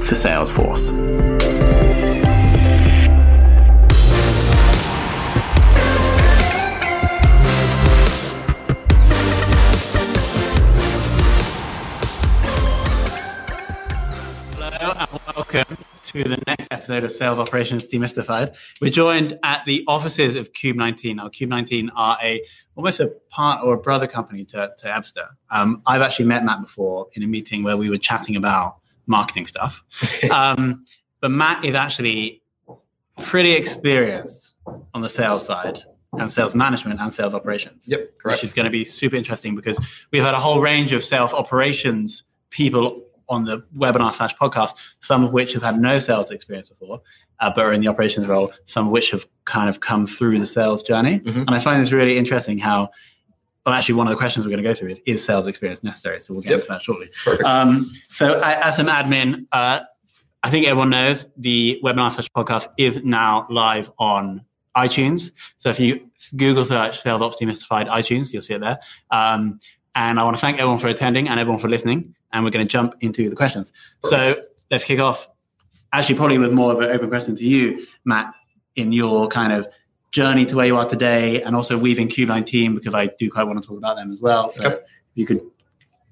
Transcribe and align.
for 0.00 0.14
Salesforce. 0.14 0.88
Hello 14.56 14.94
and 14.98 15.20
welcome 15.36 15.76
to 16.04 16.24
the 16.24 16.42
next 16.46 16.68
episode 16.70 17.04
of 17.04 17.10
Sales 17.10 17.38
Operations 17.38 17.82
Demystified. 17.82 18.56
We're 18.80 18.90
joined 18.90 19.38
at 19.42 19.64
the 19.66 19.84
offices 19.86 20.36
of 20.36 20.52
Cube 20.52 20.76
19. 20.76 21.16
Now, 21.16 21.28
Cube 21.28 21.50
19 21.50 21.90
are 21.96 22.16
a 22.22 22.42
almost 22.76 23.00
a 23.00 23.08
part 23.30 23.62
or 23.64 23.74
a 23.74 23.78
brother 23.78 24.06
company 24.06 24.44
to, 24.44 24.72
to 24.78 24.88
Ebsta. 24.88 25.28
Um, 25.50 25.82
I've 25.86 26.02
actually 26.02 26.26
met 26.26 26.44
Matt 26.44 26.62
before 26.62 27.08
in 27.14 27.22
a 27.22 27.26
meeting 27.26 27.62
where 27.62 27.76
we 27.76 27.90
were 27.90 27.98
chatting 27.98 28.36
about 28.36 28.76
marketing 29.08 29.46
stuff. 29.46 29.82
um, 30.30 30.84
but 31.20 31.30
Matt 31.30 31.64
is 31.64 31.74
actually 31.74 32.42
pretty 33.22 33.52
experienced 33.52 34.54
on 34.94 35.00
the 35.00 35.08
sales 35.08 35.44
side 35.44 35.80
and 36.12 36.30
sales 36.30 36.54
management 36.54 37.00
and 37.00 37.12
sales 37.12 37.34
operations. 37.34 37.84
Yep, 37.86 38.18
correct. 38.18 38.38
Which 38.38 38.44
is 38.44 38.54
going 38.54 38.64
to 38.64 38.70
be 38.70 38.84
super 38.84 39.16
interesting 39.16 39.54
because 39.54 39.78
we've 40.12 40.22
had 40.22 40.34
a 40.34 40.38
whole 40.38 40.60
range 40.60 40.92
of 40.92 41.04
sales 41.04 41.32
operations 41.32 42.24
people 42.50 43.02
on 43.28 43.44
the 43.44 43.62
webinar 43.76 44.12
slash 44.12 44.34
podcast, 44.36 44.74
some 45.00 45.22
of 45.22 45.32
which 45.32 45.52
have 45.52 45.62
had 45.62 45.78
no 45.78 45.98
sales 45.98 46.30
experience 46.30 46.68
before, 46.68 47.02
uh, 47.40 47.52
but 47.54 47.66
are 47.66 47.72
in 47.72 47.80
the 47.80 47.88
operations 47.88 48.26
role, 48.26 48.52
some 48.64 48.86
of 48.86 48.92
which 48.92 49.10
have 49.10 49.26
kind 49.44 49.68
of 49.68 49.80
come 49.80 50.06
through 50.06 50.38
the 50.38 50.46
sales 50.46 50.82
journey. 50.82 51.20
Mm-hmm. 51.20 51.40
And 51.40 51.50
I 51.50 51.58
find 51.58 51.82
this 51.82 51.92
really 51.92 52.16
interesting 52.16 52.56
how 52.56 52.90
well, 53.68 53.76
actually, 53.76 53.96
one 53.96 54.06
of 54.06 54.10
the 54.10 54.16
questions 54.16 54.46
we're 54.46 54.50
going 54.50 54.62
to 54.62 54.68
go 54.68 54.72
through 54.72 54.88
is, 54.88 55.02
is 55.04 55.22
sales 55.22 55.46
experience 55.46 55.84
necessary? 55.84 56.22
So 56.22 56.32
we'll 56.32 56.42
get 56.42 56.52
yep. 56.52 56.60
into 56.60 56.68
that 56.68 56.80
shortly. 56.80 57.10
Um, 57.44 57.90
so, 58.08 58.40
as 58.42 58.78
an 58.78 58.86
admin, 58.86 59.46
uh, 59.52 59.80
I 60.42 60.50
think 60.50 60.66
everyone 60.66 60.88
knows 60.88 61.28
the 61.36 61.78
webinar 61.84 62.10
slash 62.10 62.30
podcast 62.30 62.68
is 62.78 63.04
now 63.04 63.46
live 63.50 63.90
on 63.98 64.42
iTunes. 64.74 65.32
So 65.58 65.68
if 65.68 65.78
you 65.78 66.08
Google 66.34 66.64
search 66.64 67.02
Sales 67.02 67.20
Ops 67.20 67.36
Demystified 67.36 67.88
iTunes, 67.88 68.32
you'll 68.32 68.40
see 68.40 68.54
it 68.54 68.60
there. 68.62 68.78
Um, 69.10 69.58
and 69.94 70.18
I 70.18 70.24
want 70.24 70.36
to 70.36 70.40
thank 70.40 70.58
everyone 70.58 70.78
for 70.78 70.88
attending 70.88 71.28
and 71.28 71.38
everyone 71.38 71.60
for 71.60 71.68
listening. 71.68 72.14
And 72.32 72.42
we're 72.42 72.50
going 72.50 72.66
to 72.66 72.70
jump 72.70 72.94
into 73.00 73.28
the 73.28 73.36
questions. 73.36 73.70
Perfect. 74.02 74.38
So 74.38 74.44
let's 74.70 74.84
kick 74.84 75.00
off. 75.00 75.28
Actually, 75.92 76.14
probably 76.14 76.38
with 76.38 76.52
more 76.52 76.72
of 76.72 76.80
an 76.80 76.90
open 76.90 77.10
question 77.10 77.36
to 77.36 77.44
you, 77.44 77.86
Matt, 78.06 78.32
in 78.76 78.92
your 78.92 79.28
kind 79.28 79.52
of 79.52 79.68
journey 80.10 80.46
to 80.46 80.56
where 80.56 80.66
you 80.66 80.76
are 80.76 80.86
today 80.86 81.42
and 81.42 81.54
also 81.54 81.76
weaving 81.76 82.08
Cube19 82.08 82.74
because 82.74 82.94
I 82.94 83.06
do 83.18 83.30
quite 83.30 83.44
want 83.44 83.62
to 83.62 83.66
talk 83.66 83.78
about 83.78 83.96
them 83.96 84.10
as 84.10 84.20
well. 84.20 84.48
So 84.48 84.66
okay. 84.66 84.78
you 85.14 85.26
could 85.26 85.42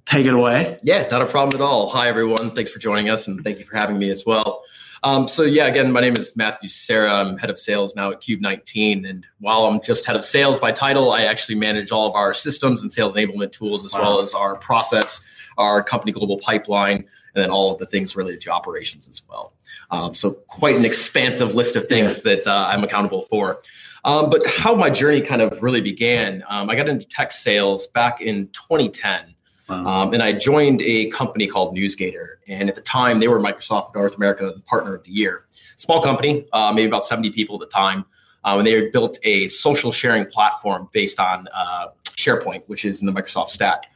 take 0.05 0.27
it 0.27 0.34
away. 0.34 0.79
Yeah, 0.83 1.09
not 1.11 1.23
a 1.23 1.27
problem 1.27 1.61
at 1.61 1.65
all. 1.65 1.89
Hi, 1.91 2.09
everyone. 2.09 2.51
Thanks 2.51 2.71
for 2.71 2.79
joining 2.79 3.09
us 3.11 3.27
and 3.27 3.43
thank 3.43 3.59
you 3.59 3.65
for 3.65 3.77
having 3.77 3.99
me 3.99 4.11
as 4.11 4.25
well. 4.25 4.62
Um, 5.03 5.29
so 5.29 5.43
yeah, 5.43 5.67
again, 5.67 5.93
my 5.93 6.01
name 6.01 6.17
is 6.17 6.34
Matthew 6.37 6.69
Sarah. 6.69 7.12
I'm 7.12 7.37
head 7.37 7.51
of 7.51 7.59
sales 7.59 7.95
now 7.95 8.11
at 8.11 8.21
Cube 8.21 8.41
19. 8.41 9.05
And 9.05 9.27
while 9.41 9.67
I'm 9.67 9.81
just 9.83 10.07
head 10.07 10.17
of 10.17 10.25
sales 10.25 10.59
by 10.59 10.73
title, 10.73 11.13
I 11.13 11.23
actually 11.23 11.57
manage 11.57 11.91
all 11.91 12.09
of 12.09 12.15
our 12.15 12.33
systems 12.33 12.83
and 12.83 12.91
sales 12.91 13.15
enablement 13.15 13.53
tools, 13.53 13.84
as 13.84 13.95
wow. 13.95 14.01
well 14.01 14.21
as 14.21 14.34
our 14.34 14.57
process, 14.57 15.21
our 15.59 15.83
company 15.83 16.13
global 16.13 16.39
pipeline, 16.39 16.97
and 16.97 17.45
then 17.45 17.51
all 17.51 17.73
of 17.73 17.78
the 17.78 17.87
things 17.87 18.17
related 18.17 18.41
to 18.43 18.51
operations 18.51 19.09
as 19.09 19.23
well. 19.28 19.53
Um, 19.91 20.15
so 20.15 20.33
quite 20.33 20.77
an 20.77 20.84
expansive 20.84 21.55
list 21.55 21.77
of 21.77 21.87
things 21.87 22.23
that 22.23 22.47
uh, 22.47 22.71
I'm 22.73 22.83
accountable 22.83 23.23
for. 23.23 23.59
Um, 24.06 24.31
but 24.31 24.41
how 24.47 24.77
my 24.77 24.89
journey 24.89 25.21
kind 25.21 25.43
of 25.43 25.61
really 25.65 25.81
began, 25.81 26.44
um, 26.49 26.71
I 26.71 26.77
got 26.77 26.89
into 26.89 27.06
tech 27.09 27.33
sales 27.33 27.89
back 27.89 28.21
in 28.21 28.49
2010. 28.53 29.34
Wow. 29.69 29.84
Um, 29.84 30.15
and 30.15 30.22
I 30.22 30.31
joined 30.33 30.81
a 30.83 31.11
company 31.11 31.49
called 31.49 31.77
NewsGator. 31.77 32.37
And 32.47 32.69
at 32.69 32.77
the 32.77 32.83
time, 32.83 33.19
they 33.19 33.27
were 33.27 33.41
Microsoft 33.41 33.97
North 33.97 34.16
America 34.16 34.53
Partner 34.66 34.95
of 34.95 35.03
the 35.03 35.11
Year. 35.11 35.47
Small 35.77 36.00
company, 36.00 36.47
uh, 36.53 36.72
maybe 36.72 36.87
about 36.87 37.05
70 37.05 37.33
people 37.33 37.61
at 37.61 37.69
the 37.69 37.72
time. 37.75 38.05
Um, 38.45 38.59
and 38.59 38.66
they 38.66 38.81
had 38.81 38.93
built 38.93 39.19
a 39.25 39.49
social 39.49 39.91
sharing 39.91 40.25
platform 40.27 40.89
based 40.93 41.19
on 41.19 41.49
uh, 41.53 41.89
SharePoint, 42.05 42.62
which 42.69 42.84
is 42.84 43.00
in 43.00 43.06
the 43.06 43.12
Microsoft 43.12 43.50
stack 43.50 43.89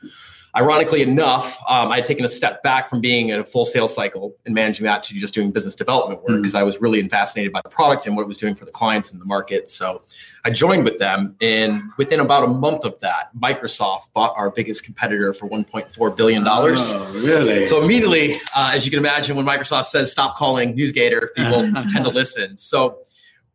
ironically 0.57 1.03
enough, 1.03 1.59
um, 1.69 1.93
I 1.93 1.97
had 1.97 2.07
taken 2.07 2.25
a 2.25 2.29
step 2.29 2.63
back 2.63 2.89
from 2.89 3.01
being 3.01 3.29
in 3.29 3.41
a 3.41 3.45
full 3.45 3.65
sales 3.65 3.95
cycle 3.95 4.37
and 4.45 4.55
managing 4.55 4.85
that 4.85 5.03
to 5.05 5.15
just 5.15 5.35
doing 5.35 5.51
business 5.51 5.75
development 5.75 6.23
work 6.23 6.41
because 6.41 6.55
mm. 6.55 6.59
I 6.59 6.63
was 6.63 6.81
really 6.81 7.07
fascinated 7.09 7.53
by 7.53 7.61
the 7.63 7.69
product 7.69 8.07
and 8.07 8.17
what 8.17 8.23
it 8.23 8.29
was 8.29 8.39
doing 8.39 8.55
for 8.55 8.65
the 8.65 8.71
clients 8.71 9.13
and 9.13 9.21
the 9.21 9.25
market. 9.25 9.71
So 9.71 10.03
I 10.45 10.51
joined 10.51 10.85
with 10.85 10.99
them, 10.99 11.37
and 11.41 11.83
within 11.99 12.21
about 12.21 12.45
a 12.45 12.49
month 12.49 12.85
of 12.85 12.99
that, 13.01 13.31
Microsoft 13.39 14.13
bought 14.15 14.35
our 14.37 14.51
biggest 14.51 14.85
competitor 14.85 15.33
for 15.33 15.49
1.4 15.49 16.17
billion 16.17 16.43
dollars. 16.43 16.93
Oh, 16.95 17.13
really? 17.13 17.67
So 17.67 17.83
immediately, 17.83 18.35
uh, 18.57 18.73
as 18.75 18.85
you 18.85 18.91
can 18.91 18.99
imagine, 18.99 19.37
when 19.37 19.47
Microsoft 19.47 19.87
says 19.87 20.11
stop 20.11 20.37
calling 20.37 20.77
NewsGator, 20.77 21.29
people 21.37 21.71
tend 21.91 22.05
to 22.05 22.11
listen. 22.11 22.57
So 22.57 23.01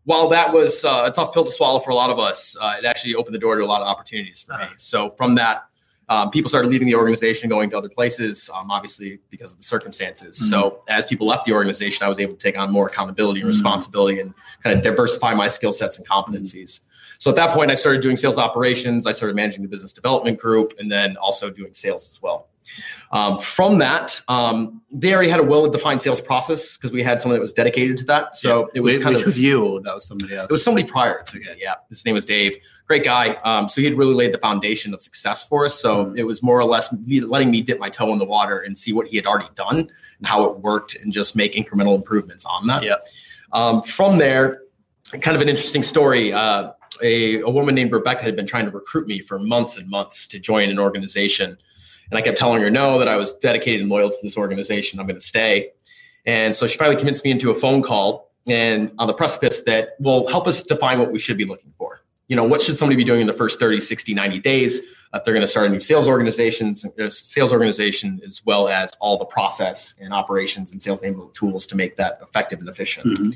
while 0.06 0.30
that 0.30 0.54
was 0.54 0.86
uh, 0.86 1.04
a 1.06 1.12
tough 1.12 1.34
pill 1.34 1.44
to 1.44 1.52
swallow 1.52 1.80
for 1.80 1.90
a 1.90 1.96
lot 1.96 2.12
of 2.12 2.20
us, 2.20 2.56
uh, 2.62 2.76
it 2.78 2.86
actually 2.86 3.16
opened 3.16 3.34
the 3.34 3.40
door 3.40 3.56
to 3.56 3.64
a 3.64 3.66
lot 3.66 3.82
of 3.82 3.88
opportunities 3.88 4.44
for 4.44 4.54
me. 4.54 4.64
Uh-huh. 4.64 4.74
So 4.78 5.10
from 5.12 5.36
that 5.36 5.66
um, 6.10 6.30
people 6.30 6.50
started 6.50 6.70
leaving 6.70 6.88
the 6.88 6.96
organization, 6.96 7.50
going 7.50 7.70
to 7.72 7.78
other 7.78 7.90
places, 7.90 8.50
um, 8.54 8.70
obviously 8.70 9.20
because 9.30 9.52
of 9.52 9.58
the 9.58 9.64
circumstances. 9.64 10.38
Mm-hmm. 10.38 10.50
So 10.50 10.82
as 10.88 11.06
people 11.06 11.26
left 11.28 11.46
the 11.46 11.54
organization, 11.54 12.06
I 12.06 12.10
was 12.10 12.20
able 12.20 12.34
to 12.34 12.40
take 12.40 12.58
on 12.58 12.72
more 12.72 12.88
accountability 12.88 13.42
and 13.42 13.50
mm-hmm. 13.50 13.58
responsibility 13.58 14.20
and 14.20 14.34
kind 14.62 14.76
of 14.76 14.84
diversify 14.84 15.34
my 15.34 15.48
skill 15.48 15.72
sets 15.72 15.98
and 15.98 16.08
competencies. 16.08 16.80
Mm-hmm. 16.80 17.16
So 17.18 17.30
at 17.32 17.36
that 17.38 17.52
point, 17.52 17.72
I 17.72 17.76
started 17.76 18.02
doing 18.02 18.18
sales 18.18 18.38
operations. 18.38 19.08
I 19.08 19.12
started 19.12 19.36
managing 19.36 19.64
the 19.64 19.70
business 19.70 19.94
development 19.94 20.38
group, 20.38 20.74
and 20.80 20.92
then 20.92 21.18
also 21.18 21.50
doing 21.50 21.74
sales 21.74 22.10
as 22.10 22.22
well. 22.22 22.50
Um, 23.12 23.40
from 23.40 23.78
that, 23.80 24.22
um, 24.28 24.82
they 24.92 25.14
already 25.14 25.30
had 25.30 25.40
a 25.40 25.44
well-defined 25.44 26.02
sales 26.02 26.20
process 26.20 26.78
because 26.78 26.92
we 26.92 27.04
had 27.04 27.22
someone 27.22 27.38
that 27.38 27.42
was 27.42 27.54
dedicated 27.54 27.98
to 27.98 28.06
that. 28.06 28.36
So 28.36 28.62
yeah. 28.62 28.66
it 28.76 28.82
was 28.82 28.98
kind 29.00 29.16
of 29.16 29.38
you. 29.38 29.82
That 29.84 29.96
was 29.96 30.06
somebody 30.06 30.36
else. 30.36 30.46
It 30.50 30.52
was 30.52 30.64
somebody 30.64 30.88
prior 30.88 31.24
to 31.24 31.38
okay. 31.38 31.56
Yeah, 31.58 31.76
his 31.90 32.06
name 32.06 32.16
was 32.16 32.26
Dave. 32.26 32.58
Great 32.88 33.04
guy. 33.04 33.36
Um, 33.44 33.70
so 33.70 33.82
he 33.82 33.86
had 33.86 33.98
really 33.98 34.14
laid 34.14 34.32
the 34.32 34.38
foundation 34.38 34.94
of 34.94 35.02
success 35.02 35.48
for 35.48 35.66
us. 35.66 35.80
So 35.80 36.06
mm. 36.06 36.18
it 36.18 36.24
was 36.24 36.42
more 36.42 36.60
or 36.60 36.66
less 36.66 36.94
letting 37.28 37.52
me 37.52 37.62
dip 37.62 37.80
my 37.80 37.90
toe 37.90 38.12
in 38.14 38.20
the 38.20 38.26
water 38.26 38.60
and 38.60 38.78
see 38.78 38.94
what 38.94 39.08
he 39.08 39.16
had 39.16 39.26
already 39.26 39.50
done 39.56 39.78
and 39.80 40.28
how 40.28 40.46
it 40.46 40.60
worked, 40.60 40.96
and 40.96 41.14
just 41.14 41.36
make 41.36 41.54
incremental 41.54 41.96
improvements 41.96 42.46
on 42.46 42.68
that. 42.68 42.84
Yeah. 42.84 42.96
Um, 43.54 43.82
from 43.84 44.18
there, 44.18 44.64
kind 45.22 45.36
of 45.36 45.42
an 45.42 45.50
interesting 45.50 45.84
story. 45.84 46.34
Uh, 46.34 46.72
a, 47.02 47.42
a 47.42 47.50
woman 47.50 47.76
named 47.76 47.92
Rebecca 47.92 48.24
had 48.24 48.36
been 48.36 48.48
trying 48.48 48.66
to 48.66 48.72
recruit 48.72 49.08
me 49.08 49.20
for 49.20 49.38
months 49.38 49.78
and 49.78 49.90
months 49.90 50.28
to 50.28 50.40
join 50.40 50.70
an 50.70 50.80
organization 50.80 51.58
and 52.10 52.18
I 52.18 52.22
kept 52.22 52.38
telling 52.38 52.62
her 52.62 52.70
no, 52.70 53.00
that 53.00 53.08
I 53.08 53.18
was 53.18 53.34
dedicated 53.36 53.82
and 53.82 53.90
loyal 53.90 54.10
to 54.10 54.18
this 54.22 54.38
organization. 54.38 55.00
I'm 55.00 55.08
going 55.08 55.20
to 55.20 55.26
stay. 55.26 55.72
And 56.26 56.54
so 56.54 56.68
she 56.68 56.78
finally 56.78 56.96
convinced 56.96 57.24
me 57.24 57.32
into 57.32 57.52
a 57.52 57.56
phone 57.56 57.82
call 57.82 58.32
and 58.48 58.92
on 59.00 59.08
the 59.08 59.14
precipice 59.14 59.64
that 59.64 59.96
will 60.00 60.28
help 60.28 60.48
us 60.48 60.64
define 60.64 61.00
what 61.00 61.12
we 61.12 61.20
should 61.20 61.38
be 61.38 61.46
looking 61.46 61.74
for. 61.78 62.02
You 62.28 62.36
know, 62.36 62.44
what 62.44 62.62
should 62.62 62.78
somebody 62.78 62.96
be 62.96 63.04
doing 63.04 63.22
in 63.22 63.28
the 63.28 63.34
first 63.34 63.60
30, 63.60 63.80
60, 63.80 64.14
90 64.14 64.40
days 64.40 64.82
if 65.14 65.24
they're 65.24 65.34
going 65.34 65.42
to 65.42 65.48
start 65.48 65.68
a 65.68 65.70
new 65.70 65.80
sales 65.80 66.08
organizations, 66.08 66.86
uh, 66.86 67.10
sales 67.10 67.54
organization, 67.54 68.20
as 68.26 68.44
well 68.46 68.68
as 68.68 68.94
all 69.00 69.18
the 69.18 69.26
process 69.26 69.96
and 70.02 70.14
operations 70.14 70.72
and 70.72 70.82
sales 70.82 71.02
enablement 71.02 71.34
tools 71.34 71.66
to 71.68 71.76
make 71.76 71.96
that 71.96 72.20
effective 72.22 72.60
and 72.60 72.68
efficient. 72.68 73.08
Mm-hmm. 73.08 73.30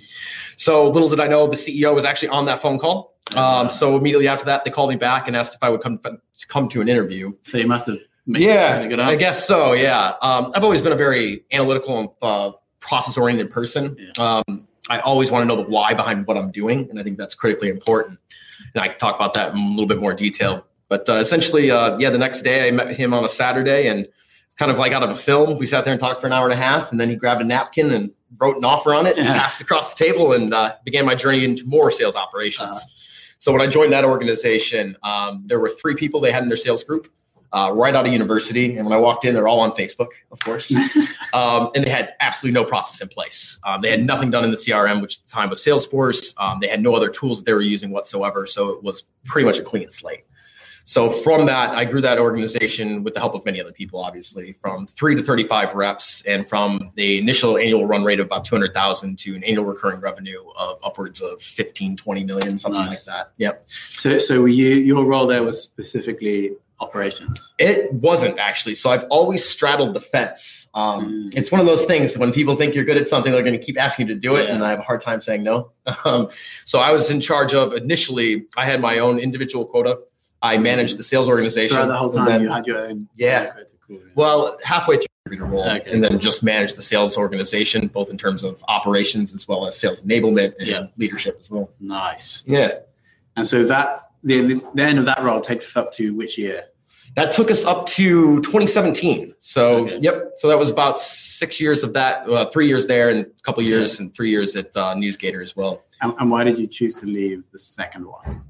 So 0.55 0.89
little 0.89 1.07
did 1.07 1.19
I 1.19 1.27
know 1.27 1.47
the 1.47 1.55
CEO 1.55 1.95
was 1.95 2.03
actually 2.03 2.29
on 2.29 2.45
that 2.45 2.61
phone 2.61 2.79
call. 2.79 3.13
Um, 3.35 3.69
so 3.69 3.95
immediately 3.95 4.27
after 4.27 4.45
that, 4.45 4.65
they 4.65 4.71
called 4.71 4.89
me 4.89 4.95
back 4.95 5.27
and 5.27 5.37
asked 5.37 5.55
if 5.55 5.63
I 5.63 5.69
would 5.69 5.81
come 5.81 5.99
come 6.47 6.67
to 6.69 6.81
an 6.81 6.89
interview. 6.89 7.31
So 7.43 7.57
you 7.57 7.67
must 7.67 7.87
have. 7.87 7.97
Yeah, 8.37 8.87
I 8.99 9.15
guess 9.15 9.47
so. 9.47 9.73
Yeah, 9.73 10.13
um, 10.21 10.51
I've 10.55 10.63
always 10.63 10.81
been 10.81 10.91
a 10.91 10.97
very 10.97 11.43
analytical 11.51 11.99
and 11.99 12.09
uh, 12.21 12.51
process 12.79 13.17
oriented 13.17 13.49
person. 13.49 13.97
Yeah. 13.99 14.41
Um, 14.47 14.67
I 14.89 14.99
always 14.99 15.31
want 15.31 15.43
to 15.43 15.47
know 15.47 15.55
the 15.55 15.69
why 15.69 15.93
behind 15.93 16.27
what 16.27 16.37
I'm 16.37 16.51
doing, 16.51 16.87
and 16.89 16.99
I 16.99 17.03
think 17.03 17.17
that's 17.17 17.35
critically 17.35 17.69
important. 17.69 18.19
And 18.73 18.83
I 18.83 18.87
can 18.87 18.97
talk 18.99 19.15
about 19.15 19.33
that 19.33 19.53
in 19.53 19.57
a 19.57 19.69
little 19.69 19.87
bit 19.87 19.99
more 19.99 20.13
detail. 20.13 20.65
But 20.89 21.07
uh, 21.07 21.13
essentially, 21.13 21.71
uh, 21.71 21.97
yeah, 21.97 22.09
the 22.09 22.17
next 22.17 22.41
day 22.41 22.67
I 22.67 22.71
met 22.71 22.95
him 22.95 23.13
on 23.13 23.23
a 23.23 23.27
Saturday, 23.27 23.87
and 23.87 24.07
kind 24.57 24.71
of 24.71 24.77
like 24.77 24.91
out 24.91 25.03
of 25.03 25.09
a 25.09 25.15
film, 25.15 25.57
we 25.57 25.65
sat 25.65 25.85
there 25.85 25.93
and 25.93 25.99
talked 25.99 26.19
for 26.21 26.27
an 26.27 26.33
hour 26.33 26.45
and 26.45 26.53
a 26.53 26.57
half, 26.57 26.91
and 26.91 26.99
then 26.99 27.09
he 27.09 27.15
grabbed 27.15 27.41
a 27.41 27.45
napkin 27.45 27.91
and 27.91 28.13
wrote 28.39 28.57
an 28.57 28.65
offer 28.65 28.93
on 28.93 29.07
it, 29.07 29.17
yeah. 29.17 29.25
and 29.25 29.39
passed 29.39 29.61
across 29.61 29.93
the 29.95 30.03
table, 30.03 30.33
and 30.33 30.53
uh, 30.53 30.73
began 30.83 31.05
my 31.05 31.15
journey 31.15 31.43
into 31.43 31.65
more 31.65 31.89
sales 31.89 32.15
operations. 32.15 32.77
Uh-huh. 32.77 32.89
So 33.37 33.51
when 33.53 33.61
I 33.61 33.67
joined 33.67 33.93
that 33.93 34.03
organization, 34.03 34.97
um, 35.01 35.43
there 35.45 35.59
were 35.59 35.69
three 35.69 35.95
people 35.95 36.19
they 36.19 36.31
had 36.31 36.41
in 36.41 36.47
their 36.47 36.57
sales 36.57 36.83
group 36.83 37.07
uh, 37.51 37.71
right 37.73 37.95
out 37.95 38.05
of 38.05 38.13
university. 38.13 38.77
And 38.77 38.85
when 38.85 38.97
I 38.97 39.01
walked 39.01 39.25
in, 39.25 39.33
they're 39.33 39.47
all 39.47 39.59
on 39.59 39.71
Facebook, 39.71 40.09
of 40.31 40.39
course. 40.39 40.73
um, 41.33 41.69
and 41.75 41.85
they 41.85 41.89
had 41.89 42.13
absolutely 42.19 42.59
no 42.59 42.65
process 42.65 43.01
in 43.01 43.07
place. 43.07 43.57
Um, 43.63 43.81
they 43.81 43.89
had 43.89 44.03
nothing 44.03 44.31
done 44.31 44.43
in 44.43 44.51
the 44.51 44.57
CRM, 44.57 45.01
which 45.01 45.17
at 45.17 45.25
the 45.25 45.31
time 45.31 45.49
was 45.49 45.63
Salesforce. 45.63 46.33
Um, 46.39 46.59
they 46.59 46.67
had 46.67 46.81
no 46.81 46.95
other 46.95 47.09
tools 47.09 47.39
that 47.39 47.45
they 47.45 47.53
were 47.53 47.61
using 47.61 47.89
whatsoever. 47.91 48.45
So 48.45 48.69
it 48.69 48.83
was 48.83 49.03
pretty 49.25 49.47
much 49.47 49.57
a 49.57 49.63
clean 49.63 49.89
slate. 49.89 50.23
So 50.89 51.11
from 51.11 51.45
that, 51.45 51.69
I 51.75 51.85
grew 51.85 52.01
that 52.01 52.17
organization 52.17 53.03
with 53.03 53.13
the 53.13 53.19
help 53.19 53.35
of 53.35 53.45
many 53.45 53.61
other 53.61 53.71
people, 53.71 54.03
obviously, 54.03 54.53
from 54.53 54.87
three 54.87 55.13
to 55.13 55.21
35 55.21 55.75
reps, 55.75 56.23
and 56.23 56.49
from 56.49 56.89
the 56.95 57.19
initial 57.19 57.59
annual 57.59 57.85
run 57.85 58.03
rate 58.03 58.19
of 58.19 58.25
about 58.25 58.43
200,000 58.43 59.15
to 59.19 59.35
an 59.35 59.43
annual 59.43 59.65
recurring 59.65 60.01
revenue 60.01 60.41
of 60.57 60.79
upwards 60.83 61.21
of 61.21 61.43
15, 61.43 61.95
20 61.95 62.23
million, 62.23 62.57
something 62.57 62.81
nice. 62.81 63.05
like 63.07 63.17
that. 63.17 63.33
Yep. 63.37 63.67
So, 63.69 64.17
so 64.17 64.45
you, 64.45 64.69
your 64.69 65.05
role 65.05 65.27
there 65.27 65.43
was 65.43 65.61
specifically 65.61 66.53
operations? 66.79 67.53
It 67.57 67.91
wasn't 67.93 68.39
actually. 68.39 68.75
So 68.75 68.91
I've 68.91 69.03
always 69.05 69.47
straddled 69.47 69.93
the 69.93 69.99
fence. 69.99 70.67
Um, 70.73 71.29
mm. 71.31 71.37
It's 71.37 71.51
one 71.51 71.59
of 71.59 71.67
those 71.67 71.85
things 71.85 72.17
when 72.17 72.31
people 72.31 72.55
think 72.55 72.75
you're 72.75 72.85
good 72.85 72.97
at 72.97 73.07
something, 73.07 73.31
they're 73.31 73.43
going 73.43 73.59
to 73.59 73.63
keep 73.63 73.79
asking 73.79 74.07
you 74.07 74.13
to 74.13 74.19
do 74.19 74.35
it, 74.35 74.47
yeah. 74.47 74.55
and 74.55 74.63
I 74.63 74.71
have 74.71 74.79
a 74.79 74.83
hard 74.83 75.01
time 75.01 75.21
saying 75.21 75.43
no. 75.43 75.71
Um, 76.05 76.29
so 76.65 76.79
I 76.79 76.91
was 76.91 77.09
in 77.09 77.19
charge 77.19 77.53
of 77.53 77.73
initially. 77.73 78.45
I 78.55 78.65
had 78.65 78.79
my 78.79 78.99
own 78.99 79.19
individual 79.19 79.65
quota. 79.65 79.99
I 80.41 80.57
managed 80.57 80.97
the 80.97 81.03
sales 81.03 81.27
organization. 81.27 81.75
Throughout 81.75 81.87
the 81.87 81.97
whole 81.97 82.09
time, 82.09 82.25
then, 82.25 82.41
you 82.43 82.49
had 82.49 82.65
your 82.65 82.85
own. 82.85 83.09
Yeah. 83.17 83.51
Cool, 83.85 83.99
Well, 84.15 84.57
halfway 84.63 84.97
through 84.97 85.37
the 85.37 85.45
role, 85.45 85.69
okay. 85.69 85.91
and 85.91 86.03
then 86.03 86.19
just 86.19 86.43
manage 86.43 86.75
the 86.75 86.81
sales 86.81 87.17
organization, 87.17 87.87
both 87.87 88.09
in 88.09 88.17
terms 88.17 88.43
of 88.43 88.63
operations 88.67 89.33
as 89.33 89.47
well 89.47 89.65
as 89.67 89.77
sales 89.77 90.03
enablement 90.05 90.55
and 90.59 90.67
yeah. 90.67 90.85
leadership 90.97 91.37
as 91.39 91.49
well. 91.49 91.69
Nice. 91.79 92.43
Yeah. 92.45 92.71
And 93.35 93.45
so 93.45 93.63
that 93.65 94.09
the, 94.23 94.61
the 94.73 94.83
end 94.83 94.99
of 94.99 95.05
that 95.05 95.21
role 95.21 95.41
takes 95.41 95.67
us 95.67 95.77
up 95.77 95.93
to 95.93 96.15
which 96.15 96.37
year? 96.37 96.65
That 97.15 97.31
took 97.31 97.51
us 97.51 97.65
up 97.65 97.85
to 97.87 98.37
2017. 98.41 99.35
So, 99.39 99.85
okay. 99.85 99.97
yep. 99.99 100.33
So 100.37 100.47
that 100.47 100.57
was 100.57 100.69
about 100.69 100.99
six 100.99 101.59
years 101.59 101.83
of 101.83 101.93
that, 101.93 102.29
uh, 102.29 102.49
three 102.49 102.67
years 102.67 102.87
there, 102.87 103.09
and 103.09 103.25
a 103.25 103.41
couple 103.43 103.63
years, 103.63 103.95
yeah. 103.95 104.03
and 104.03 104.15
three 104.15 104.29
years 104.29 104.55
at 104.55 104.67
uh, 104.75 104.93
NewsGator 104.95 105.41
as 105.41 105.55
well. 105.55 105.83
And, 106.01 106.13
and, 106.19 106.31
why 106.31 106.43
did 106.43 106.57
you 106.57 106.67
choose 106.67 106.95
to 106.95 107.05
leave 107.05 107.43
the 107.51 107.59
second 107.59 108.05
one? 108.05 108.43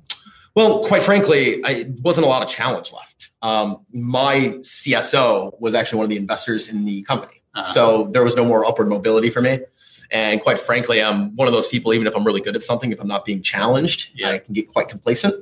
Well, 0.56 0.84
quite 0.84 1.04
frankly, 1.04 1.62
I 1.64 1.92
wasn't 2.02 2.26
a 2.26 2.30
lot 2.30 2.44
of 2.44 2.50
challenge 2.50 2.92
left. 2.92 3.32
Um, 3.42 3.86
my 3.94 4.58
CSO 4.60 5.60
was 5.60 5.74
actually 5.74 5.98
one 5.98 6.06
of 6.06 6.10
the 6.10 6.18
investors 6.18 6.68
in 6.68 6.86
the 6.86 7.02
company, 7.04 7.42
uh-huh. 7.56 7.72
so 7.72 8.10
there 8.12 8.24
was 8.24 8.36
no 8.36 8.44
more 8.44 8.66
upward 8.66 8.90
mobility 8.90 9.30
for 9.30 9.42
me. 9.42 9.60
And 10.12 10.42
quite 10.42 10.60
frankly, 10.60 11.04
I'm 11.04 11.36
one 11.36 11.48
of 11.48 11.54
those 11.54 11.68
people, 11.68 11.94
even 11.94 12.08
if 12.08 12.16
I'm 12.16 12.24
really 12.24 12.42
good 12.42 12.56
at 12.56 12.62
something, 12.62 12.92
if 12.92 13.00
I'm 13.00 13.08
not 13.08 13.26
being 13.26 13.42
challenged, 13.42 14.12
yeah. 14.16 14.32
I 14.32 14.40
can 14.40 14.54
get 14.54 14.68
quite 14.68 14.88
complacent. 14.88 15.36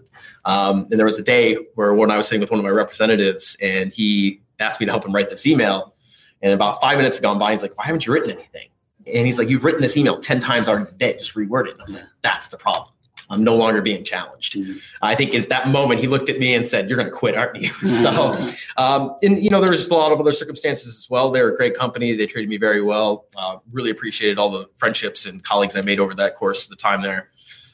Um, 0.46 0.88
and 0.92 1.00
there 1.00 1.06
was 1.06 1.18
a 1.18 1.24
day 1.24 1.56
where 1.76 1.94
when 1.94 2.12
I 2.12 2.18
was 2.18 2.28
sitting 2.28 2.42
with 2.42 2.52
one 2.52 2.60
of 2.60 2.66
my 2.66 2.72
representatives 2.72 3.56
and 3.62 3.94
he 3.94 4.42
asked 4.60 4.80
me 4.80 4.86
to 4.86 4.92
help 4.92 5.06
him 5.06 5.16
write 5.16 5.30
this 5.30 5.46
email. 5.46 5.94
And 6.42 6.54
about 6.54 6.82
five 6.82 6.98
minutes 6.98 7.18
had 7.18 7.24
gone 7.24 7.40
by, 7.40 7.52
he's 7.52 7.62
like, 7.62 7.78
Why 7.78 7.86
haven't 7.86 8.06
you 8.06 8.14
written 8.14 8.32
anything? 8.32 8.70
And 9.06 9.26
he's 9.26 9.40
like, 9.40 9.50
You've 9.50 9.64
written 9.64 9.82
this 9.82 9.96
email 9.96 10.20
10 10.20 10.40
times 10.40 10.68
already 10.68 10.86
today, 10.86 11.14
just 11.14 11.34
reword 11.34 11.68
it. 11.68 11.74
And 11.74 11.82
I 11.82 11.84
was 11.86 11.94
like, 11.94 12.04
That's 12.22 12.50
the 12.50 12.58
problem. 12.58 12.90
I'm 13.30 13.44
no 13.44 13.56
longer 13.56 13.82
being 13.82 14.04
challenged. 14.04 14.56
Mm-hmm. 14.56 14.78
I 15.02 15.16
think 15.16 15.36
at 15.36 15.50
that 15.50 15.68
moment 15.68 16.00
he 16.00 16.08
looked 16.08 16.30
at 16.30 16.40
me 16.40 16.54
and 16.54 16.66
said, 16.66 16.90
"You're 16.90 16.98
going 16.98 17.10
to 17.10 17.16
quit, 17.16 17.36
aren't 17.36 17.62
you?" 17.62 17.70
so, 17.88 18.38
um, 18.78 19.16
and 19.22 19.44
you 19.44 19.50
know, 19.50 19.60
there 19.60 19.70
was 19.70 19.80
just 19.80 19.92
a 19.92 19.96
lot 19.96 20.12
of 20.12 20.20
other 20.20 20.32
circumstances 20.32 20.98
as 20.98 21.10
well. 21.10 21.30
They're 21.30 21.50
a 21.50 21.56
great 21.56 21.76
company; 21.76 22.14
they 22.14 22.26
treated 22.26 22.50
me 22.50 22.58
very 22.58 22.82
well. 22.82 23.26
Uh, 23.36 23.58
really 23.72 23.90
appreciated 23.90 24.40
all 24.40 24.50
the 24.50 24.68
friendships 24.76 25.26
and 25.26 25.44
colleagues 25.44 25.76
I 25.76 25.82
made 25.82 26.00
over 26.00 26.14
that 26.16 26.36
course 26.36 26.64
of 26.66 26.70
the 26.70 26.76
time 26.78 27.02
there. 27.02 27.30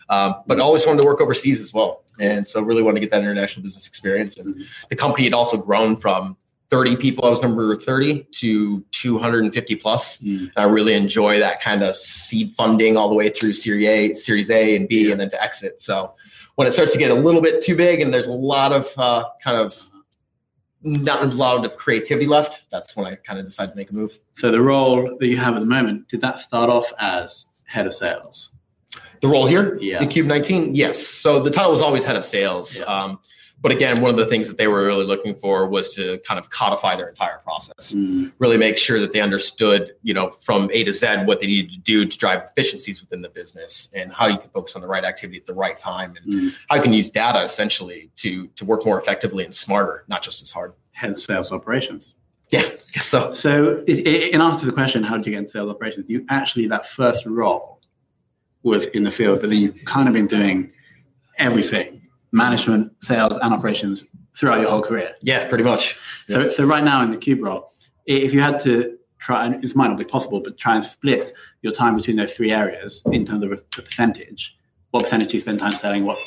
Um, 0.09 0.35
but 0.47 0.59
always 0.59 0.85
wanted 0.85 1.01
to 1.01 1.07
work 1.07 1.21
overseas 1.21 1.61
as 1.61 1.73
well, 1.73 2.03
and 2.19 2.47
so 2.47 2.61
really 2.61 2.83
wanted 2.83 2.95
to 2.95 3.01
get 3.01 3.11
that 3.11 3.21
international 3.21 3.63
business 3.63 3.87
experience. 3.87 4.37
And 4.37 4.55
mm-hmm. 4.55 4.85
the 4.89 4.95
company 4.95 5.23
had 5.25 5.33
also 5.33 5.57
grown 5.57 5.97
from 5.97 6.35
30 6.73 6.95
people. 6.95 7.23
I 7.23 7.29
was 7.29 7.39
number 7.39 7.77
30 7.77 8.23
to 8.23 8.81
250 8.81 9.75
plus. 9.75 10.17
Mm. 10.17 10.51
I 10.57 10.63
really 10.63 10.93
enjoy 10.93 11.37
that 11.37 11.61
kind 11.61 11.83
of 11.83 11.95
seed 11.95 12.49
funding 12.53 12.97
all 12.97 13.09
the 13.09 13.13
way 13.13 13.29
through 13.29 13.53
Series 13.53 13.87
A, 13.87 14.13
Series 14.15 14.49
A 14.49 14.75
and 14.75 14.87
B, 14.87 15.05
yeah. 15.05 15.11
and 15.11 15.21
then 15.21 15.29
to 15.29 15.39
exit. 15.39 15.79
So 15.79 16.15
when 16.55 16.67
it 16.67 16.71
starts 16.71 16.91
to 16.93 16.97
get 16.97 17.11
a 17.11 17.13
little 17.13 17.41
bit 17.41 17.61
too 17.61 17.75
big 17.75 18.01
and 18.01 18.11
there's 18.11 18.25
a 18.25 18.33
lot 18.33 18.71
of 18.71 18.87
uh, 18.97 19.25
kind 19.39 19.55
of 19.55 19.87
not 20.81 21.21
a 21.21 21.27
lot 21.27 21.63
of 21.63 21.77
creativity 21.77 22.25
left, 22.25 22.65
that's 22.71 22.95
when 22.95 23.05
I 23.05 23.17
kind 23.17 23.37
of 23.37 23.45
decided 23.45 23.73
to 23.73 23.77
make 23.77 23.91
a 23.91 23.93
move. 23.93 24.17
So 24.33 24.49
the 24.49 24.59
role 24.59 25.15
that 25.19 25.27
you 25.27 25.37
have 25.37 25.53
at 25.53 25.59
the 25.59 25.67
moment, 25.67 26.07
did 26.07 26.21
that 26.21 26.39
start 26.39 26.71
off 26.71 26.91
as 26.97 27.45
head 27.65 27.85
of 27.85 27.93
sales? 27.93 28.49
The 29.21 29.27
role 29.27 29.45
here, 29.45 29.77
yeah, 29.79 29.99
the 29.99 30.07
Cube 30.07 30.25
19, 30.25 30.73
yes. 30.73 30.97
So 31.05 31.39
the 31.39 31.51
title 31.51 31.69
was 31.69 31.81
always 31.81 32.03
head 32.03 32.15
of 32.15 32.25
sales. 32.25 32.79
Yeah. 32.79 32.85
Um, 32.85 33.19
but 33.63 33.71
again, 33.71 34.01
one 34.01 34.11
of 34.11 34.17
the 34.17 34.25
things 34.25 34.49
that 34.49 34.57
they 34.57 34.67
were 34.67 34.85
really 34.85 35.05
looking 35.05 35.35
for 35.35 35.65
was 35.65 35.95
to 35.95 36.19
kind 36.27 36.37
of 36.37 36.49
codify 36.49 36.97
their 36.97 37.07
entire 37.07 37.37
process, 37.37 37.93
mm. 37.93 38.31
really 38.37 38.57
make 38.57 38.77
sure 38.77 38.99
that 38.99 39.13
they 39.13 39.21
understood, 39.21 39.93
you 40.03 40.13
know, 40.13 40.29
from 40.29 40.69
A 40.73 40.83
to 40.83 40.91
Z 40.91 41.23
what 41.23 41.39
they 41.39 41.47
needed 41.47 41.71
to 41.71 41.79
do 41.79 42.05
to 42.05 42.17
drive 42.17 42.43
efficiencies 42.43 42.99
within 42.99 43.21
the 43.21 43.29
business 43.29 43.87
and 43.95 44.11
how 44.11 44.27
you 44.27 44.37
can 44.37 44.49
focus 44.49 44.75
on 44.75 44.81
the 44.81 44.87
right 44.87 45.05
activity 45.05 45.39
at 45.39 45.45
the 45.45 45.53
right 45.53 45.79
time 45.79 46.13
and 46.21 46.33
mm. 46.33 46.57
how 46.69 46.75
you 46.75 46.81
can 46.81 46.91
use 46.91 47.09
data 47.09 47.41
essentially 47.41 48.11
to 48.17 48.47
to 48.47 48.65
work 48.65 48.85
more 48.85 48.99
effectively 48.99 49.45
and 49.45 49.55
smarter, 49.55 50.03
not 50.09 50.21
just 50.21 50.41
as 50.41 50.51
hard. 50.51 50.73
Hence 50.91 51.23
sales 51.23 51.53
operations. 51.53 52.15
Yeah, 52.49 52.67
guess 52.91 53.05
so. 53.05 53.31
So, 53.31 53.77
in 53.87 54.41
answer 54.41 54.59
to 54.59 54.65
the 54.65 54.73
question, 54.73 55.03
how 55.03 55.15
did 55.15 55.25
you 55.25 55.31
get 55.31 55.39
into 55.39 55.51
sales 55.51 55.69
operations? 55.69 56.09
You 56.09 56.25
actually 56.29 56.67
that 56.67 56.85
first 56.85 57.25
role 57.25 57.79
was 58.61 58.87
in 58.87 59.03
the 59.03 59.11
field, 59.11 59.39
but 59.39 59.49
then 59.49 59.59
you've 59.59 59.85
kind 59.85 60.09
of 60.09 60.13
been 60.13 60.27
doing 60.27 60.73
everything 61.37 61.92
management, 62.33 62.91
sales, 63.01 63.37
and 63.37 63.53
operations 63.53 64.05
throughout 64.35 64.59
your 64.59 64.69
whole 64.69 64.81
career. 64.81 65.13
Yeah, 65.21 65.47
pretty 65.47 65.63
much. 65.63 65.97
So, 66.27 66.41
yeah. 66.41 66.49
so 66.49 66.65
right 66.65 66.83
now 66.83 67.01
in 67.03 67.11
the 67.11 67.17
cube 67.17 67.41
role, 67.41 67.71
if 68.05 68.33
you 68.33 68.41
had 68.41 68.59
to 68.63 68.97
try, 69.19 69.45
and 69.45 69.63
it 69.63 69.75
might 69.75 69.87
not 69.87 69.97
be 69.97 70.03
possible, 70.03 70.41
but 70.41 70.57
try 70.57 70.75
and 70.75 70.83
split 70.83 71.31
your 71.61 71.71
time 71.71 71.95
between 71.95 72.17
those 72.17 72.33
three 72.33 72.51
areas 72.51 73.01
in 73.11 73.25
terms 73.25 73.43
of 73.43 73.49
the 73.51 73.81
percentage, 73.81 74.57
what 74.91 75.03
percentage 75.03 75.29
do 75.29 75.37
you 75.37 75.41
spend 75.41 75.59
time 75.59 75.71
selling, 75.71 76.03
what 76.03 76.17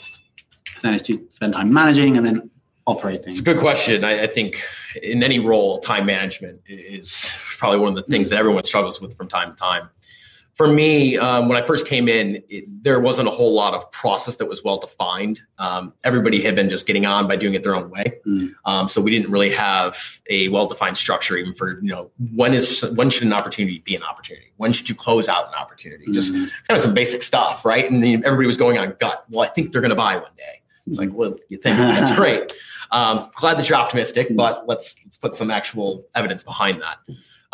percentage 0.75 1.03
do 1.03 1.13
you 1.15 1.27
spend 1.29 1.53
time 1.53 1.73
managing, 1.73 2.17
and 2.17 2.25
then 2.25 2.51
operating? 2.87 3.29
It's 3.29 3.41
a 3.41 3.43
good 3.43 3.59
question. 3.59 4.05
I, 4.05 4.23
I 4.23 4.27
think 4.27 4.63
in 5.03 5.23
any 5.23 5.41
role, 5.41 5.81
time 5.81 6.07
management 6.07 6.61
is 6.67 7.29
probably 7.59 7.81
one 7.81 7.91
of 7.91 7.97
the 7.97 8.03
things 8.03 8.31
that 8.31 8.39
everyone 8.39 8.63
struggles 8.63 9.01
with 9.01 9.17
from 9.17 9.29
time 9.29 9.51
to 9.51 9.57
time 9.57 9.91
for 10.57 10.67
me, 10.67 11.19
um, 11.19 11.49
when 11.49 11.63
I 11.63 11.65
first 11.65 11.87
came 11.87 12.09
in, 12.09 12.43
it, 12.49 12.65
there 12.83 12.99
wasn't 12.99 13.29
a 13.29 13.31
whole 13.31 13.53
lot 13.53 13.75
of 13.75 13.91
process 13.93 14.37
that 14.37 14.47
was 14.47 14.65
well 14.65 14.79
defined. 14.79 15.43
Um, 15.59 15.93
everybody 16.03 16.41
had 16.41 16.57
been 16.57 16.71
just 16.71 16.87
getting 16.87 17.05
on 17.05 17.29
by 17.29 17.37
doing 17.37 17.53
it 17.53 17.63
their 17.63 17.77
own 17.77 17.91
way, 17.91 18.19
mm. 18.27 18.55
um, 18.65 18.89
so 18.89 19.03
we 19.03 19.11
didn't 19.11 19.31
really 19.31 19.51
have 19.51 19.99
a 20.31 20.49
well 20.49 20.67
defined 20.67 20.97
structure 20.97 21.37
even 21.37 21.55
for 21.55 21.79
you 21.83 21.91
know 21.91 22.11
when 22.35 22.55
is 22.55 22.83
when 22.95 23.11
should 23.11 23.25
an 23.25 23.35
opportunity 23.35 23.81
be 23.81 23.95
an 23.95 24.03
opportunity? 24.03 24.47
When 24.57 24.73
should 24.73 24.89
you 24.89 24.95
close 24.95 25.29
out 25.29 25.49
an 25.49 25.55
opportunity? 25.55 26.07
Mm. 26.07 26.15
Just 26.15 26.33
kind 26.33 26.71
of 26.71 26.81
some 26.81 26.95
basic 26.95 27.23
stuff, 27.23 27.67
right? 27.67 27.91
And 27.91 28.03
everybody 28.25 28.47
was 28.47 28.57
going 28.57 28.79
on 28.79 28.97
gut. 28.99 29.27
Well, 29.29 29.47
I 29.47 29.53
think 29.53 29.73
they're 29.73 29.83
going 29.83 29.91
to 29.91 29.95
buy 29.95 30.17
one 30.17 30.33
day. 30.37 30.63
It's 30.87 30.97
like, 30.97 31.11
well, 31.13 31.37
you 31.51 31.59
think 31.59 31.77
that's 31.77 32.13
great. 32.17 32.55
Um, 32.93 33.31
glad 33.35 33.59
that 33.59 33.69
you're 33.69 33.79
optimistic, 33.79 34.29
mm. 34.31 34.37
but 34.37 34.67
let's 34.67 34.97
let's 35.05 35.19
put 35.19 35.35
some 35.35 35.51
actual 35.51 36.07
evidence 36.15 36.43
behind 36.43 36.81
that. 36.81 36.99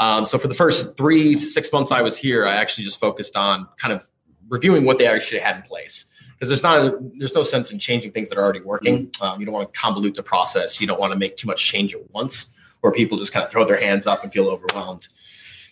Um, 0.02 0.26
so 0.26 0.36
for 0.36 0.48
the 0.48 0.54
first 0.54 0.96
three 0.96 1.34
to 1.34 1.38
six 1.38 1.72
months 1.72 1.92
I 1.92 2.02
was 2.02 2.18
here, 2.18 2.44
I 2.44 2.56
actually 2.56 2.82
just 2.82 2.98
focused 2.98 3.36
on 3.36 3.68
kind 3.76 3.94
of 3.94 4.04
reviewing 4.48 4.84
what 4.84 4.98
they 4.98 5.06
actually 5.06 5.38
had 5.38 5.54
in 5.54 5.62
place 5.62 6.06
because 6.32 6.48
there's 6.48 6.62
not 6.64 6.80
a, 6.80 6.98
there's 7.18 7.36
no 7.36 7.44
sense 7.44 7.70
in 7.70 7.78
changing 7.78 8.10
things 8.10 8.28
that 8.28 8.36
are 8.36 8.42
already 8.42 8.62
working. 8.62 9.06
Mm-hmm. 9.06 9.22
Um, 9.22 9.38
you 9.38 9.46
don't 9.46 9.54
want 9.54 9.72
to 9.72 9.80
convolute 9.80 10.14
the 10.14 10.24
process. 10.24 10.80
You 10.80 10.88
don't 10.88 10.98
want 10.98 11.12
to 11.12 11.18
make 11.18 11.36
too 11.36 11.46
much 11.46 11.64
change 11.64 11.94
at 11.94 12.10
once, 12.10 12.52
where 12.80 12.92
people 12.92 13.16
just 13.16 13.32
kind 13.32 13.44
of 13.44 13.52
throw 13.52 13.64
their 13.64 13.80
hands 13.80 14.08
up 14.08 14.24
and 14.24 14.32
feel 14.32 14.48
overwhelmed. 14.48 15.06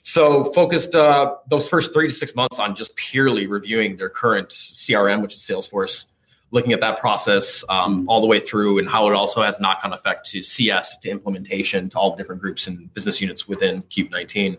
So 0.03 0.45
focused 0.53 0.95
uh, 0.95 1.35
those 1.49 1.69
first 1.69 1.93
three 1.93 2.07
to 2.07 2.15
six 2.15 2.37
months 2.37 2.61
on 2.61 2.77
just 2.77 2.95
purely 2.95 3.49
reviewing 3.49 3.97
their 3.97 4.09
current 4.09 4.51
CRM, 4.51 5.23
which 5.23 5.35
is 5.35 5.41
Salesforce, 5.41 6.07
looking 6.51 6.73
at 6.73 6.81
that 6.81 6.99
process 6.99 7.65
um, 7.69 8.09
all 8.09 8.21
the 8.21 8.27
way 8.27 8.41
through 8.41 8.79
and 8.79 8.89
how 8.89 9.09
it 9.09 9.15
also 9.15 9.43
has 9.43 9.61
knock-on 9.61 9.93
effect 9.93 10.27
to 10.27 10.43
CS 10.43 10.99
to 10.99 11.11
implementation 11.11 11.89
to 11.91 11.99
all 11.99 12.11
the 12.11 12.17
different 12.17 12.41
groups 12.41 12.67
and 12.67 12.93
business 12.93 13.21
units 13.21 13.47
within 13.47 13.83
Cube 13.83 14.11
19. 14.11 14.57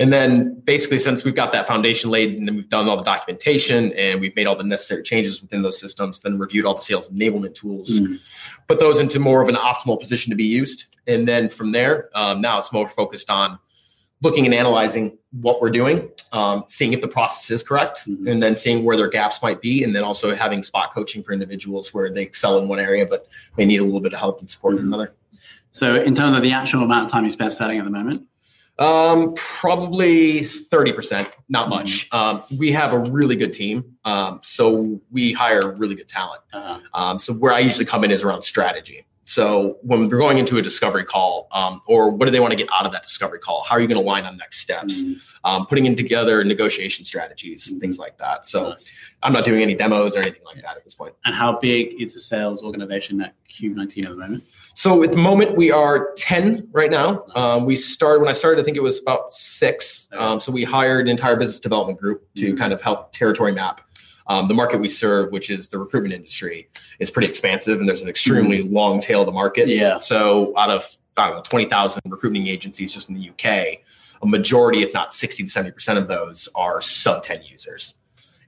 And 0.00 0.12
then 0.12 0.60
basically, 0.60 0.98
since 0.98 1.24
we've 1.24 1.34
got 1.34 1.52
that 1.52 1.66
foundation 1.66 2.10
laid 2.10 2.36
and 2.36 2.48
then 2.48 2.56
we've 2.56 2.68
done 2.68 2.88
all 2.88 2.96
the 2.96 3.04
documentation 3.04 3.92
and 3.92 4.20
we've 4.20 4.34
made 4.34 4.46
all 4.46 4.56
the 4.56 4.64
necessary 4.64 5.02
changes 5.02 5.40
within 5.40 5.62
those 5.62 5.78
systems, 5.78 6.20
then 6.20 6.38
reviewed 6.38 6.64
all 6.64 6.74
the 6.74 6.80
sales 6.80 7.08
enablement 7.10 7.54
tools, 7.54 8.00
mm. 8.00 8.58
put 8.66 8.78
those 8.78 8.98
into 8.98 9.18
more 9.18 9.42
of 9.42 9.48
an 9.48 9.54
optimal 9.54 9.98
position 9.98 10.30
to 10.30 10.36
be 10.36 10.44
used. 10.44 10.86
And 11.06 11.26
then 11.26 11.48
from 11.48 11.72
there, 11.72 12.10
um, 12.14 12.40
now 12.40 12.58
it's 12.58 12.72
more 12.72 12.88
focused 12.88 13.30
on 13.30 13.58
looking 14.22 14.44
and 14.44 14.54
analyzing 14.54 15.16
what 15.32 15.60
we're 15.60 15.70
doing, 15.70 16.10
um, 16.32 16.64
seeing 16.68 16.92
if 16.92 17.00
the 17.00 17.08
process 17.08 17.50
is 17.50 17.62
correct, 17.62 18.00
mm-hmm. 18.06 18.26
and 18.26 18.42
then 18.42 18.56
seeing 18.56 18.84
where 18.84 18.96
their 18.96 19.08
gaps 19.08 19.42
might 19.42 19.60
be, 19.60 19.84
and 19.84 19.94
then 19.94 20.02
also 20.02 20.34
having 20.34 20.62
spot 20.62 20.92
coaching 20.92 21.22
for 21.22 21.32
individuals 21.32 21.94
where 21.94 22.10
they 22.10 22.22
excel 22.22 22.58
in 22.58 22.68
one 22.68 22.80
area 22.80 23.06
but 23.06 23.28
may 23.56 23.64
need 23.64 23.78
a 23.78 23.84
little 23.84 24.00
bit 24.00 24.12
of 24.12 24.18
help 24.18 24.40
and 24.40 24.50
support 24.50 24.74
mm-hmm. 24.74 24.86
in 24.86 24.92
another. 24.92 25.14
So, 25.70 25.94
in 25.94 26.14
terms 26.14 26.36
of 26.36 26.42
the 26.42 26.52
actual 26.52 26.82
amount 26.82 27.06
of 27.06 27.10
time 27.10 27.24
you 27.24 27.30
spend 27.30 27.52
selling 27.52 27.78
at 27.78 27.84
the 27.84 27.90
moment, 27.90 28.26
um, 28.78 29.34
probably 29.34 30.42
30%, 30.42 31.30
not 31.48 31.62
mm-hmm. 31.62 31.70
much. 31.70 32.08
Um, 32.12 32.42
we 32.56 32.72
have 32.72 32.92
a 32.92 32.98
really 32.98 33.36
good 33.36 33.52
team. 33.52 33.96
Um, 34.04 34.40
so 34.42 35.00
we 35.10 35.32
hire 35.32 35.72
really 35.72 35.94
good 35.94 36.08
talent. 36.08 36.42
Uh-huh. 36.52 36.80
Um, 36.94 37.18
so 37.18 37.32
where 37.34 37.52
I 37.52 37.58
usually 37.58 37.84
come 37.84 38.04
in 38.04 38.10
is 38.10 38.22
around 38.22 38.42
strategy. 38.42 39.04
So 39.28 39.76
when 39.82 40.08
we're 40.08 40.16
going 40.16 40.38
into 40.38 40.56
a 40.56 40.62
discovery 40.62 41.04
call, 41.04 41.48
um, 41.52 41.82
or 41.86 42.08
what 42.08 42.24
do 42.24 42.30
they 42.30 42.40
want 42.40 42.52
to 42.52 42.56
get 42.56 42.66
out 42.72 42.86
of 42.86 42.92
that 42.92 43.02
discovery 43.02 43.38
call? 43.38 43.62
How 43.62 43.76
are 43.76 43.80
you 43.80 43.86
going 43.86 44.00
to 44.00 44.02
align 44.02 44.24
on 44.24 44.38
next 44.38 44.60
steps? 44.60 45.02
Mm-hmm. 45.02 45.46
Um, 45.46 45.66
putting 45.66 45.84
in 45.84 45.94
together 45.96 46.42
negotiation 46.44 47.04
strategies 47.04 47.70
and 47.70 47.78
things 47.78 47.98
like 47.98 48.16
that. 48.16 48.46
So 48.46 48.70
nice. 48.70 48.90
I'm 49.22 49.34
not 49.34 49.44
doing 49.44 49.60
any 49.60 49.74
demos 49.74 50.16
or 50.16 50.20
anything 50.20 50.44
like 50.46 50.56
yeah. 50.56 50.62
that 50.62 50.78
at 50.78 50.84
this 50.84 50.94
point. 50.94 51.14
And 51.26 51.34
how 51.34 51.58
big 51.58 52.00
is 52.00 52.14
the 52.14 52.20
sales 52.20 52.62
organization 52.62 53.20
at 53.20 53.34
Cube 53.48 53.76
19 53.76 54.06
at 54.06 54.10
the 54.12 54.16
moment? 54.16 54.44
So 54.72 55.02
at 55.02 55.10
the 55.10 55.18
moment 55.18 55.56
we 55.58 55.70
are 55.70 56.14
10 56.16 56.68
right 56.72 56.90
now. 56.90 57.24
Nice. 57.28 57.36
Um, 57.36 57.66
we 57.66 57.76
started 57.76 58.20
when 58.20 58.30
I 58.30 58.32
started, 58.32 58.62
I 58.62 58.64
think 58.64 58.78
it 58.78 58.82
was 58.82 58.98
about 58.98 59.34
six. 59.34 60.08
Okay. 60.10 60.24
Um, 60.24 60.40
so 60.40 60.50
we 60.50 60.64
hired 60.64 61.04
an 61.06 61.10
entire 61.10 61.36
business 61.36 61.60
development 61.60 62.00
group 62.00 62.26
to 62.36 62.46
mm-hmm. 62.46 62.56
kind 62.56 62.72
of 62.72 62.80
help 62.80 63.12
territory 63.12 63.52
map. 63.52 63.82
Um, 64.28 64.46
the 64.48 64.54
market 64.54 64.80
we 64.80 64.88
serve, 64.88 65.32
which 65.32 65.50
is 65.50 65.68
the 65.68 65.78
recruitment 65.78 66.14
industry, 66.14 66.68
is 66.98 67.10
pretty 67.10 67.28
expansive, 67.28 67.78
and 67.78 67.88
there's 67.88 68.02
an 68.02 68.08
extremely 68.08 68.62
mm-hmm. 68.62 68.74
long 68.74 69.00
tail 69.00 69.20
of 69.20 69.26
the 69.26 69.32
market. 69.32 69.68
Yeah. 69.68 69.98
So 69.98 70.52
out 70.56 70.70
of 70.70 70.96
I 71.16 71.26
don't 71.28 71.36
know 71.36 71.42
20,000 71.42 72.02
recruiting 72.06 72.46
agencies 72.46 72.92
just 72.92 73.08
in 73.08 73.16
the 73.16 73.30
UK, 73.30 73.80
a 74.22 74.26
majority, 74.26 74.82
if 74.82 74.94
not 74.94 75.12
60 75.12 75.44
to 75.44 75.48
70 75.48 75.72
percent 75.72 75.98
of 75.98 76.08
those, 76.08 76.48
are 76.54 76.80
sub 76.80 77.22
10 77.22 77.42
users. 77.42 77.94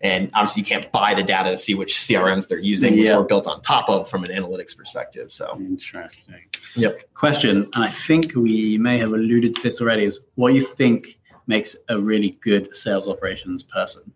And 0.03 0.31
obviously, 0.33 0.63
you 0.63 0.67
can't 0.67 0.91
buy 0.93 1.13
the 1.15 1.23
data 1.23 1.51
to 1.51 1.57
see 1.59 1.75
which 1.75 1.93
CRMs 1.95 2.49
they're 2.49 2.59
using, 2.59 2.97
which 2.97 3.11
are 3.11 3.23
built 3.23 3.47
on 3.47 3.61
top 3.61 3.89
of 3.91 4.09
from 4.09 4.25
an 4.25 4.31
analytics 4.31 4.75
perspective. 4.75 5.31
So 5.31 5.57
interesting. 5.59 6.47
Yep. 6.75 7.13
Question, 7.13 7.69
and 7.75 7.85
I 7.85 7.89
think 7.89 8.35
we 8.35 8.79
may 8.79 8.97
have 8.97 9.13
alluded 9.13 9.57
to 9.57 9.63
this 9.63 9.81
already, 9.81 10.05
is 10.05 10.21
what 10.37 10.55
you 10.55 10.63
think 10.63 11.19
makes 11.47 11.77
a 11.91 11.99
really 11.99 12.39
good 12.41 12.75
sales 12.75 13.09
operations 13.09 13.63
person? 13.63 14.11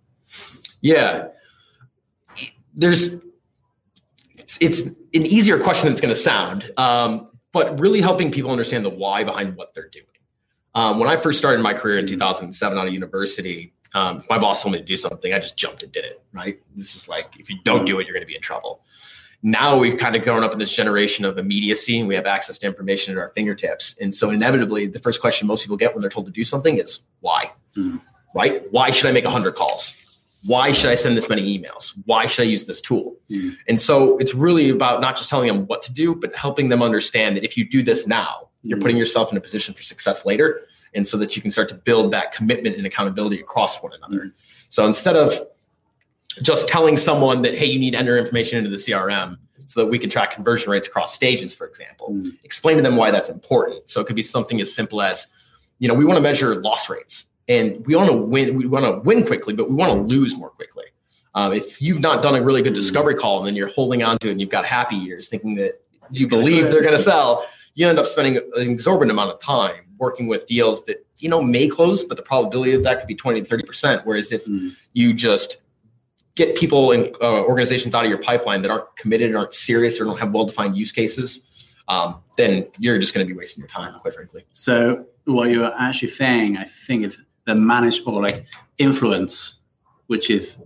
Yeah. 0.80 1.28
There's 2.74 3.20
it's, 4.36 4.58
it's 4.60 4.82
an 4.86 5.26
easier 5.26 5.58
question 5.58 5.86
than 5.86 5.92
it's 5.92 6.00
going 6.00 6.14
to 6.14 6.20
sound, 6.20 6.70
um, 6.76 7.30
but 7.52 7.78
really 7.78 8.00
helping 8.00 8.30
people 8.30 8.50
understand 8.50 8.84
the 8.84 8.90
why 8.90 9.24
behind 9.24 9.56
what 9.56 9.72
they're 9.74 9.88
doing. 9.88 10.06
Um, 10.74 10.98
when 10.98 11.08
I 11.08 11.16
first 11.16 11.38
started 11.38 11.62
my 11.62 11.72
career 11.72 11.98
in 11.98 12.06
2007 12.06 12.76
out 12.76 12.86
of 12.86 12.92
university, 12.92 13.72
um, 13.94 14.24
my 14.28 14.38
boss 14.38 14.62
told 14.62 14.72
me 14.72 14.80
to 14.80 14.84
do 14.84 14.96
something, 14.96 15.32
I 15.32 15.38
just 15.38 15.56
jumped 15.56 15.82
and 15.82 15.92
did 15.92 16.04
it. 16.04 16.22
Right? 16.32 16.58
This 16.76 16.96
is 16.96 17.08
like 17.08 17.38
if 17.38 17.48
you 17.48 17.58
don't 17.64 17.84
do 17.84 18.00
it, 18.00 18.06
you're 18.06 18.14
going 18.14 18.24
to 18.24 18.28
be 18.28 18.34
in 18.34 18.42
trouble. 18.42 18.84
Now 19.42 19.78
we've 19.78 19.96
kind 19.96 20.16
of 20.16 20.22
grown 20.22 20.42
up 20.42 20.52
in 20.52 20.58
this 20.58 20.74
generation 20.74 21.24
of 21.24 21.38
immediacy, 21.38 22.00
and 22.00 22.08
we 22.08 22.14
have 22.14 22.26
access 22.26 22.58
to 22.58 22.66
information 22.66 23.12
at 23.12 23.20
our 23.20 23.28
fingertips. 23.30 23.96
And 23.98 24.12
so 24.14 24.30
inevitably, 24.30 24.86
the 24.86 24.98
first 24.98 25.20
question 25.20 25.46
most 25.46 25.62
people 25.62 25.76
get 25.76 25.94
when 25.94 26.00
they're 26.00 26.10
told 26.10 26.26
to 26.26 26.32
do 26.32 26.44
something 26.44 26.78
is 26.78 27.00
why. 27.20 27.52
Mm-hmm. 27.76 27.98
Right? 28.34 28.62
Why 28.72 28.90
should 28.90 29.06
I 29.06 29.12
make 29.12 29.24
100 29.24 29.54
calls? 29.54 29.94
Why 30.46 30.72
should 30.72 30.90
I 30.90 30.94
send 30.94 31.16
this 31.16 31.28
many 31.28 31.58
emails? 31.58 31.92
Why 32.04 32.26
should 32.26 32.42
I 32.42 32.46
use 32.46 32.66
this 32.66 32.80
tool? 32.80 33.16
Mm-hmm. 33.30 33.50
And 33.68 33.80
so 33.80 34.18
it's 34.18 34.34
really 34.34 34.70
about 34.70 35.00
not 35.00 35.16
just 35.16 35.30
telling 35.30 35.48
them 35.48 35.66
what 35.66 35.80
to 35.82 35.92
do, 35.92 36.14
but 36.14 36.36
helping 36.36 36.68
them 36.68 36.82
understand 36.82 37.36
that 37.36 37.44
if 37.44 37.56
you 37.56 37.68
do 37.68 37.82
this 37.82 38.06
now, 38.06 38.50
you're 38.62 38.78
putting 38.78 38.96
yourself 38.96 39.30
in 39.30 39.38
a 39.38 39.40
position 39.40 39.74
for 39.74 39.82
success 39.82 40.24
later 40.24 40.62
and 40.94 41.06
so 41.06 41.16
that 41.18 41.36
you 41.36 41.42
can 41.42 41.50
start 41.50 41.68
to 41.68 41.74
build 41.74 42.12
that 42.12 42.32
commitment 42.32 42.76
and 42.76 42.86
accountability 42.86 43.40
across 43.40 43.82
one 43.82 43.92
another. 43.94 44.32
So 44.68 44.86
instead 44.86 45.16
of 45.16 45.32
just 46.42 46.68
telling 46.68 46.96
someone 46.96 47.42
that, 47.42 47.54
hey, 47.54 47.66
you 47.66 47.78
need 47.78 47.92
to 47.92 47.98
enter 47.98 48.16
information 48.16 48.58
into 48.58 48.70
the 48.70 48.76
CRM 48.76 49.38
so 49.66 49.80
that 49.80 49.86
we 49.86 49.98
can 49.98 50.10
track 50.10 50.32
conversion 50.32 50.70
rates 50.70 50.88
across 50.88 51.14
stages, 51.14 51.54
for 51.54 51.66
example, 51.66 52.10
mm-hmm. 52.12 52.30
explain 52.42 52.76
to 52.76 52.82
them 52.82 52.96
why 52.96 53.10
that's 53.10 53.28
important. 53.28 53.88
So 53.88 54.00
it 54.00 54.06
could 54.06 54.16
be 54.16 54.22
something 54.22 54.60
as 54.60 54.74
simple 54.74 55.00
as, 55.02 55.26
you 55.78 55.88
know, 55.88 55.94
we 55.94 56.04
want 56.04 56.16
to 56.16 56.22
measure 56.22 56.54
loss 56.56 56.88
rates 56.88 57.26
and 57.48 57.84
we 57.86 57.94
want 57.96 58.10
to 58.10 58.16
win, 58.16 58.56
we 58.56 58.66
want 58.66 58.84
to 58.84 59.00
win 59.00 59.26
quickly, 59.26 59.54
but 59.54 59.68
we 59.68 59.74
want 59.74 59.92
to 59.92 60.00
lose 60.00 60.36
more 60.36 60.50
quickly. 60.50 60.84
Um, 61.34 61.52
if 61.52 61.82
you've 61.82 62.00
not 62.00 62.22
done 62.22 62.36
a 62.36 62.42
really 62.42 62.62
good 62.62 62.74
discovery 62.74 63.14
call 63.14 63.38
and 63.38 63.46
then 63.46 63.56
you're 63.56 63.68
holding 63.68 64.02
on 64.02 64.18
to 64.18 64.28
it 64.28 64.32
and 64.32 64.40
you've 64.40 64.50
got 64.50 64.64
happy 64.64 64.96
ears 64.96 65.28
thinking 65.28 65.56
that 65.56 65.72
you 66.10 66.28
believe 66.28 66.70
they're 66.70 66.82
going 66.82 66.96
to 66.96 67.02
sell, 67.02 67.44
you 67.74 67.88
end 67.88 67.98
up 67.98 68.06
spending 68.06 68.36
an 68.36 68.70
exorbitant 68.70 69.10
amount 69.10 69.32
of 69.32 69.40
time 69.40 69.86
working 69.98 70.28
with 70.28 70.46
deals 70.46 70.84
that 70.84 71.04
you 71.18 71.28
know 71.28 71.42
may 71.42 71.68
close, 71.68 72.04
but 72.04 72.16
the 72.16 72.22
probability 72.22 72.72
of 72.72 72.84
that 72.84 72.98
could 72.98 73.08
be 73.08 73.14
20 73.14 73.40
to 73.40 73.46
30 73.46 73.64
percent. 73.64 74.02
Whereas 74.04 74.30
if 74.30 74.44
mm. 74.46 74.70
you 74.92 75.12
just 75.12 75.62
get 76.36 76.56
people 76.56 76.92
and 76.92 77.14
uh, 77.20 77.42
organizations 77.44 77.94
out 77.94 78.04
of 78.04 78.10
your 78.10 78.20
pipeline 78.20 78.62
that 78.62 78.70
aren't 78.70 78.94
committed, 78.96 79.34
aren't 79.34 79.54
serious, 79.54 80.00
or 80.00 80.04
don't 80.04 80.18
have 80.18 80.32
well-defined 80.32 80.76
use 80.76 80.92
cases, 80.92 81.74
um, 81.88 82.20
then 82.36 82.66
you're 82.78 82.98
just 82.98 83.14
going 83.14 83.26
to 83.26 83.32
be 83.32 83.36
wasting 83.36 83.62
your 83.62 83.68
time, 83.68 83.98
quite 84.00 84.14
frankly. 84.14 84.44
So 84.52 85.06
what 85.24 85.50
you're 85.50 85.72
actually 85.78 86.08
saying, 86.08 86.56
I 86.56 86.64
think, 86.64 87.04
is 87.04 87.20
the 87.46 87.54
manage 87.54 88.00
or 88.06 88.22
like 88.22 88.44
influence, 88.78 89.58
which 90.06 90.30
is 90.30 90.56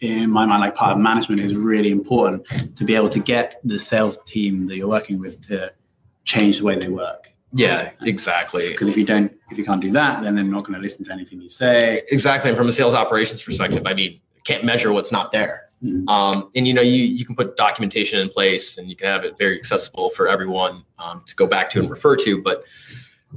in 0.00 0.30
my 0.30 0.46
mind 0.46 0.60
like 0.60 0.74
part 0.74 0.92
of 0.92 0.98
management 0.98 1.40
is 1.40 1.54
really 1.54 1.90
important 1.90 2.46
to 2.76 2.84
be 2.84 2.94
able 2.94 3.08
to 3.10 3.20
get 3.20 3.60
the 3.64 3.78
sales 3.78 4.18
team 4.24 4.66
that 4.66 4.76
you're 4.76 4.88
working 4.88 5.18
with 5.18 5.46
to 5.48 5.72
change 6.24 6.58
the 6.58 6.64
way 6.64 6.76
they 6.76 6.88
work. 6.88 7.34
Yeah, 7.52 7.90
exactly. 8.02 8.70
Because 8.70 8.88
if 8.88 8.96
you 8.96 9.04
don't, 9.04 9.32
if 9.50 9.58
you 9.58 9.64
can't 9.64 9.82
do 9.82 9.90
that, 9.92 10.22
then 10.22 10.36
they're 10.36 10.44
not 10.44 10.64
going 10.64 10.74
to 10.74 10.80
listen 10.80 11.04
to 11.06 11.12
anything 11.12 11.40
you 11.40 11.48
say. 11.48 12.02
Exactly. 12.10 12.50
And 12.50 12.56
from 12.56 12.68
a 12.68 12.72
sales 12.72 12.94
operations 12.94 13.42
perspective, 13.42 13.82
I 13.86 13.94
mean, 13.94 14.20
can't 14.44 14.64
measure 14.64 14.92
what's 14.92 15.10
not 15.10 15.32
there. 15.32 15.68
Mm-hmm. 15.82 16.08
Um, 16.08 16.50
and 16.54 16.68
you 16.68 16.74
know, 16.74 16.82
you 16.82 16.92
you 16.92 17.24
can 17.24 17.34
put 17.34 17.56
documentation 17.56 18.20
in 18.20 18.28
place, 18.28 18.78
and 18.78 18.88
you 18.88 18.96
can 18.96 19.06
have 19.06 19.24
it 19.24 19.36
very 19.38 19.56
accessible 19.56 20.10
for 20.10 20.28
everyone 20.28 20.84
um, 20.98 21.22
to 21.26 21.34
go 21.34 21.46
back 21.46 21.70
to 21.70 21.80
and 21.80 21.90
refer 21.90 22.16
to. 22.16 22.40
But 22.42 22.64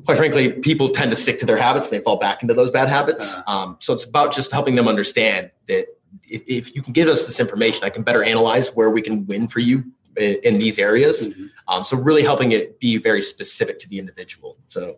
quite 0.05 0.17
frankly, 0.17 0.51
people 0.51 0.89
tend 0.89 1.11
to 1.11 1.17
stick 1.17 1.39
to 1.39 1.45
their 1.45 1.57
habits; 1.57 1.87
and 1.87 1.99
they 1.99 2.03
fall 2.03 2.17
back 2.17 2.41
into 2.41 2.53
those 2.53 2.71
bad 2.71 2.89
habits. 2.89 3.37
Uh-huh. 3.37 3.57
Um, 3.57 3.77
so 3.79 3.93
it's 3.93 4.03
about 4.03 4.33
just 4.33 4.51
helping 4.51 4.75
them 4.75 4.87
understand 4.87 5.51
that 5.67 5.87
if, 6.23 6.43
if 6.47 6.75
you 6.75 6.81
can 6.81 6.93
give 6.93 7.07
us 7.07 7.25
this 7.25 7.39
information, 7.39 7.83
I 7.83 7.89
can 7.89 8.03
better 8.03 8.23
analyze 8.23 8.69
where 8.75 8.89
we 8.89 9.01
can 9.01 9.25
win 9.25 9.47
for 9.47 9.59
you 9.59 9.83
in, 10.17 10.37
in 10.43 10.59
these 10.59 10.79
areas. 10.79 11.27
Mm-hmm. 11.27 11.45
Um, 11.67 11.83
so 11.83 11.97
really 11.97 12.23
helping 12.23 12.51
it 12.51 12.79
be 12.79 12.97
very 12.97 13.21
specific 13.21 13.79
to 13.79 13.89
the 13.89 13.99
individual. 13.99 14.57
So 14.67 14.97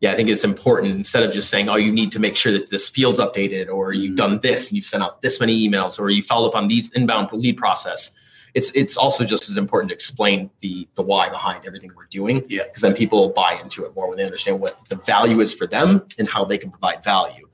yeah, 0.00 0.12
I 0.12 0.14
think 0.14 0.28
it's 0.28 0.44
important 0.44 0.92
instead 0.94 1.22
of 1.22 1.32
just 1.32 1.50
saying, 1.50 1.68
oh, 1.68 1.76
you 1.76 1.92
need 1.92 2.12
to 2.12 2.18
make 2.18 2.36
sure 2.36 2.52
that 2.52 2.70
this 2.70 2.88
field's 2.88 3.20
updated 3.20 3.68
or 3.68 3.92
you've 3.92 4.10
mm-hmm. 4.10 4.16
done 4.16 4.40
this 4.40 4.68
and 4.68 4.76
you've 4.76 4.84
sent 4.84 5.02
out 5.02 5.22
this 5.22 5.40
many 5.40 5.68
emails 5.68 5.98
or 5.98 6.10
you 6.10 6.22
followed 6.22 6.48
up 6.48 6.56
on 6.56 6.68
these 6.68 6.90
inbound 6.92 7.30
lead 7.32 7.56
process. 7.56 8.10
It's 8.56 8.72
it's 8.72 8.96
also 8.96 9.22
just 9.24 9.48
as 9.50 9.56
important 9.56 9.90
to 9.90 9.94
explain 9.94 10.50
the 10.60 10.88
the 10.94 11.02
why 11.02 11.28
behind 11.28 11.66
everything 11.66 11.92
we're 11.94 12.06
doing. 12.06 12.44
Yeah. 12.48 12.64
Because 12.64 12.82
then 12.82 12.94
people 12.94 13.28
buy 13.28 13.58
into 13.62 13.84
it 13.84 13.94
more 13.94 14.08
when 14.08 14.16
they 14.16 14.24
understand 14.24 14.60
what 14.60 14.76
the 14.88 14.96
value 14.96 15.40
is 15.40 15.54
for 15.54 15.66
them 15.66 16.06
and 16.18 16.26
how 16.26 16.44
they 16.44 16.58
can 16.58 16.70
provide 16.70 17.04
value. 17.04 17.46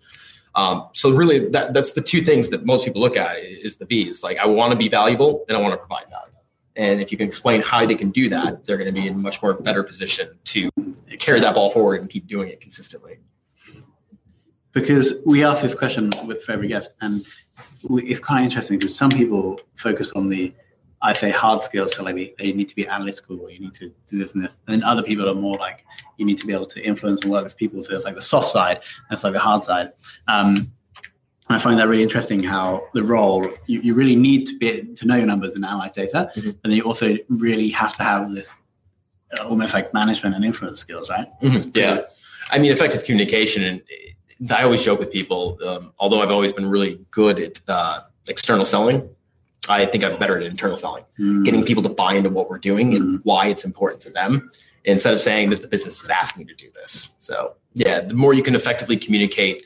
Um, 0.54 0.88
so 0.94 1.10
really 1.10 1.48
that 1.50 1.74
that's 1.74 1.92
the 1.92 2.02
two 2.02 2.22
things 2.22 2.48
that 2.50 2.64
most 2.64 2.84
people 2.84 3.00
look 3.00 3.16
at 3.16 3.36
is 3.38 3.78
the 3.78 3.84
V's. 3.84 4.22
Like 4.22 4.38
I 4.38 4.46
want 4.46 4.72
to 4.72 4.78
be 4.78 4.88
valuable 4.88 5.44
and 5.48 5.56
I 5.56 5.60
want 5.60 5.74
to 5.74 5.78
provide 5.78 6.08
value. 6.08 6.32
And 6.76 7.02
if 7.02 7.10
you 7.12 7.18
can 7.18 7.26
explain 7.26 7.60
how 7.60 7.84
they 7.84 7.94
can 7.94 8.10
do 8.10 8.28
that, 8.30 8.64
they're 8.64 8.78
going 8.78 8.92
to 8.94 8.98
be 8.98 9.06
in 9.06 9.14
a 9.14 9.18
much 9.18 9.42
more 9.42 9.54
better 9.54 9.82
position 9.82 10.28
to 10.44 10.70
carry 11.18 11.40
that 11.40 11.54
ball 11.54 11.70
forward 11.70 12.00
and 12.00 12.08
keep 12.08 12.26
doing 12.26 12.48
it 12.48 12.60
consistently. 12.60 13.18
Because 14.72 15.14
we 15.26 15.44
ask 15.44 15.60
this 15.60 15.74
question 15.74 16.12
with 16.26 16.48
every 16.48 16.68
guest, 16.68 16.94
and 17.02 17.26
it's 17.90 18.20
quite 18.20 18.42
interesting 18.42 18.78
because 18.78 18.96
some 18.96 19.10
people 19.10 19.60
focus 19.74 20.12
on 20.12 20.30
the, 20.30 20.54
I 21.02 21.12
say, 21.12 21.30
hard 21.30 21.62
skills. 21.64 21.94
So 21.96 22.04
like 22.04 22.14
they, 22.14 22.34
they 22.38 22.52
need 22.52 22.68
to 22.68 22.76
be 22.76 22.86
analytical, 22.86 23.40
or 23.40 23.50
you 23.50 23.60
need 23.60 23.74
to 23.74 23.92
do 24.08 24.18
this 24.18 24.34
and 24.34 24.44
this. 24.44 24.56
And 24.68 24.84
other 24.84 25.02
people 25.02 25.28
are 25.28 25.34
more 25.34 25.58
like 25.58 25.84
you 26.16 26.24
need 26.24 26.38
to 26.38 26.46
be 26.46 26.52
able 26.52 26.66
to 26.66 26.84
influence 26.84 27.22
and 27.22 27.30
work 27.30 27.44
with 27.44 27.56
people. 27.56 27.82
So 27.82 27.96
it's 27.96 28.04
like 28.04 28.14
the 28.14 28.22
soft 28.22 28.50
side, 28.50 28.80
that's 29.10 29.24
like 29.24 29.32
the 29.32 29.40
hard 29.40 29.62
side. 29.64 29.92
Um, 30.28 30.72
and 31.48 31.56
I 31.56 31.58
find 31.58 31.78
that 31.80 31.88
really 31.88 32.04
interesting 32.04 32.42
how 32.42 32.86
the 32.94 33.02
role 33.02 33.50
you, 33.66 33.80
you 33.80 33.94
really 33.94 34.14
need 34.14 34.46
to 34.46 34.58
be 34.58 34.84
to 34.94 35.06
know 35.06 35.16
your 35.16 35.26
numbers 35.26 35.54
and 35.54 35.64
analyze 35.64 35.92
data, 35.92 36.30
mm-hmm. 36.36 36.48
and 36.48 36.58
then 36.62 36.72
you 36.72 36.82
also 36.82 37.16
really 37.28 37.68
have 37.70 37.92
to 37.94 38.02
have 38.02 38.30
this 38.32 38.54
uh, 39.38 39.44
almost 39.44 39.74
like 39.74 39.92
management 39.92 40.34
and 40.36 40.44
influence 40.44 40.78
skills, 40.78 41.10
right? 41.10 41.26
Mm-hmm. 41.42 41.70
Yeah, 41.74 42.02
I 42.50 42.58
mean, 42.58 42.70
effective 42.70 43.04
communication, 43.04 43.64
and 43.64 44.52
I 44.52 44.62
always 44.62 44.82
joke 44.82 45.00
with 45.00 45.10
people. 45.10 45.58
Um, 45.66 45.92
although 45.98 46.22
I've 46.22 46.30
always 46.30 46.52
been 46.52 46.70
really 46.70 47.00
good 47.10 47.40
at 47.40 47.60
uh, 47.68 48.02
external 48.28 48.64
selling, 48.64 49.10
I 49.68 49.84
think 49.86 50.02
I'm 50.04 50.18
better 50.18 50.36
at 50.36 50.42
internal 50.42 50.76
selling, 50.76 51.04
Mm. 51.18 51.44
getting 51.44 51.64
people 51.64 51.82
to 51.84 51.88
buy 51.88 52.14
into 52.14 52.30
what 52.30 52.50
we're 52.50 52.58
doing 52.58 52.94
and 52.94 53.18
Mm. 53.18 53.24
why 53.24 53.46
it's 53.46 53.64
important 53.64 54.02
to 54.02 54.10
them 54.10 54.50
instead 54.84 55.14
of 55.14 55.20
saying 55.20 55.50
that 55.50 55.62
the 55.62 55.68
business 55.68 56.02
is 56.02 56.08
asking 56.10 56.48
you 56.48 56.54
to 56.54 56.64
do 56.64 56.70
this. 56.74 57.14
So, 57.18 57.54
yeah, 57.74 58.00
the 58.00 58.14
more 58.14 58.34
you 58.34 58.42
can 58.42 58.54
effectively 58.56 58.96
communicate 58.96 59.64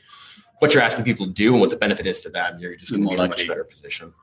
what 0.59 0.73
you're 0.73 0.83
asking 0.83 1.03
people 1.05 1.25
to 1.25 1.31
do 1.33 1.51
and 1.53 1.61
what 1.61 1.69
the 1.71 1.77
benefit 1.77 2.05
is 2.05 2.21
to 2.21 2.29
them, 2.29 2.59
you're 2.59 2.75
just 2.75 2.91
going 2.91 3.03
to 3.03 3.07
be 3.09 3.13
in 3.15 3.19
a 3.19 3.27
much 3.27 3.47
better 3.47 3.63
position. 3.63 4.13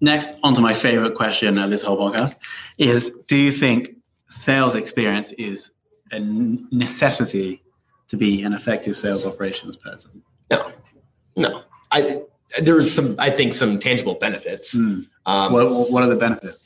Next, 0.00 0.34
onto 0.44 0.60
my 0.60 0.74
favorite 0.74 1.14
question 1.14 1.58
of 1.58 1.70
this 1.70 1.82
whole 1.82 1.96
podcast 1.98 2.36
is: 2.78 3.10
Do 3.26 3.36
you 3.36 3.50
think 3.50 3.96
sales 4.30 4.74
experience 4.76 5.32
is 5.32 5.70
a 6.12 6.20
necessity 6.20 7.62
to 8.08 8.16
be 8.16 8.42
an 8.42 8.52
effective 8.52 8.96
sales 8.96 9.24
operations 9.26 9.76
person? 9.76 10.22
No, 10.50 10.70
no. 11.36 11.62
I 11.90 12.22
there's 12.60 12.92
some 12.92 13.16
I 13.18 13.30
think 13.30 13.52
some 13.54 13.78
tangible 13.78 14.14
benefits. 14.14 14.76
Mm. 14.76 15.06
Um, 15.26 15.52
What, 15.52 15.90
what 15.90 16.02
are 16.02 16.08
the 16.08 16.16
benefits? 16.16 16.62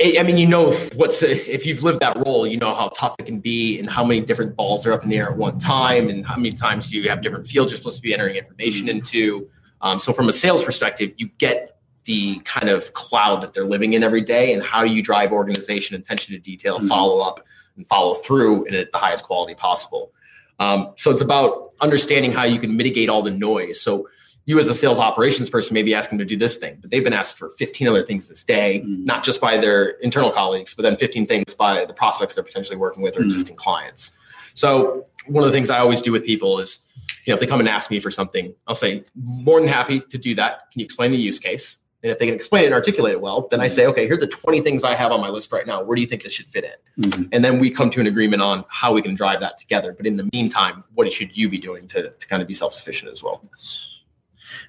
I 0.00 0.16
I 0.20 0.22
mean, 0.22 0.38
you 0.38 0.46
know, 0.46 0.72
what's 0.94 1.22
if 1.22 1.66
you've 1.66 1.82
lived 1.82 2.00
that 2.00 2.16
role, 2.24 2.46
you 2.46 2.56
know 2.56 2.74
how 2.74 2.88
tough 2.88 3.14
it 3.18 3.26
can 3.26 3.40
be, 3.40 3.78
and 3.78 3.88
how 3.88 4.04
many 4.04 4.20
different 4.20 4.56
balls 4.56 4.86
are 4.86 4.92
up 4.92 5.02
in 5.04 5.10
the 5.10 5.16
air 5.16 5.30
at 5.30 5.36
one 5.36 5.58
time, 5.58 6.08
and 6.08 6.26
how 6.26 6.36
many 6.36 6.52
times 6.52 6.92
you 6.92 7.08
have 7.08 7.20
different 7.22 7.46
fields 7.46 7.70
you're 7.70 7.78
supposed 7.78 7.96
to 7.96 8.02
be 8.02 8.12
entering 8.12 8.36
information 8.36 8.88
into. 8.88 9.48
Um, 9.80 9.98
so, 9.98 10.12
from 10.12 10.28
a 10.28 10.32
sales 10.32 10.62
perspective, 10.62 11.12
you 11.16 11.28
get 11.38 11.76
the 12.04 12.38
kind 12.40 12.68
of 12.70 12.92
cloud 12.94 13.42
that 13.42 13.52
they're 13.52 13.66
living 13.66 13.92
in 13.92 14.02
every 14.02 14.22
day, 14.22 14.52
and 14.52 14.62
how 14.62 14.82
do 14.82 14.90
you 14.90 15.02
drive 15.02 15.30
organization, 15.30 15.94
attention 15.94 16.34
to 16.34 16.40
detail, 16.40 16.78
Mhm. 16.78 16.88
follow 16.88 17.18
up, 17.18 17.40
and 17.76 17.86
follow 17.86 18.14
through, 18.14 18.66
and 18.66 18.74
at 18.74 18.90
the 18.92 18.98
highest 18.98 19.24
quality 19.24 19.54
possible. 19.54 20.12
Um, 20.58 20.94
so, 20.96 21.10
it's 21.10 21.22
about 21.22 21.74
understanding 21.80 22.32
how 22.32 22.44
you 22.44 22.58
can 22.58 22.76
mitigate 22.76 23.08
all 23.08 23.22
the 23.22 23.30
noise. 23.30 23.80
So, 23.80 24.08
you 24.48 24.58
as 24.58 24.66
a 24.66 24.74
sales 24.74 24.98
operations 24.98 25.50
person 25.50 25.74
may 25.74 25.82
be 25.82 25.94
asking 25.94 26.16
them 26.16 26.26
to 26.26 26.34
do 26.34 26.38
this 26.38 26.56
thing, 26.56 26.78
but 26.80 26.90
they've 26.90 27.04
been 27.04 27.12
asked 27.12 27.36
for 27.36 27.50
15 27.50 27.86
other 27.86 28.02
things 28.02 28.30
this 28.30 28.42
day, 28.42 28.80
Mm. 28.82 29.04
not 29.04 29.22
just 29.22 29.42
by 29.42 29.58
their 29.58 29.90
internal 30.00 30.30
colleagues, 30.30 30.72
but 30.74 30.84
then 30.84 30.96
15 30.96 31.26
things 31.26 31.54
by 31.54 31.84
the 31.84 31.92
prospects 31.92 32.34
they're 32.34 32.42
potentially 32.42 32.78
working 32.78 33.02
with 33.02 33.14
or 33.18 33.20
Mm. 33.20 33.26
existing 33.26 33.56
clients. 33.56 34.12
So 34.54 35.04
one 35.26 35.44
of 35.44 35.50
the 35.50 35.54
things 35.54 35.68
I 35.68 35.80
always 35.80 36.00
do 36.00 36.12
with 36.12 36.24
people 36.24 36.60
is, 36.60 36.78
you 37.26 37.30
know, 37.30 37.34
if 37.34 37.40
they 37.40 37.46
come 37.46 37.60
and 37.60 37.68
ask 37.68 37.90
me 37.90 38.00
for 38.00 38.10
something, 38.10 38.54
I'll 38.66 38.74
say, 38.74 39.04
more 39.14 39.60
than 39.60 39.68
happy 39.68 40.00
to 40.00 40.16
do 40.16 40.34
that. 40.36 40.70
Can 40.72 40.80
you 40.80 40.84
explain 40.86 41.10
the 41.12 41.18
use 41.18 41.38
case? 41.38 41.76
And 42.02 42.10
if 42.10 42.18
they 42.18 42.24
can 42.24 42.34
explain 42.34 42.62
it 42.62 42.66
and 42.68 42.74
articulate 42.74 43.12
it 43.12 43.20
well, 43.20 43.48
then 43.50 43.60
I 43.60 43.68
say, 43.68 43.84
okay, 43.88 44.06
here 44.06 44.14
are 44.14 44.18
the 44.18 44.28
20 44.28 44.62
things 44.62 44.82
I 44.82 44.94
have 44.94 45.12
on 45.12 45.20
my 45.20 45.28
list 45.28 45.52
right 45.52 45.66
now. 45.66 45.82
Where 45.82 45.94
do 45.94 46.00
you 46.00 46.08
think 46.08 46.22
this 46.22 46.32
should 46.32 46.46
fit 46.46 46.64
in? 46.64 47.10
Mhm. 47.10 47.28
And 47.32 47.44
then 47.44 47.58
we 47.58 47.68
come 47.68 47.90
to 47.90 48.00
an 48.00 48.06
agreement 48.06 48.40
on 48.40 48.64
how 48.68 48.94
we 48.94 49.02
can 49.02 49.14
drive 49.14 49.40
that 49.42 49.58
together. 49.58 49.92
But 49.92 50.06
in 50.06 50.16
the 50.16 50.26
meantime, 50.32 50.84
what 50.94 51.12
should 51.12 51.36
you 51.36 51.50
be 51.50 51.58
doing 51.58 51.86
to, 51.88 52.08
to 52.18 52.26
kind 52.28 52.40
of 52.40 52.48
be 52.48 52.54
self-sufficient 52.54 53.10
as 53.10 53.22
well? 53.22 53.42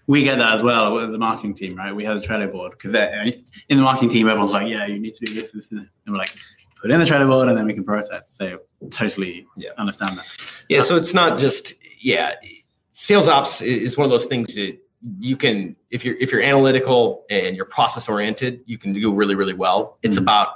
We 0.07 0.23
get 0.23 0.37
that 0.39 0.53
as 0.55 0.63
well 0.63 0.93
with 0.95 1.11
the 1.11 1.17
marketing 1.17 1.53
team, 1.55 1.75
right? 1.75 1.95
We 1.95 2.03
have 2.05 2.17
a 2.17 2.21
Trello 2.21 2.51
board 2.51 2.71
because 2.71 2.93
in 2.93 3.77
the 3.77 3.83
marketing 3.83 4.09
team, 4.09 4.27
everyone's 4.27 4.51
like, 4.51 4.67
"Yeah, 4.67 4.85
you 4.87 4.99
need 4.99 5.13
to 5.13 5.25
do 5.25 5.33
this, 5.33 5.51
this, 5.51 5.69
this," 5.69 5.79
and 5.79 5.89
we're 6.07 6.17
like, 6.17 6.35
"Put 6.81 6.91
in 6.91 6.99
the 6.99 7.05
Trello 7.05 7.27
board, 7.27 7.49
and 7.49 7.57
then 7.57 7.65
we 7.65 7.73
can 7.73 7.83
process." 7.83 8.31
So 8.31 8.61
totally 8.91 9.45
Yeah. 9.57 9.69
understand 9.77 10.17
that. 10.17 10.25
Yeah, 10.69 10.81
so 10.81 10.95
it's 10.95 11.13
not 11.13 11.39
just 11.39 11.73
yeah, 12.01 12.33
sales 12.89 13.27
ops 13.27 13.61
is 13.61 13.97
one 13.97 14.05
of 14.05 14.11
those 14.11 14.25
things 14.25 14.55
that 14.55 14.77
you 15.19 15.37
can 15.37 15.75
if 15.91 16.03
you're 16.03 16.15
if 16.17 16.31
you're 16.31 16.41
analytical 16.41 17.25
and 17.29 17.55
you're 17.55 17.65
process 17.65 18.09
oriented, 18.09 18.61
you 18.65 18.77
can 18.77 18.93
do 18.93 19.13
really 19.13 19.35
really 19.35 19.53
well. 19.53 19.97
It's 20.03 20.17
Mhm. 20.17 20.23
about 20.23 20.49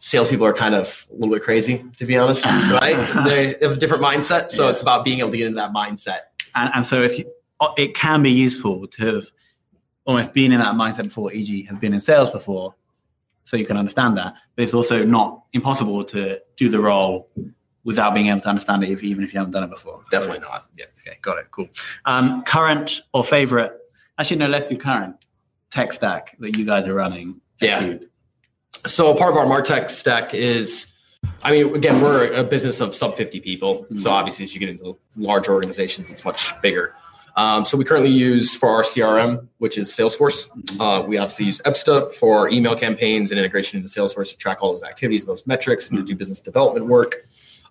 salespeople 0.00 0.46
are 0.46 0.52
kind 0.52 0.76
of 0.76 1.06
a 1.10 1.14
little 1.16 1.34
bit 1.34 1.42
crazy 1.42 1.84
to 1.96 2.06
be 2.06 2.16
honest, 2.16 2.44
right? 2.80 2.96
they 3.26 3.56
have 3.60 3.72
a 3.72 3.76
different 3.76 4.02
mindset, 4.02 4.50
so 4.50 4.64
Yeah. 4.64 4.70
it's 4.70 4.80
about 4.82 5.04
being 5.04 5.18
able 5.18 5.30
to 5.32 5.36
get 5.36 5.46
into 5.48 5.56
that 5.56 5.72
mindset. 5.72 6.20
And, 6.54 6.70
and 6.76 6.86
so 6.86 7.02
if 7.02 7.18
you, 7.18 7.24
it 7.76 7.94
can 7.94 8.22
be 8.22 8.30
useful 8.30 8.86
to 8.88 9.14
have 9.16 9.24
almost 10.04 10.32
been 10.32 10.52
in 10.52 10.60
that 10.60 10.74
mindset 10.74 11.04
before, 11.04 11.32
e.g., 11.32 11.64
have 11.64 11.80
been 11.80 11.92
in 11.92 12.00
sales 12.00 12.30
before, 12.30 12.74
so 13.44 13.56
you 13.56 13.66
can 13.66 13.76
understand 13.76 14.16
that. 14.16 14.34
But 14.56 14.64
it's 14.64 14.74
also 14.74 15.04
not 15.04 15.42
impossible 15.52 16.04
to 16.04 16.40
do 16.56 16.68
the 16.68 16.80
role 16.80 17.28
without 17.84 18.14
being 18.14 18.26
able 18.28 18.40
to 18.40 18.48
understand 18.48 18.84
it, 18.84 18.90
if, 18.90 19.02
even 19.02 19.24
if 19.24 19.32
you 19.32 19.38
haven't 19.38 19.52
done 19.52 19.64
it 19.64 19.70
before. 19.70 20.04
Definitely 20.10 20.40
not. 20.40 20.64
Yeah. 20.76 20.86
Okay, 21.00 21.18
got 21.22 21.38
it. 21.38 21.46
Cool. 21.50 21.68
Um, 22.04 22.42
current 22.44 23.02
or 23.12 23.24
favorite? 23.24 23.72
Actually, 24.18 24.36
no. 24.38 24.48
Let's 24.48 24.66
do 24.66 24.76
current 24.76 25.16
tech 25.70 25.92
stack 25.92 26.36
that 26.40 26.56
you 26.56 26.64
guys 26.66 26.86
are 26.86 26.94
running. 26.94 27.40
Yeah. 27.60 27.94
So 28.86 29.14
part 29.14 29.32
of 29.32 29.36
our 29.38 29.46
Martech 29.46 29.90
stack 29.90 30.34
is, 30.34 30.86
I 31.42 31.50
mean, 31.52 31.74
again, 31.74 32.00
we're 32.00 32.32
a 32.32 32.44
business 32.44 32.80
of 32.80 32.94
sub 32.94 33.16
50 33.16 33.40
people. 33.40 33.86
So 33.96 34.08
Mhm. 34.08 34.12
obviously, 34.12 34.44
as 34.44 34.54
you 34.54 34.60
get 34.60 34.68
into 34.68 34.96
large 35.16 35.48
organizations, 35.48 36.10
it's 36.10 36.24
much 36.24 36.52
bigger. 36.62 36.94
Um, 37.38 37.64
so 37.64 37.78
we 37.78 37.84
currently 37.84 38.10
use 38.10 38.56
for 38.56 38.68
our 38.68 38.82
CRM, 38.82 39.46
which 39.58 39.78
is 39.78 39.90
Salesforce. 39.90 40.48
Uh, 40.80 41.04
we 41.06 41.18
obviously 41.18 41.46
use 41.46 41.60
Ebsta 41.64 42.12
for 42.14 42.36
our 42.36 42.48
email 42.48 42.74
campaigns 42.74 43.30
and 43.30 43.38
integration 43.38 43.78
into 43.78 43.88
Salesforce 43.88 44.30
to 44.30 44.36
track 44.36 44.58
all 44.60 44.72
those 44.72 44.82
activities 44.82 45.24
those 45.24 45.46
metrics 45.46 45.88
and 45.88 46.00
to 46.00 46.04
do 46.04 46.16
business 46.16 46.40
development 46.40 46.88
work 46.88 47.14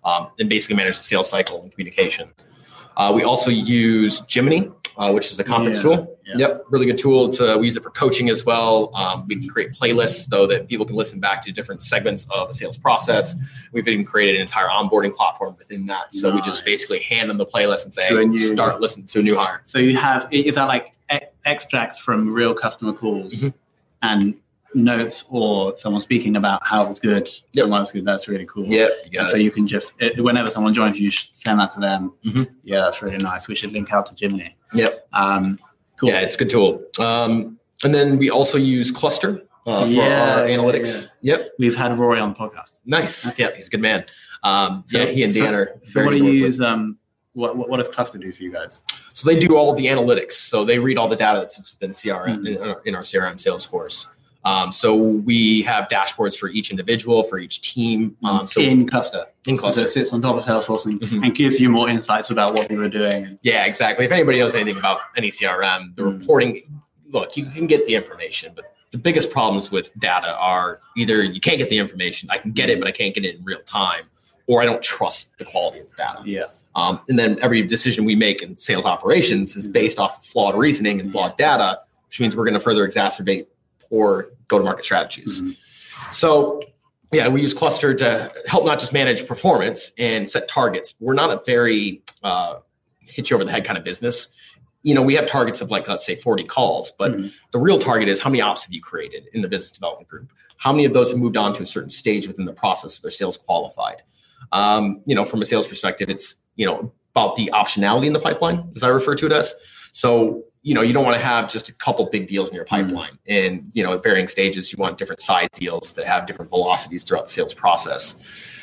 um, 0.04 0.28
and 0.38 0.48
basically 0.48 0.74
manage 0.74 0.96
the 0.96 1.02
sales 1.02 1.28
cycle 1.28 1.60
and 1.60 1.70
communication. 1.70 2.30
Uh, 2.96 3.12
we 3.14 3.24
also 3.24 3.50
use 3.50 4.22
Jiminy, 4.26 4.70
uh, 4.98 5.12
which 5.12 5.30
is 5.30 5.38
a 5.38 5.44
conference 5.44 5.76
Yeah, 5.78 5.82
tool. 5.82 6.18
yeah. 6.26 6.34
Yep, 6.36 6.64
really 6.70 6.86
good 6.86 6.98
tool. 6.98 7.28
To, 7.30 7.56
we 7.56 7.66
use 7.66 7.76
it 7.76 7.82
for 7.84 7.90
coaching 7.90 8.28
as 8.30 8.44
well. 8.44 8.90
Um, 8.94 9.26
we 9.28 9.36
can 9.36 9.48
create 9.48 9.72
playlists 9.72 10.28
so 10.28 10.46
that 10.48 10.68
people 10.68 10.84
can 10.84 10.96
listen 10.96 11.20
back 11.20 11.40
to 11.42 11.52
different 11.52 11.82
segments 11.82 12.28
of 12.30 12.50
a 12.50 12.52
sales 12.52 12.76
process. 12.76 13.36
We've 13.72 13.86
even 13.86 14.04
created 14.04 14.34
an 14.34 14.42
entire 14.42 14.66
onboarding 14.66 15.14
platform 15.14 15.54
within 15.58 15.86
that. 15.86 16.12
So 16.12 16.34
we 16.34 16.40
just 16.42 16.64
basically 16.64 16.98
hand 17.00 17.30
them 17.30 17.38
the 17.38 17.46
playlist 17.46 17.84
and 17.84 17.94
say, 17.94 18.08
To 18.08 18.16
a 18.16 18.20
hey, 18.20 18.24
new- 18.26 18.36
start 18.38 18.80
listening 18.80 19.06
to 19.06 19.20
a 19.20 19.22
new 19.22 19.36
hire. 19.38 19.62
So 19.64 19.78
you 19.78 19.96
have 19.96 20.26
is 20.32 20.56
that 20.56 20.66
like 20.66 20.92
e- 21.12 21.18
extracts 21.44 21.98
from 21.98 22.32
real 22.32 22.52
customer 22.52 22.92
calls 22.92 23.42
Mhm. 23.44 23.54
and 24.02 24.34
notes 24.84 25.24
or 25.28 25.76
someone 25.76 26.00
speaking 26.02 26.36
about 26.36 26.64
how 26.66 26.82
it 26.84 26.88
was 26.88 27.00
good 27.00 27.28
Yep. 27.52 27.64
and 27.64 27.70
why 27.70 27.78
it 27.78 27.80
was 27.80 27.92
good. 27.92 28.04
That's 28.04 28.28
really 28.28 28.46
cool. 28.46 28.66
You 28.66 28.88
so 29.30 29.36
you 29.36 29.50
can 29.50 29.66
just 29.66 29.92
it, 29.98 30.18
whenever 30.22 30.50
someone 30.50 30.72
joins, 30.74 30.98
you 30.98 31.10
send 31.10 31.60
that 31.60 31.70
to 31.72 31.80
them. 31.80 32.12
Mhm. 32.24 32.48
Yeah, 32.62 32.80
that's 32.80 33.02
really 33.02 33.18
nice. 33.18 33.48
We 33.48 33.54
should 33.54 33.72
link 33.72 33.92
out 33.92 34.06
to 34.06 34.14
Jiminy. 34.18 34.56
Yep. 34.74 35.08
Um, 35.12 35.58
cool. 35.98 36.10
Yeah, 36.10 36.20
it's 36.20 36.34
a 36.36 36.38
good 36.38 36.48
tool. 36.50 36.82
Um, 36.98 37.58
and 37.84 37.94
then 37.94 38.18
we 38.18 38.30
also 38.30 38.58
use 38.58 38.90
Kluster 38.90 39.42
uh, 39.66 39.82
for 39.84 39.88
Yeah, 39.90 40.36
our 40.40 40.48
yeah, 40.48 40.56
analytics. 40.56 41.08
Yep, 41.22 41.48
We've 41.58 41.76
had 41.76 41.96
Rory 41.98 42.20
on 42.20 42.30
the 42.32 42.38
podcast. 42.38 42.78
nice. 42.86 43.38
Yeah, 43.38 43.54
he's 43.54 43.66
a 43.68 43.70
good 43.70 43.82
man. 43.82 44.04
Um, 44.42 44.84
So- 44.86 44.98
yeah, 44.98 45.04
he 45.06 45.22
and 45.24 45.32
so- 45.34 45.40
Dan 45.42 45.54
are 45.54 45.74
So 45.82 46.04
what 46.04 46.10
do 46.12 46.16
you 46.16 46.22
to 46.22 46.28
work 46.28 46.32
with. 46.34 46.42
use? 46.42 46.60
Um, 46.60 46.98
what, 47.34 47.56
what 47.56 47.68
what 47.68 47.76
does 47.76 47.88
Kluster 47.88 48.18
do 48.18 48.32
for 48.32 48.42
you 48.42 48.50
guys? 48.52 48.82
So 49.12 49.28
they 49.28 49.38
do 49.38 49.56
all 49.56 49.74
the 49.74 49.86
analytics. 49.86 50.32
So 50.32 50.64
they 50.64 50.78
read 50.78 50.96
all 50.98 51.06
the 51.08 51.16
data 51.16 51.40
that 51.40 51.52
sits 51.52 51.72
within 51.72 51.92
CRM 51.92 52.38
Mhm. 52.44 52.56
in, 52.56 52.62
our- 52.68 52.82
in 52.84 52.94
our 52.94 53.02
CRM 53.02 53.36
Salesforce. 53.36 54.06
Um, 54.44 54.72
so 54.72 54.94
we 54.96 55.62
have 55.62 55.88
dashboards 55.88 56.36
for 56.38 56.48
each 56.48 56.70
individual, 56.70 57.24
for 57.24 57.38
each 57.38 57.60
team. 57.60 58.16
Um, 58.24 58.46
so 58.46 58.60
in, 58.60 58.68
in 58.82 58.86
Kluster, 58.88 59.26
so 59.44 59.56
Kluster. 59.56 59.82
it 59.82 59.88
sits 59.88 60.12
on 60.12 60.22
top 60.22 60.36
of 60.36 60.44
Salesforce 60.44 60.86
and, 60.86 61.00
Mhm. 61.00 61.24
and 61.26 61.34
gives 61.34 61.58
you 61.60 61.68
more 61.68 61.88
insights 61.88 62.30
about 62.30 62.54
what 62.54 62.70
you 62.70 62.78
were 62.78 62.88
doing. 62.88 63.38
Yeah, 63.42 63.64
exactly. 63.66 64.04
If 64.06 64.12
anybody 64.12 64.38
knows 64.38 64.54
anything 64.54 64.78
about 64.78 65.00
any 65.16 65.30
CRM, 65.30 65.92
the 65.96 66.02
Mm. 66.02 66.20
reporting, 66.20 66.62
look, 67.10 67.36
you 67.36 67.46
can 67.46 67.66
get 67.66 67.84
the 67.86 67.94
information, 67.94 68.52
but 68.54 68.72
the 68.90 68.98
biggest 68.98 69.30
problems 69.30 69.70
with 69.70 69.92
data 70.00 70.34
are 70.38 70.80
either 70.96 71.22
you 71.22 71.40
can't 71.40 71.58
get 71.58 71.68
the 71.68 71.76
information, 71.78 72.30
I 72.30 72.38
can 72.38 72.52
get 72.52 72.70
it, 72.70 72.78
but 72.78 72.88
I 72.88 72.92
can't 72.92 73.14
get 73.14 73.24
it 73.24 73.36
in 73.36 73.44
real 73.44 73.60
time, 73.66 74.04
or 74.46 74.62
I 74.62 74.64
don't 74.64 74.82
trust 74.82 75.36
the 75.38 75.44
quality 75.44 75.80
of 75.80 75.90
the 75.90 75.96
data. 75.96 76.22
Yeah. 76.24 76.44
Um, 76.74 77.00
and 77.08 77.18
then 77.18 77.38
every 77.42 77.62
decision 77.62 78.04
we 78.04 78.14
make 78.14 78.40
in 78.40 78.56
sales 78.56 78.86
operations 78.86 79.56
is 79.56 79.66
based 79.66 79.98
off 79.98 80.18
of 80.18 80.24
flawed 80.24 80.56
reasoning 80.56 81.00
and 81.00 81.10
flawed 81.10 81.36
data, 81.36 81.80
which 82.06 82.20
means 82.20 82.36
we're 82.36 82.44
going 82.44 82.54
to 82.54 82.60
further 82.60 82.86
exacerbate 82.88 83.46
poor 83.88 84.30
go-to-market 84.48 84.84
strategies. 84.84 85.40
Mhm. 85.42 85.56
So, 86.12 86.62
yeah, 87.12 87.28
we 87.28 87.40
use 87.40 87.54
Kluster 87.54 87.94
to 87.94 88.32
help 88.46 88.64
not 88.64 88.78
just 88.78 88.92
manage 88.92 89.26
performance 89.26 89.92
and 89.98 90.28
set 90.28 90.48
targets. 90.48 90.94
We're 91.00 91.14
not 91.14 91.30
a 91.30 91.40
very 91.46 92.02
uh, 92.22 92.56
hit 93.00 93.30
you 93.30 93.36
over 93.36 93.44
the 93.44 93.50
head 93.52 93.64
kind 93.64 93.78
of 93.78 93.84
business. 93.84 94.28
You 94.82 94.94
know, 94.94 95.02
we 95.02 95.14
have 95.14 95.26
targets 95.26 95.60
of 95.60 95.70
like 95.70 95.88
let's 95.88 96.04
say 96.04 96.16
40 96.16 96.44
calls, 96.44 96.92
but 96.98 97.12
Mhm. 97.12 97.32
the 97.52 97.58
real 97.58 97.78
target 97.78 98.08
is 98.08 98.20
how 98.20 98.28
many 98.30 98.40
ops 98.40 98.64
have 98.64 98.72
you 98.72 98.80
created 98.80 99.24
in 99.32 99.40
the 99.40 99.48
business 99.48 99.70
development 99.70 100.08
group? 100.08 100.32
How 100.56 100.72
many 100.72 100.84
of 100.84 100.92
those 100.92 101.10
have 101.10 101.18
moved 101.18 101.36
on 101.36 101.52
to 101.54 101.62
a 101.62 101.66
certain 101.66 101.90
stage 101.90 102.26
within 102.26 102.44
the 102.44 102.52
process 102.52 102.94
so 102.94 103.00
they're 103.02 103.10
sales 103.10 103.36
qualified? 103.36 104.02
Um, 104.52 105.00
you 105.06 105.14
know, 105.14 105.24
from 105.24 105.40
a 105.42 105.44
sales 105.44 105.66
perspective, 105.66 106.08
it's 106.10 106.36
you 106.56 106.66
know 106.66 106.92
about 107.14 107.36
the 107.36 107.50
optionality 107.54 108.06
in 108.06 108.12
the 108.12 108.20
pipeline, 108.20 108.70
as 108.76 108.82
I 108.82 108.88
refer 108.88 109.14
to 109.16 109.26
it 109.26 109.32
as. 109.32 109.54
So 109.92 110.44
you 110.62 110.74
know, 110.74 110.82
you 110.82 110.92
don't 110.92 111.04
want 111.04 111.16
to 111.16 111.22
have 111.24 111.48
just 111.48 111.68
a 111.68 111.74
couple 111.74 112.04
big 112.06 112.26
deals 112.26 112.48
in 112.48 112.54
your 112.54 112.64
pipeline, 112.64 113.18
and 113.26 113.70
you 113.72 113.82
know, 113.82 113.92
at 113.94 114.02
varying 114.02 114.28
stages, 114.28 114.72
you 114.72 114.78
want 114.78 114.98
different 114.98 115.20
size 115.20 115.48
deals 115.54 115.92
that 115.94 116.06
have 116.06 116.26
different 116.26 116.50
velocities 116.50 117.04
throughout 117.04 117.24
the 117.26 117.30
sales 117.30 117.54
process. 117.54 118.16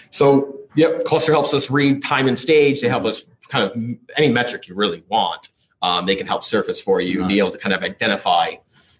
So, 0.10 0.60
yep, 0.76 1.04
Kluster 1.06 1.32
helps 1.32 1.54
us 1.54 1.70
read 1.70 2.02
time 2.04 2.28
and 2.28 2.38
stage. 2.38 2.82
They 2.82 2.88
help 2.88 3.06
us 3.06 3.26
kind 3.50 3.64
of 3.64 3.76
any 4.18 4.30
metric 4.32 4.68
you 4.68 4.76
really 4.76 5.04
want. 5.08 5.50
Um, 5.82 6.06
they 6.06 6.16
can 6.16 6.26
help 6.26 6.44
surface 6.44 6.82
for 6.82 7.02
you 7.02 7.20
and 7.20 7.28
be 7.28 7.40
able 7.40 7.52
to 7.52 7.58
kind 7.58 7.74
of 7.74 7.84
identify, 7.84 8.54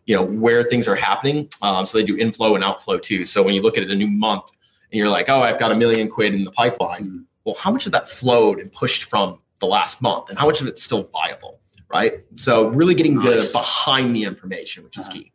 you 0.06 0.16
know, 0.16 0.24
where 0.24 0.64
things 0.64 0.88
are 0.88 0.96
happening. 0.96 1.50
Um, 1.62 1.86
so 1.86 1.98
they 1.98 2.04
do 2.04 2.18
inflow 2.18 2.56
and 2.56 2.64
outflow 2.64 2.98
too. 2.98 3.26
So 3.26 3.42
when 3.42 3.56
you 3.56 3.62
look 3.62 3.78
at 3.78 3.90
a 3.90 3.96
new 3.96 4.08
month 4.08 4.44
and 4.92 5.00
you're 5.00 5.10
like, 5.10 5.30
oh, 5.30 5.42
I've 5.42 5.58
got 5.60 5.72
a 5.72 5.76
million 5.76 6.10
quid 6.10 6.34
in 6.34 6.44
the 6.44 6.52
pipeline. 6.52 7.04
Mhm. 7.04 7.24
Well, 7.44 7.56
how 7.56 7.72
much 7.72 7.86
of 7.86 7.92
that 7.94 8.10
flowed 8.10 8.60
and 8.60 8.72
pushed 8.72 9.06
from 9.06 9.42
the 9.60 9.68
last 9.68 10.02
month, 10.02 10.30
and 10.30 10.38
how 10.38 10.46
much 10.46 10.62
of 10.62 10.68
it's 10.68 10.84
still 10.84 11.04
viable, 11.04 11.60
right? 11.94 12.24
So 12.36 12.70
really 12.70 12.96
getting 12.96 13.16
Nice. 13.16 13.52
the 13.52 13.58
behind 13.60 14.16
the 14.16 14.24
information, 14.24 14.84
which 14.84 14.98
is 14.98 15.08
Uh-huh. 15.08 15.18
key. 15.18 15.32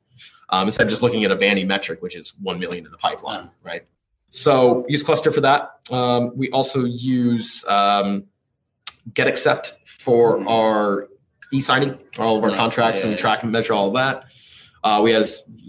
um, 0.52 0.66
instead 0.66 0.82
of 0.82 0.90
just 0.90 1.00
looking 1.00 1.22
at 1.24 1.30
a 1.30 1.36
vanity 1.36 1.64
metric, 1.64 2.02
which 2.02 2.16
is 2.16 2.34
1 2.42 2.58
million 2.58 2.84
in 2.84 2.90
the 2.90 2.98
pipeline, 2.98 3.50
right? 3.62 3.82
So 4.30 4.84
use 4.88 5.00
Kluster 5.00 5.30
for 5.30 5.40
that. 5.42 5.70
Um, 5.92 6.32
we 6.36 6.50
also 6.50 6.84
use 6.84 7.64
um, 7.68 8.24
GetAccept 9.12 9.74
for 9.86 10.38
Mhm. 10.40 10.48
our 10.50 11.08
e-signing, 11.52 11.98
all 12.18 12.36
of 12.36 12.42
our 12.42 12.50
Nice. 12.50 12.58
contracts, 12.58 13.00
Yeah, 13.00 13.06
and 13.06 13.14
we 13.14 13.20
track 13.20 13.44
and 13.44 13.52
measure 13.52 13.72
all 13.74 13.88
of 13.88 13.94
that. 13.94 14.24
Uh, 14.82 15.00
we 15.02 15.10
have 15.12 15.28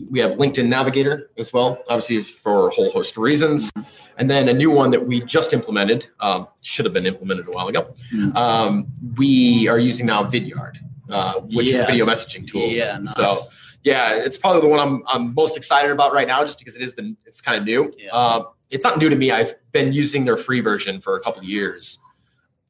we 0.10 0.20
have 0.20 0.36
LinkedIn 0.36 0.68
Navigator 0.68 1.32
as 1.38 1.52
well, 1.52 1.78
obviously 1.90 2.22
for 2.22 2.68
a 2.68 2.72
whole 2.72 2.90
host 2.92 3.18
of 3.18 3.24
reasons. 3.24 3.70
And 4.18 4.30
then 4.30 4.48
a 4.48 4.54
new 4.54 4.72
one 4.72 4.92
that 4.92 5.06
we 5.06 5.22
just 5.22 5.54
implemented, 5.54 6.08
um, 6.20 6.48
should 6.62 6.86
have 6.86 6.94
been 6.94 7.06
implemented 7.06 7.48
a 7.48 7.52
while 7.52 7.68
ago. 7.68 7.94
Mm. 8.14 8.36
Um, 8.36 8.88
we 9.18 9.68
are 9.68 9.80
using 9.80 10.06
now 10.06 10.24
Vidyard, 10.24 10.78
uh, 11.10 11.42
which 11.42 11.70
is 11.70 11.80
a 11.80 11.86
video 11.86 12.06
messaging 12.06 12.48
tool. 12.48 12.68
Yeah, 12.68 12.98
nice. 13.00 13.16
So 13.16 13.38
yeah, 13.84 14.16
it's 14.16 14.38
probably 14.38 14.62
the 14.62 14.68
one 14.68 14.80
I'm 14.80 15.04
I'm 15.08 15.34
most 15.34 15.58
excited 15.58 15.92
about 15.92 16.14
right 16.14 16.28
now, 16.28 16.42
just 16.42 16.60
because 16.60 16.76
it 16.76 16.82
is 16.82 16.96
the 16.96 17.16
it's 17.26 17.42
kind 17.42 17.58
of 17.58 17.66
new. 17.66 17.92
Yeah. 17.98 18.12
Um, 18.12 18.48
it's 18.70 18.86
not 18.86 18.98
new 18.98 19.10
to 19.10 19.16
me. 19.16 19.32
I've 19.32 19.54
been 19.74 19.92
using 19.92 20.24
their 20.24 20.38
free 20.38 20.62
version 20.62 21.02
for 21.02 21.18
a 21.18 21.20
couple 21.20 21.42
of 21.42 21.50
years, 21.50 22.00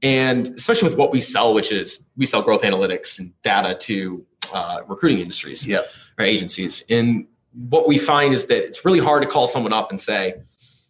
and 0.01 0.47
especially 0.49 0.89
with 0.89 0.97
what 0.97 1.11
we 1.11 1.21
sell, 1.21 1.53
which 1.53 1.71
is 1.71 2.07
we 2.17 2.25
sell 2.25 2.41
growth 2.41 2.63
analytics 2.63 3.19
and 3.19 3.39
data 3.43 3.75
to 3.81 4.25
uh, 4.53 4.79
recruiting 4.87 5.19
industries 5.19 5.65
Yep. 5.67 5.85
or 6.19 6.25
agencies. 6.25 6.83
And 6.89 7.27
what 7.69 7.87
we 7.87 7.97
find 7.97 8.33
is 8.33 8.45
that 8.47 8.63
it's 8.65 8.85
really 8.85 8.99
hard 8.99 9.23
to 9.23 9.29
call 9.29 9.47
someone 9.47 9.73
up 9.73 9.91
and 9.91 9.99
say, 9.99 10.35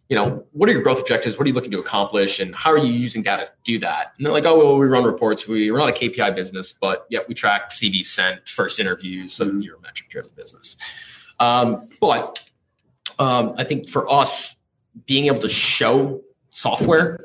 you 0.08 0.16
know, 0.16 0.44
what 0.52 0.68
are 0.68 0.72
your 0.72 0.82
growth 0.82 1.00
objectives? 1.00 1.38
What 1.38 1.44
are 1.44 1.48
you 1.48 1.54
looking 1.54 1.70
to 1.70 1.78
accomplish? 1.78 2.38
And 2.38 2.54
how 2.54 2.70
are 2.70 2.78
you 2.78 2.92
using 2.92 3.22
data 3.22 3.46
to 3.46 3.50
do 3.64 3.78
that? 3.78 4.12
And 4.16 4.26
they're 4.26 4.32
like, 4.32 4.44
oh, 4.44 4.58
well, 4.58 4.78
we 4.78 4.86
run 4.86 5.04
reports. 5.04 5.48
We, 5.48 5.70
we're 5.70 5.78
not 5.78 5.88
a 5.88 5.92
KPI 5.92 6.34
business, 6.36 6.72
but 6.72 7.06
yet 7.08 7.26
we 7.28 7.34
track 7.34 7.70
CV 7.70 8.04
sent, 8.04 8.46
first 8.48 8.78
interviews. 8.78 9.32
So 9.32 9.46
Mhm. 9.46 9.64
you're 9.64 9.76
a 9.76 9.80
metric 9.80 10.10
driven 10.10 10.32
business. 10.36 10.76
Um, 11.40 11.88
but 12.00 12.38
um, 13.18 13.54
I 13.56 13.64
think 13.64 13.88
for 13.88 14.10
us, 14.10 14.56
being 15.06 15.26
able 15.26 15.40
to 15.40 15.48
show 15.48 16.20
software 16.50 17.24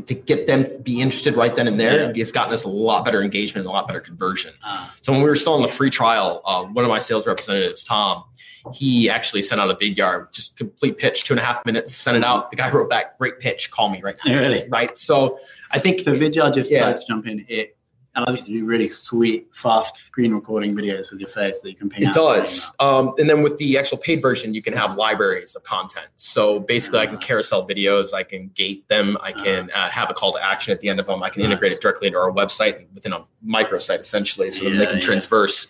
to 0.00 0.14
get 0.14 0.46
them 0.46 0.66
be 0.82 1.00
interested 1.00 1.34
right 1.36 1.54
then 1.54 1.66
and 1.68 1.78
there, 1.78 2.12
it's 2.14 2.32
gotten 2.32 2.52
us 2.52 2.64
a 2.64 2.68
lot 2.68 3.04
better 3.04 3.22
engagement, 3.22 3.64
and 3.66 3.68
a 3.68 3.72
lot 3.72 3.86
better 3.86 4.00
conversion. 4.00 4.52
Ah, 4.62 4.94
So 5.00 5.12
when 5.12 5.22
we 5.22 5.28
were 5.28 5.36
still 5.36 5.54
on 5.54 5.62
the 5.62 5.68
free 5.68 5.90
trial, 5.90 6.42
uh, 6.44 6.64
one 6.64 6.84
of 6.84 6.88
my 6.90 6.98
sales 6.98 7.26
representatives, 7.26 7.84
Tom, 7.84 8.24
he 8.72 9.10
actually 9.10 9.42
sent 9.42 9.60
out 9.60 9.70
a 9.70 9.74
Vidyard, 9.74 10.32
just 10.32 10.56
complete 10.56 10.96
pitch, 10.96 11.24
two 11.24 11.34
and 11.34 11.40
a 11.40 11.44
half 11.44 11.64
minutes, 11.66 11.94
sent 11.94 12.16
it 12.16 12.24
out. 12.24 12.50
The 12.50 12.56
guy 12.56 12.70
wrote 12.70 12.88
back, 12.88 13.18
great 13.18 13.38
pitch, 13.38 13.70
call 13.70 13.90
me 13.90 14.00
right 14.02 14.16
now. 14.24 14.32
really? 14.40 14.66
Right. 14.70 14.96
So 14.96 15.38
I 15.70 15.78
think 15.78 16.00
So 16.00 16.12
Vidyard 16.14 16.54
just 16.54 16.70
Yeah. 16.70 16.90
to 16.92 17.04
jump 17.06 17.26
in. 17.26 17.44
It 17.48 17.76
allows 18.16 18.40
you 18.40 18.54
to 18.54 18.60
do 18.60 18.64
really 18.64 18.88
sweet, 18.88 19.48
fast 19.52 19.96
screen 19.96 20.32
recording 20.32 20.74
videos 20.74 21.10
with 21.10 21.20
your 21.20 21.28
face 21.28 21.60
that 21.60 21.70
you 21.70 21.76
can 21.76 21.88
ping 21.88 22.08
it 22.08 22.14
does. 22.14 22.74
Um, 22.78 23.12
and 23.18 23.28
then 23.28 23.42
with 23.42 23.56
the 23.56 23.76
actual 23.76 23.98
paid 23.98 24.22
version, 24.22 24.54
you 24.54 24.62
can 24.62 24.72
have 24.72 24.96
libraries 24.96 25.56
of 25.56 25.64
content. 25.64 26.06
So 26.16 26.60
basically, 26.60 27.00
I 27.00 27.06
can 27.06 27.16
Nice. 27.16 27.24
carousel 27.24 27.66
videos, 27.66 28.14
I 28.14 28.22
can 28.22 28.48
gate 28.54 28.86
them, 28.88 29.18
I 29.20 29.32
can 29.32 29.70
uh, 29.72 29.88
have 29.90 30.10
a 30.10 30.14
call 30.14 30.32
to 30.32 30.44
action 30.44 30.72
at 30.72 30.80
the 30.80 30.88
end 30.88 31.00
of 31.00 31.06
them, 31.06 31.22
I 31.22 31.30
can 31.30 31.42
Nice. 31.42 31.50
integrate 31.50 31.72
it 31.72 31.80
directly 31.80 32.06
into 32.06 32.18
our 32.18 32.30
website 32.30 32.86
within 32.94 33.12
a 33.12 33.24
microsite 33.44 34.00
essentially, 34.00 34.50
so 34.50 34.64
that 34.64 34.76
they 34.76 34.86
can 34.86 34.96
yeah. 34.96 35.00
transverse 35.00 35.66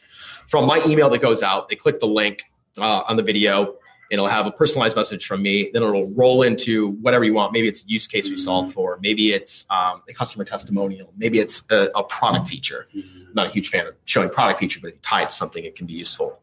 from 0.46 0.66
my 0.66 0.83
email 0.87 1.09
that 1.11 1.22
goes 1.22 1.42
out. 1.42 1.68
They 1.68 1.76
click 1.76 2.00
the 2.00 2.07
link 2.07 2.44
uh, 2.78 3.02
on 3.09 3.16
the 3.16 3.22
video. 3.22 3.76
It'll 4.10 4.26
have 4.26 4.46
a 4.46 4.52
personalized 4.52 4.96
message 4.96 5.26
from 5.26 5.42
me. 5.42 5.70
Then 5.72 5.82
it'll 5.82 6.12
roll 6.14 6.42
into 6.42 6.92
whatever 7.02 7.24
you 7.24 7.34
want. 7.34 7.52
Maybe 7.52 7.68
it's 7.68 7.84
a 7.84 7.88
use 7.88 8.06
case 8.06 8.28
we 8.28 8.36
solve 8.36 8.72
for. 8.72 8.98
Maybe 9.02 9.32
it's 9.32 9.66
um, 9.70 10.02
a 10.08 10.12
customer 10.12 10.44
testimonial. 10.44 11.12
Maybe 11.16 11.38
it's 11.38 11.64
a, 11.70 11.90
a 11.94 12.04
product 12.04 12.48
feature. 12.48 12.86
I'm 12.94 13.34
not 13.34 13.46
a 13.46 13.50
huge 13.50 13.68
fan 13.68 13.86
of 13.86 13.94
showing 14.04 14.30
product 14.30 14.60
feature, 14.60 14.80
but 14.80 14.88
if 14.88 14.94
you 14.94 15.00
tie 15.02 15.22
it 15.22 15.30
to 15.30 15.34
something, 15.34 15.64
it 15.64 15.74
can 15.74 15.86
be 15.86 15.94
useful. 15.94 16.38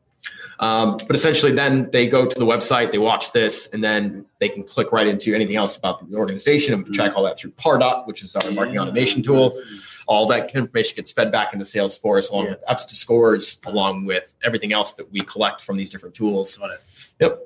Um, 0.59 0.97
but 0.97 1.15
essentially, 1.15 1.51
then 1.51 1.89
they 1.91 2.07
go 2.07 2.27
to 2.27 2.39
the 2.39 2.45
website, 2.45 2.91
they 2.91 2.99
watch 2.99 3.31
this, 3.31 3.67
and 3.73 3.83
then 3.83 4.25
they 4.39 4.47
can 4.47 4.63
click 4.63 4.91
right 4.91 5.07
into 5.07 5.33
anything 5.33 5.55
else 5.55 5.75
about 5.75 6.07
the 6.07 6.15
organization. 6.15 6.73
And 6.75 6.93
track 6.93 7.17
all 7.17 7.23
that 7.23 7.39
through 7.39 7.51
Pardot, 7.51 8.05
which 8.05 8.21
is 8.21 8.35
our 8.35 8.51
marketing 8.51 8.79
automation 8.79 9.23
tool. 9.23 9.51
All 10.11 10.25
that 10.27 10.53
information 10.53 10.97
gets 10.97 11.09
fed 11.09 11.31
back 11.31 11.53
into 11.53 11.63
Salesforce 11.63 12.29
along 12.31 12.45
Yeah. 12.45 12.51
with 12.51 12.63
Ebsta 12.69 12.91
scores, 12.95 13.61
along 13.65 14.03
with 14.05 14.35
everything 14.43 14.73
else 14.73 14.91
that 14.95 15.09
we 15.09 15.21
collect 15.21 15.61
from 15.61 15.77
these 15.77 15.89
different 15.89 16.13
tools. 16.15 16.57
Got 16.57 16.71
it. 16.71 16.79
Yep. 17.21 17.39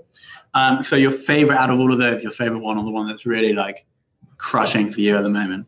Um, 0.56 0.82
so 0.82 0.96
your 0.96 1.12
favorite 1.12 1.58
out 1.58 1.70
of 1.70 1.80
all 1.80 1.94
of 1.94 2.00
those, 2.00 2.24
your 2.24 2.32
favorite 2.32 2.62
one, 2.62 2.80
or 2.80 2.84
the 2.84 2.90
one 2.90 3.06
that's 3.06 3.24
really 3.28 3.54
like 3.54 3.86
crushing 4.38 4.92
for 4.92 5.00
you 5.00 5.16
at 5.16 5.22
the 5.22 5.30
moment? 5.30 5.68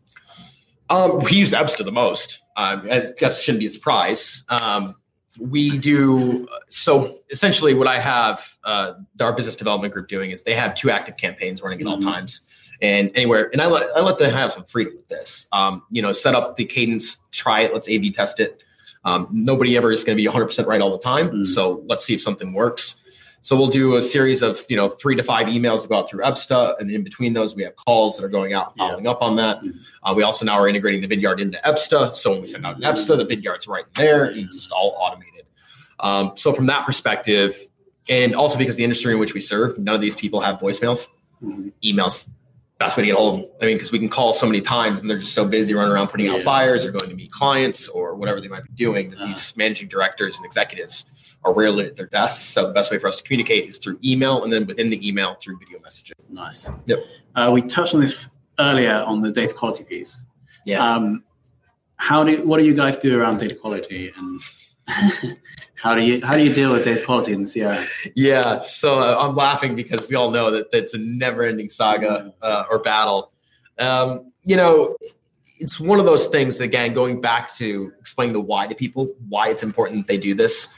Um, 0.90 1.20
we 1.20 1.32
use 1.36 1.52
Ebsta 1.52 1.84
the 1.84 1.92
most. 1.92 2.42
Um, 2.56 2.88
I 2.90 3.12
guess 3.16 3.38
it 3.38 3.42
shouldn't 3.44 3.60
be 3.60 3.66
a 3.66 3.70
surprise. 3.70 4.42
Um, 4.48 4.96
we 5.38 5.78
do 5.78 6.48
so 6.68 7.20
essentially 7.30 7.74
what 7.74 7.86
I 7.86 8.00
have 8.00 8.56
uh, 8.64 8.94
our 9.20 9.32
business 9.32 9.54
development 9.54 9.94
group 9.94 10.08
doing 10.08 10.32
is 10.32 10.42
they 10.42 10.56
have 10.56 10.74
two 10.74 10.90
active 10.90 11.16
campaigns 11.16 11.62
running 11.62 11.80
at 11.80 11.86
all 11.86 11.98
Mhm. 11.98 12.02
times 12.02 12.40
and 12.80 13.10
anywhere 13.14 13.48
and 13.52 13.60
I 13.60 13.66
let 13.66 13.88
I 13.96 14.00
let 14.00 14.18
them 14.18 14.30
have 14.32 14.52
some 14.52 14.64
freedom 14.64 14.94
with 14.96 15.08
this. 15.08 15.46
Um, 15.52 15.82
you 15.90 16.02
know, 16.02 16.12
set 16.12 16.34
up 16.34 16.56
the 16.56 16.64
cadence, 16.64 17.18
try 17.32 17.62
it, 17.62 17.72
let's 17.74 17.88
A/B 17.88 18.12
test 18.12 18.40
it. 18.40 18.62
Um, 19.04 19.28
nobody 19.32 19.76
ever 19.76 19.92
is 19.92 20.04
going 20.04 20.16
to 20.18 20.22
be 20.22 20.28
100% 20.28 20.66
right 20.66 20.80
all 20.80 20.90
the 20.90 20.98
time, 20.98 21.30
Mhm. 21.30 21.46
so 21.46 21.82
let's 21.86 22.04
see 22.04 22.14
if 22.14 22.20
something 22.20 22.52
works. 22.52 22.96
So 23.40 23.56
we'll 23.56 23.68
do 23.68 23.94
a 23.96 24.02
series 24.02 24.42
of 24.42 24.60
you 24.68 24.76
know 24.76 24.88
three 24.88 25.14
to 25.14 25.22
five 25.22 25.46
emails 25.46 25.82
that 25.82 25.88
go 25.88 25.96
out 25.98 26.08
through 26.10 26.22
Ebsta, 26.24 26.78
and 26.80 26.90
in 26.90 27.02
between 27.04 27.32
those 27.32 27.54
we 27.54 27.62
have 27.62 27.76
calls 27.76 28.16
that 28.16 28.24
are 28.24 28.28
going 28.28 28.52
out 28.52 28.68
and 28.68 28.74
Yeah. 28.76 28.88
following 28.88 29.06
up 29.06 29.22
on 29.22 29.36
that. 29.36 29.60
Mhm. 29.60 29.74
Uh, 30.02 30.14
we 30.16 30.22
also 30.24 30.44
now 30.44 30.54
are 30.58 30.68
integrating 30.68 31.00
the 31.00 31.08
Vidyard 31.08 31.40
into 31.40 31.58
Ebsta. 31.64 32.12
So 32.12 32.32
when 32.32 32.42
we 32.42 32.48
send 32.48 32.66
out 32.66 32.76
an 32.76 32.82
Ebsta, 32.82 33.16
the 33.16 33.24
Vidyard's 33.24 33.66
right 33.68 33.84
there. 33.96 34.24
And 34.24 34.38
it's 34.40 34.56
just 34.58 34.72
all 34.72 34.96
automated. 34.98 35.44
Um, 36.00 36.32
so 36.36 36.52
from 36.52 36.66
that 36.66 36.84
perspective, 36.84 37.56
and 38.08 38.34
also 38.34 38.58
because 38.58 38.76
the 38.76 38.84
industry 38.84 39.12
in 39.14 39.18
which 39.20 39.34
we 39.34 39.40
serve, 39.40 39.78
none 39.78 39.94
of 39.94 40.00
these 40.00 40.14
people 40.16 40.40
have 40.40 40.58
voicemails, 40.58 41.06
Mhm. 41.44 41.72
emails. 41.84 42.28
Best 42.78 42.96
way 42.96 43.02
to 43.02 43.06
get 43.08 43.16
hold 43.16 43.34
of 43.34 43.40
them. 43.40 43.50
I 43.60 43.66
mean, 43.66 43.76
because 43.76 43.90
we 43.90 43.98
can 43.98 44.08
call 44.08 44.34
so 44.34 44.46
many 44.46 44.60
times 44.60 45.00
and 45.00 45.10
they're 45.10 45.18
just 45.18 45.34
so 45.34 45.46
busy 45.46 45.74
running 45.74 45.92
around 45.92 46.08
putting 46.08 46.28
out 46.28 46.40
fires 46.42 46.84
or 46.86 46.92
going 46.92 47.10
to 47.10 47.16
meet 47.16 47.30
clients 47.32 47.88
or 47.88 48.14
whatever 48.14 48.40
they 48.40 48.46
might 48.48 48.62
be 48.62 48.70
doing 48.74 49.10
that 49.10 49.18
Uh. 49.20 49.26
these 49.26 49.56
managing 49.56 49.88
directors 49.88 50.36
and 50.36 50.46
executives 50.46 51.36
are 51.44 51.52
rarely 51.54 51.86
at 51.86 51.96
their 51.96 52.06
desks. 52.06 52.44
So 52.44 52.66
the 52.68 52.72
best 52.72 52.90
way 52.92 52.98
for 52.98 53.08
us 53.08 53.16
to 53.16 53.22
communicate 53.24 53.66
is 53.66 53.78
through 53.78 53.98
email 54.04 54.44
and 54.44 54.52
then 54.52 54.64
within 54.66 54.90
the 54.90 55.06
email 55.08 55.34
through 55.40 55.58
video 55.58 55.78
messaging. 55.80 56.12
Nice. 56.28 56.68
Yep. 56.86 56.98
Uh, 57.34 57.50
we 57.52 57.62
touched 57.62 57.94
on 57.94 58.00
this 58.00 58.28
earlier 58.60 58.94
on 59.06 59.22
the 59.22 59.30
data 59.32 59.54
quality 59.54 59.82
piece. 59.84 60.24
Yeah. 60.64 60.84
Um, 60.88 61.24
how 61.96 62.22
do 62.22 62.44
what 62.46 62.58
do 62.60 62.64
you 62.64 62.74
guys 62.74 62.96
do 62.96 63.20
around 63.20 63.38
data 63.40 63.56
quality 63.56 64.12
and 64.16 64.40
how 65.80 65.94
do 65.94 66.02
you 66.02 66.24
how 66.24 66.36
do 66.36 66.42
you 66.44 66.52
deal 66.52 66.72
with 66.72 66.86
in 66.86 66.94
the 66.94 67.00
CRM? 67.00 67.86
Yeah, 68.14 68.58
so 68.58 68.98
uh, 68.98 69.16
I'm 69.20 69.34
laughing 69.36 69.74
because 69.76 70.08
we 70.08 70.16
all 70.16 70.30
know 70.30 70.50
that 70.50 70.70
that's 70.70 70.94
a 70.94 70.98
never-ending 70.98 71.68
saga 71.68 72.32
uh, 72.42 72.64
or 72.70 72.78
battle. 72.80 73.32
Um, 73.78 74.32
you 74.44 74.56
know, 74.56 74.96
it's 75.60 75.78
one 75.78 76.00
of 76.00 76.04
those 76.06 76.26
things. 76.28 76.58
Again, 76.60 76.94
going 76.94 77.20
back 77.20 77.54
to 77.56 77.92
explain 78.00 78.32
the 78.32 78.40
why 78.40 78.66
to 78.66 78.74
people, 78.74 79.14
why 79.28 79.48
it's 79.50 79.62
important 79.62 80.06
that 80.06 80.12
they 80.12 80.18
do 80.18 80.34
this. 80.34 80.68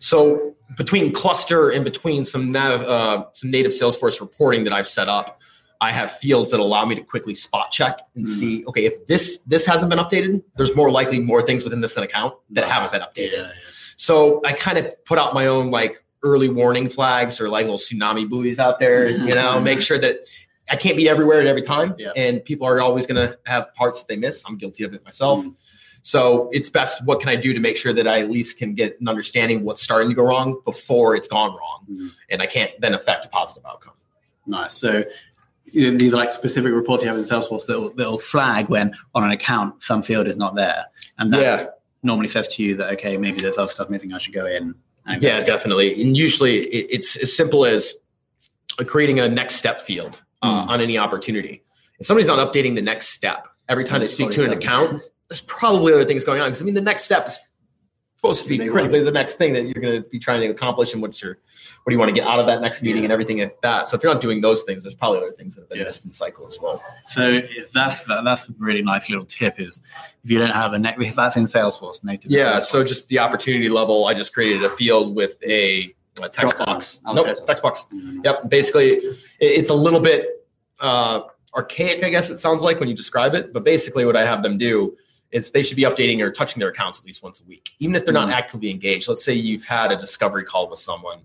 So 0.00 0.54
between 0.76 1.12
cluster 1.12 1.70
and 1.70 1.84
between 1.84 2.24
some 2.24 2.52
nav, 2.52 2.82
uh, 2.82 3.24
some 3.32 3.50
native 3.50 3.72
Salesforce 3.72 4.20
reporting 4.20 4.64
that 4.64 4.72
I've 4.72 4.86
set 4.86 5.08
up, 5.08 5.40
I 5.80 5.92
have 5.92 6.10
fields 6.10 6.50
that 6.50 6.58
allow 6.60 6.84
me 6.84 6.96
to 6.96 7.02
quickly 7.02 7.34
spot 7.36 7.70
check 7.70 8.00
and 8.16 8.24
Mm. 8.26 8.28
see. 8.28 8.64
Okay, 8.66 8.84
if 8.86 9.06
this 9.06 9.38
this 9.46 9.64
hasn't 9.64 9.90
been 9.90 10.00
updated, 10.00 10.42
there's 10.56 10.74
more 10.74 10.90
likely 10.90 11.20
more 11.20 11.42
things 11.42 11.62
within 11.62 11.80
this 11.80 11.96
account 11.96 12.34
that 12.50 12.62
Nice. 12.62 12.70
haven't 12.72 12.92
been 12.92 13.02
updated. 13.02 13.38
Yeah, 13.38 13.50
So 13.98 14.40
I 14.46 14.52
kind 14.52 14.78
of 14.78 15.04
put 15.04 15.18
out 15.18 15.34
my 15.34 15.48
own 15.48 15.70
like 15.70 16.02
early 16.22 16.48
warning 16.48 16.88
flags 16.88 17.40
or 17.40 17.48
like 17.48 17.64
little 17.64 17.78
tsunami 17.78 18.28
buoys 18.28 18.58
out 18.58 18.78
there, 18.78 19.10
you 19.28 19.34
know, 19.34 19.60
make 19.60 19.80
sure 19.80 19.98
that 19.98 20.20
I 20.70 20.76
can't 20.76 20.96
be 20.96 21.08
everywhere 21.08 21.40
at 21.40 21.46
every 21.46 21.62
time. 21.62 21.94
Yeah. 21.98 22.12
And 22.16 22.44
people 22.44 22.66
are 22.66 22.80
always 22.80 23.06
going 23.06 23.28
to 23.28 23.38
have 23.46 23.74
parts 23.74 24.00
that 24.00 24.08
they 24.08 24.16
miss. 24.16 24.44
I'm 24.46 24.56
guilty 24.56 24.84
of 24.84 24.94
it 24.94 25.04
myself. 25.04 25.44
Mm. 25.44 25.54
So 26.02 26.48
it's 26.52 26.70
best 26.70 27.04
what 27.06 27.20
can 27.20 27.28
I 27.28 27.36
do 27.36 27.52
to 27.52 27.60
make 27.60 27.76
sure 27.76 27.92
that 27.92 28.06
I 28.06 28.20
at 28.20 28.30
least 28.30 28.56
can 28.56 28.74
get 28.74 29.00
an 29.00 29.08
understanding 29.08 29.58
of 29.58 29.62
what's 29.64 29.82
starting 29.82 30.08
to 30.08 30.14
go 30.14 30.24
wrong 30.24 30.60
before 30.64 31.16
it's 31.16 31.28
gone 31.28 31.50
wrong. 31.50 31.86
Mhm. 31.90 32.10
And 32.30 32.40
I 32.40 32.46
can't 32.46 32.70
then 32.80 32.94
affect 32.94 33.26
a 33.26 33.28
positive 33.28 33.64
outcome. 33.66 33.94
Nice. 34.46 34.74
So 34.74 35.04
you 35.64 35.90
know, 35.90 35.98
these 35.98 36.12
like 36.12 36.30
specific 36.30 36.72
reports 36.72 37.02
you 37.02 37.08
have 37.08 37.18
in 37.18 37.24
Salesforce 37.24 37.66
that 37.66 37.78
will, 37.78 37.92
that 37.94 38.10
will 38.10 38.18
flag 38.18 38.68
when 38.68 38.94
on 39.14 39.24
an 39.24 39.32
account 39.32 39.82
some 39.82 40.02
field 40.02 40.26
is 40.26 40.36
not 40.36 40.54
there, 40.54 40.86
and 41.18 41.32
that 41.32 41.40
Yeah. 41.40 41.66
Normally 42.02 42.28
says 42.28 42.48
to 42.48 42.62
you 42.62 42.76
that 42.76 42.90
okay 42.94 43.16
maybe 43.16 43.40
there's 43.40 43.58
other 43.58 43.70
stuff 43.70 43.90
missing. 43.90 44.12
I 44.12 44.18
should 44.18 44.34
go 44.34 44.46
in. 44.46 44.74
And 45.06 45.22
Yeah, 45.22 45.42
definitely. 45.42 46.00
And 46.02 46.16
usually 46.16 46.58
it, 46.58 46.86
it's 46.90 47.16
as 47.16 47.34
simple 47.36 47.64
as 47.64 47.94
creating 48.86 49.20
a 49.20 49.28
next 49.28 49.56
step 49.56 49.80
field 49.80 50.20
uh, 50.42 50.66
Mm. 50.66 50.68
on 50.68 50.80
any 50.80 50.98
opportunity. 50.98 51.62
If 51.98 52.06
somebody's 52.06 52.28
not 52.28 52.38
updating 52.38 52.76
the 52.76 52.82
next 52.82 53.08
step 53.08 53.48
every 53.68 53.84
time 53.84 54.00
they 54.00 54.06
speak 54.06 54.30
to 54.32 54.44
an 54.44 54.52
account, 54.52 55.02
there's 55.28 55.40
probably 55.42 55.92
other 55.92 56.04
things 56.04 56.22
going 56.24 56.40
on. 56.40 56.48
Because 56.48 56.62
I 56.62 56.64
mean, 56.64 56.74
the 56.74 56.80
next 56.80 57.02
step 57.04 57.26
is 57.26 57.38
supposed 58.18 58.42
to 58.42 58.48
be 58.48 58.68
critically 58.68 59.00
the 59.02 59.12
next 59.12 59.36
thing 59.36 59.52
that 59.52 59.62
you're 59.64 59.80
going 59.80 60.02
to 60.02 60.08
be 60.08 60.18
trying 60.18 60.40
to 60.40 60.48
accomplish, 60.48 60.92
and 60.92 61.00
what's 61.00 61.22
your 61.22 61.38
what 61.84 61.90
do 61.90 61.94
you 61.94 61.98
want 61.98 62.08
to 62.08 62.14
get 62.14 62.26
out 62.26 62.40
of 62.40 62.46
that 62.46 62.60
next 62.60 62.82
meeting 62.82 62.98
Yeah. 63.02 63.04
and 63.04 63.12
everything 63.12 63.38
like 63.38 63.60
that. 63.62 63.88
So 63.88 63.96
if 63.96 64.02
you're 64.02 64.12
not 64.12 64.20
doing 64.20 64.40
those 64.40 64.64
things, 64.64 64.82
there's 64.82 64.96
probably 64.96 65.18
other 65.18 65.30
things 65.32 65.54
that 65.54 65.62
have 65.62 65.68
been 65.68 65.78
Yeah. 65.78 65.84
missed 65.84 66.04
in 66.04 66.10
the 66.10 66.14
cycle 66.14 66.46
as 66.46 66.58
well. 66.60 66.82
So 67.12 67.22
if 67.30 67.70
that's 67.72 68.04
that, 68.04 68.24
that's 68.24 68.48
a 68.48 68.52
really 68.58 68.82
nice 68.82 69.08
little 69.08 69.24
tip 69.24 69.60
is 69.60 69.80
if 70.24 70.30
you 70.30 70.38
don't 70.38 70.50
have 70.50 70.72
a 70.72 70.78
net, 70.78 70.96
if 71.00 71.14
that's 71.14 71.36
in 71.36 71.44
Salesforce 71.44 72.02
native. 72.02 72.30
Yeah. 72.30 72.56
Salesforce. 72.56 72.60
So 72.62 72.84
just 72.84 73.08
the 73.08 73.20
opportunity 73.20 73.68
level, 73.68 74.06
I 74.06 74.14
just 74.14 74.34
created 74.34 74.64
a 74.64 74.70
field 74.70 75.14
with 75.14 75.40
a 75.46 75.94
uh, 76.20 76.28
text 76.28 76.56
Drop 76.56 76.66
box. 76.66 77.00
Oh, 77.06 77.12
nope, 77.14 77.26
text 77.46 77.62
box. 77.62 77.86
Mm. 77.94 78.24
Yep. 78.24 78.48
Basically, 78.50 78.88
it- 78.94 79.14
it's 79.40 79.70
a 79.70 79.74
little 79.74 80.00
bit 80.00 80.44
uh, 80.80 81.20
archaic, 81.54 82.04
I 82.04 82.08
guess 82.10 82.30
it 82.30 82.38
sounds 82.38 82.62
like 82.62 82.80
when 82.80 82.88
you 82.88 82.94
describe 82.96 83.34
it. 83.34 83.52
But 83.52 83.62
basically, 83.64 84.04
what 84.04 84.16
I 84.16 84.24
have 84.24 84.42
them 84.42 84.58
do 84.58 84.96
is 85.30 85.50
they 85.50 85.62
should 85.62 85.76
be 85.76 85.82
updating 85.82 86.20
or 86.20 86.30
touching 86.30 86.60
their 86.60 86.70
accounts 86.70 86.98
at 87.00 87.06
least 87.06 87.22
once 87.22 87.40
a 87.40 87.44
week, 87.44 87.70
even 87.80 87.94
if 87.94 88.04
they're 88.04 88.14
not 88.14 88.28
Mm. 88.28 88.32
actively 88.32 88.70
engaged. 88.70 89.08
Let's 89.08 89.24
say 89.24 89.34
you've 89.34 89.64
had 89.64 89.92
a 89.92 89.96
discovery 89.96 90.44
call 90.44 90.68
with 90.70 90.78
someone 90.78 91.18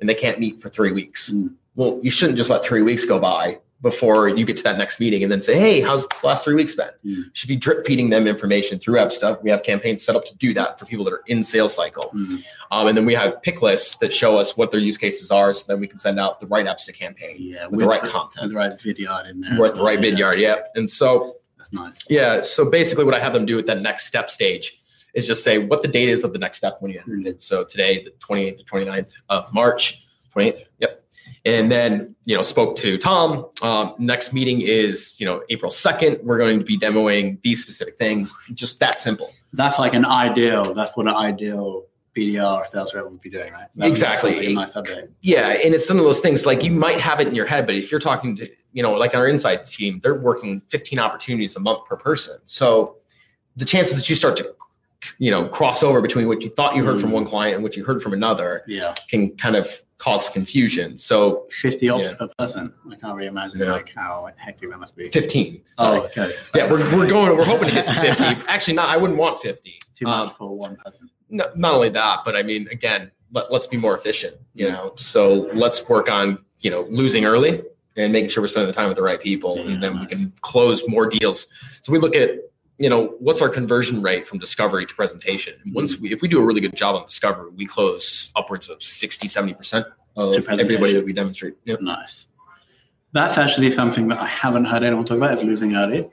and 0.00 0.08
they 0.08 0.14
can't 0.14 0.38
meet 0.38 0.60
for 0.60 0.70
three 0.70 0.92
weeks. 0.92 1.30
Mm. 1.30 1.54
Well, 1.76 2.00
you 2.02 2.10
shouldn't 2.10 2.38
just 2.38 2.50
let 2.50 2.64
three 2.64 2.82
weeks 2.82 3.04
go 3.04 3.18
by 3.18 3.58
before 3.82 4.28
you 4.28 4.44
get 4.44 4.58
to 4.58 4.62
that 4.62 4.76
next 4.76 5.00
meeting 5.00 5.22
and 5.22 5.32
then 5.32 5.40
say, 5.40 5.58
"Hey, 5.58 5.80
how's 5.80 6.06
the 6.06 6.14
last 6.26 6.44
three 6.44 6.54
weeks 6.54 6.74
been?" 6.74 6.90
Mm. 7.06 7.24
Should 7.32 7.48
be 7.48 7.56
drip 7.56 7.86
feeding 7.86 8.10
them 8.10 8.26
information 8.26 8.78
through 8.78 8.96
Ebsta. 8.96 9.42
We 9.42 9.48
have 9.50 9.62
campaigns 9.62 10.02
set 10.02 10.16
up 10.16 10.24
to 10.26 10.34
do 10.36 10.52
that 10.54 10.78
for 10.78 10.84
people 10.84 11.02
that 11.06 11.12
are 11.14 11.22
in 11.28 11.42
sales 11.42 11.74
cycle. 11.74 12.10
Mm. 12.14 12.42
Um, 12.72 12.86
and 12.88 12.96
then 12.98 13.06
we 13.06 13.14
have 13.14 13.40
pick 13.42 13.62
lists 13.62 13.96
that 13.96 14.12
show 14.12 14.36
us 14.36 14.54
what 14.56 14.70
their 14.70 14.80
use 14.80 14.98
cases 14.98 15.30
are 15.30 15.52
so 15.54 15.64
that 15.68 15.78
we 15.78 15.86
can 15.86 15.98
send 15.98 16.18
out 16.20 16.40
the 16.40 16.46
right 16.46 16.66
Ebsta 16.66 16.92
campaign 16.94 17.36
Yeah, 17.38 17.68
with, 17.68 17.80
the 17.80 17.86
right 17.86 18.02
with 18.02 18.10
content. 18.10 18.50
the 18.50 18.54
right 18.56 18.72
vidyard 18.72 19.30
in 19.30 19.40
there. 19.40 19.58
We're 19.58 19.66
at 19.68 19.74
the 19.76 19.82
right 19.82 19.98
vidyard, 19.98 20.38
yeah. 20.38 20.56
And 20.74 20.88
so, 20.90 21.36
That's 21.60 21.72
nice. 21.74 22.04
yeah, 22.08 22.40
so 22.40 22.64
basically 22.70 23.04
what 23.04 23.12
I 23.12 23.20
have 23.20 23.34
them 23.34 23.44
do 23.44 23.58
at 23.58 23.66
that 23.66 23.82
next 23.82 24.06
step 24.06 24.30
stage 24.30 24.78
is 25.12 25.26
just 25.26 25.44
say 25.44 25.58
what 25.58 25.82
the 25.82 25.88
date 25.88 26.08
is 26.08 26.24
of 26.24 26.32
the 26.32 26.38
next 26.38 26.56
step 26.56 26.78
when 26.80 26.90
you 26.90 27.00
entered 27.00 27.26
it. 27.26 27.42
So 27.42 27.64
today, 27.64 28.02
the 28.02 28.12
28th 28.12 28.56
to 28.58 28.64
29th 28.64 29.12
of 29.28 29.52
March, 29.52 30.02
28th, 30.34 30.62
yep. 30.78 31.04
And 31.44 31.70
then, 31.70 32.14
you 32.24 32.34
know, 32.36 32.42
spoke 32.42 32.76
to 32.76 32.96
Tom. 32.98 33.46
Um, 33.62 33.94
next 33.98 34.32
meeting 34.32 34.60
is, 34.60 35.18
you 35.18 35.26
know, 35.26 35.42
April 35.50 35.70
2nd. 35.70 36.22
We're 36.22 36.38
going 36.38 36.58
to 36.58 36.64
be 36.64 36.78
demoing 36.78 37.40
these 37.42 37.62
specific 37.62 37.96
things, 37.98 38.34
just 38.54 38.78
that 38.80 39.00
simple. 39.00 39.30
That's 39.52 39.78
like 39.78 39.94
an 39.94 40.04
ideal. 40.04 40.74
That's 40.74 40.94
what 40.96 41.08
an 41.08 41.14
ideal 41.14 41.86
BDR 42.16 42.58
or 42.58 42.66
sales 42.66 42.94
rep 42.94 43.04
would 43.04 43.20
be 43.20 43.30
doing, 43.30 43.52
right? 43.52 43.68
That 43.76 43.88
Exactly. 43.88 44.54
nice 44.54 44.74
update. 44.74 45.08
Yeah, 45.22 45.56
and 45.64 45.74
it's 45.74 45.86
some 45.86 45.98
of 45.98 46.04
those 46.04 46.20
things 46.20 46.44
like 46.46 46.62
you 46.62 46.72
might 46.72 47.00
have 47.00 47.20
it 47.20 47.28
in 47.28 47.34
your 47.34 47.46
head, 47.46 47.66
but 47.66 47.74
if 47.74 47.90
you're 47.90 48.00
talking 48.00 48.36
to, 48.36 48.50
you 48.72 48.82
know, 48.82 48.94
like 48.94 49.14
our 49.14 49.26
inside 49.28 49.64
team, 49.64 50.00
they're 50.02 50.18
working 50.20 50.62
15 50.68 50.98
opportunities 50.98 51.56
a 51.56 51.60
month 51.60 51.84
per 51.86 51.96
person. 51.96 52.38
So 52.44 52.96
the 53.56 53.64
chances 53.64 53.96
that 53.96 54.08
you 54.08 54.14
start 54.14 54.36
to, 54.38 54.54
you 55.18 55.30
know, 55.30 55.48
cross 55.48 55.82
over 55.82 56.00
between 56.00 56.28
what 56.28 56.42
you 56.42 56.50
thought 56.50 56.76
you 56.76 56.84
heard 56.84 57.00
from 57.00 57.10
Mm. 57.10 57.14
one 57.14 57.24
client 57.24 57.54
and 57.56 57.62
what 57.64 57.76
you 57.76 57.84
heard 57.84 58.02
from 58.02 58.12
another 58.12 58.62
Yeah, 58.66 58.94
can 59.08 59.34
kind 59.36 59.56
of 59.56 59.82
cause 59.98 60.28
confusion. 60.30 60.96
So 60.96 61.46
fifty 61.50 61.88
ops 61.90 62.06
Yeah. 62.06 62.14
per 62.14 62.28
person. 62.38 62.72
I 62.90 62.94
can't 62.96 63.14
really 63.16 63.28
imagine 63.28 63.58
Yeah. 63.60 63.72
like 63.72 63.92
how 63.94 64.28
hectic 64.36 64.70
that 64.70 64.78
must 64.78 64.94
be. 64.96 65.08
15. 65.10 65.62
Oh, 65.78 66.02
okay. 66.04 66.32
Yeah, 66.54 66.70
we're, 66.70 66.78
we're 66.96 67.08
going, 67.08 67.36
we're 67.36 67.44
hoping 67.44 67.68
to 67.68 67.74
get 67.74 67.86
to 67.86 67.92
50. 67.94 68.24
Actually, 68.48 68.74
not, 68.74 68.88
I 68.88 68.96
wouldn't 68.96 69.18
want 69.18 69.40
50. 69.40 69.78
Too 69.94 70.04
much 70.06 70.28
Um, 70.28 70.34
for 70.38 70.56
one 70.56 70.76
person. 70.76 71.10
no, 71.28 71.44
not 71.56 71.74
only 71.74 71.88
that, 71.90 72.20
but 72.24 72.34
I 72.36 72.42
mean, 72.42 72.68
again, 72.70 73.10
let, 73.32 73.52
let's 73.52 73.66
be 73.66 73.76
more 73.76 73.96
efficient, 73.96 74.36
you 74.54 74.68
know? 74.68 74.92
So 74.96 75.50
let's 75.52 75.86
work 75.88 76.10
on, 76.10 76.38
you 76.60 76.70
know, 76.70 76.86
losing 76.90 77.24
early 77.26 77.62
and 77.96 78.12
making 78.12 78.30
sure 78.30 78.42
we're 78.42 78.48
spending 78.48 78.68
the 78.68 78.72
time 78.72 78.88
with 78.88 78.96
the 78.96 79.02
right 79.02 79.20
people 79.20 79.56
Yeah, 79.56 79.72
and 79.72 79.82
then 79.82 79.98
we 80.00 80.06
can 80.06 80.32
close 80.40 80.82
more 80.88 81.06
deals. 81.08 81.46
So 81.82 81.92
we 81.92 81.98
look 81.98 82.14
at, 82.16 82.30
you 82.78 82.88
know, 82.88 83.16
what's 83.18 83.42
our 83.42 83.48
conversion 83.48 84.00
rate 84.00 84.24
from 84.24 84.38
discovery 84.38 84.86
to 84.86 84.94
presentation? 84.94 85.54
Once 85.72 85.94
Mm-hmm. 85.94 86.02
we, 86.04 86.12
if 86.12 86.22
we 86.22 86.28
do 86.28 86.38
a 86.40 86.44
really 86.44 86.60
good 86.60 86.76
job 86.76 86.94
on 86.96 87.04
discovery, 87.06 87.50
we 87.54 87.66
close 87.66 88.32
upwards 88.36 88.68
of 88.68 88.82
60, 88.82 89.28
70% 89.28 89.84
of 90.16 90.48
everybody 90.48 90.92
that 90.94 91.04
we 91.04 91.12
demonstrate. 91.12 91.54
Nice. 91.66 92.26
That's 93.12 93.38
actually 93.38 93.70
something 93.72 94.08
that 94.08 94.18
I 94.20 94.26
haven't 94.26 94.66
heard 94.66 94.82
anyone 94.84 95.04
talk 95.04 95.16
about 95.16 95.34
is 95.34 95.42
losing 95.44 95.74
early. 95.74 96.08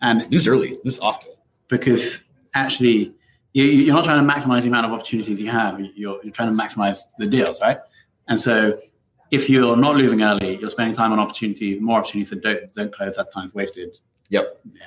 And 0.00 0.30
Lose 0.30 0.46
early, 0.48 0.78
lose 0.84 0.98
often. 1.00 1.32
because 1.68 2.22
actually 2.54 3.12
you, 3.52 3.64
you're 3.64 3.94
not 3.94 4.04
trying 4.04 4.26
to 4.26 4.32
maximize 4.32 4.62
the 4.62 4.68
amount 4.68 4.86
of 4.86 4.92
opportunities 4.92 5.40
you 5.40 5.50
have. 5.50 5.78
You're, 5.80 6.20
you're 6.22 6.32
trying 6.32 6.56
to 6.56 6.62
maximize 6.62 6.98
the 7.18 7.26
deals, 7.26 7.60
right? 7.60 7.78
And 8.28 8.40
so 8.40 8.80
if 9.30 9.48
you're 9.48 9.76
not 9.76 9.96
losing 9.96 10.22
early, 10.22 10.56
you're 10.58 10.70
spending 10.70 10.94
time 10.94 11.12
on 11.12 11.18
opportunities, 11.18 11.80
more 11.80 11.98
opportunities 11.98 12.30
that 12.30 12.42
don't, 12.42 12.72
don't 12.72 12.92
close, 12.92 13.16
that 13.16 13.32
time's 13.32 13.54
wasted. 13.54 13.96
Yep. 14.30 14.60
Yeah. 14.74 14.80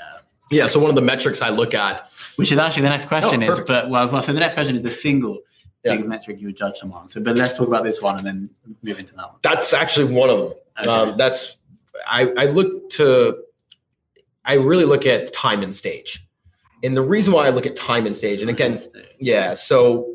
Yeah. 0.51 0.65
So 0.65 0.79
one 0.79 0.89
of 0.89 0.95
the 0.95 1.01
metrics 1.01 1.41
I 1.41 1.49
look 1.49 1.73
at 1.73 2.10
Which 2.36 2.51
is 2.51 2.58
actually 2.58 2.84
the 2.84 2.89
next 2.89 3.06
question 3.06 3.43
Oh, 3.43 3.51
is, 3.53 3.60
but 3.62 3.89
well, 3.89 4.10
well, 4.10 4.21
so 4.21 4.34
the 4.34 4.39
next 4.39 4.53
question 4.53 4.75
is 4.75 4.82
the 4.82 4.89
single 4.89 5.39
Yeah. 5.84 5.93
biggest 5.93 6.10
metric 6.10 6.39
you 6.39 6.47
would 6.47 6.58
judge 6.58 6.77
someone. 6.77 7.08
So, 7.08 7.21
but 7.21 7.36
let's 7.36 7.58
talk 7.58 7.67
about 7.67 7.84
this 7.84 8.01
one 8.01 8.17
and 8.17 8.27
then 8.27 8.49
move 8.82 8.99
into 8.99 9.13
that 9.15 9.25
one. 9.27 9.36
That's 9.41 9.73
actually 9.73 10.13
one 10.13 10.29
of 10.29 10.39
them. 10.39 10.53
Okay. 10.82 10.89
Um, 10.89 11.17
that's 11.17 11.58
I, 12.06 12.32
I 12.38 12.45
look 12.47 12.89
to 12.91 13.43
I 14.45 14.56
really 14.56 14.86
look 14.86 15.06
at 15.06 15.32
time 15.34 15.62
and 15.62 15.73
stage. 15.73 16.25
And 16.84 16.97
the 16.97 17.01
reason 17.01 17.32
why 17.32 17.47
I 17.47 17.49
look 17.49 17.65
at 17.65 17.77
time 17.77 18.06
and 18.06 18.13
stage, 18.13 18.41
and 18.41 18.49
again, 18.49 18.82
yeah, 19.17 19.53
so 19.53 20.12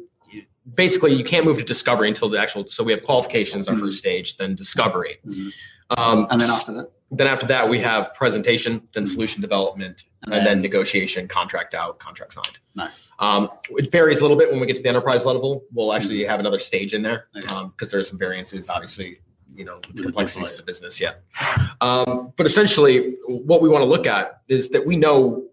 basically 0.75 1.15
you 1.15 1.25
can't 1.25 1.45
move 1.45 1.59
to 1.59 1.65
discovery 1.65 2.09
until 2.09 2.29
the 2.29 2.39
actual 2.39 2.69
so 2.69 2.83
we 2.85 2.93
have 2.93 3.03
qualifications, 3.03 3.69
our 3.69 3.75
Mhm. 3.75 3.81
first 3.81 3.99
stage, 3.99 4.37
then 4.37 4.55
discovery. 4.55 5.19
Mhm. 5.27 5.53
Um, 5.91 6.27
and 6.31 6.41
then 6.41 6.51
after 6.51 6.73
that, 6.73 6.91
then 7.11 7.27
after 7.27 7.47
that 7.47 7.69
we 7.69 7.79
have 7.79 8.13
presentation, 8.15 8.87
then 8.93 9.05
Mhm. 9.05 9.09
solution 9.09 9.41
development, 9.41 10.05
And 10.25 10.35
and 10.35 10.47
then- 10.47 10.57
then 10.57 10.61
negotiation, 10.63 11.27
contract 11.29 11.75
out, 11.75 11.99
contract 11.99 12.35
signed. 12.35 12.59
nice. 12.75 13.09
Um, 13.19 13.49
it 13.71 13.91
varies 13.91 14.19
a 14.19 14.23
little 14.23 14.37
bit 14.37 14.51
when 14.51 14.61
we 14.61 14.67
get 14.67 14.77
to 14.77 14.83
the 14.83 14.89
enterprise 14.89 15.25
level. 15.25 15.65
We'll 15.73 15.93
actually 15.95 16.25
have 16.25 16.39
another 16.41 16.59
stage 16.59 16.93
in 16.93 17.03
there 17.03 17.27
Okay. 17.37 17.65
because 17.77 17.91
there 17.91 17.99
are 18.01 18.05
some 18.05 18.19
variances, 18.19 18.69
obviously, 18.69 19.21
you 19.55 19.65
know, 19.65 19.77
with 19.77 19.87
the 19.87 19.93
the 19.95 20.03
complexities 20.03 20.59
of 20.59 20.67
business. 20.67 21.01
Yeah. 21.01 21.15
Um, 21.81 22.33
but 22.37 22.47
essentially, 22.47 23.17
what 23.27 23.63
we 23.63 23.69
want 23.69 23.83
to 23.83 23.89
look 23.89 24.07
at 24.07 24.43
is 24.49 24.69
that 24.71 24.85
we 24.87 24.97
know 24.97 25.45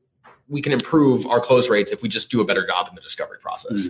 we 0.47 0.61
can 0.61 0.73
improve 0.73 1.25
our 1.25 1.39
close 1.39 1.69
rates 1.69 1.91
if 1.91 2.01
we 2.03 2.09
just 2.09 2.29
do 2.29 2.41
a 2.41 2.45
better 2.45 2.67
job 2.67 2.87
in 2.89 2.95
the 2.95 3.01
discovery 3.01 3.39
process. 3.41 3.89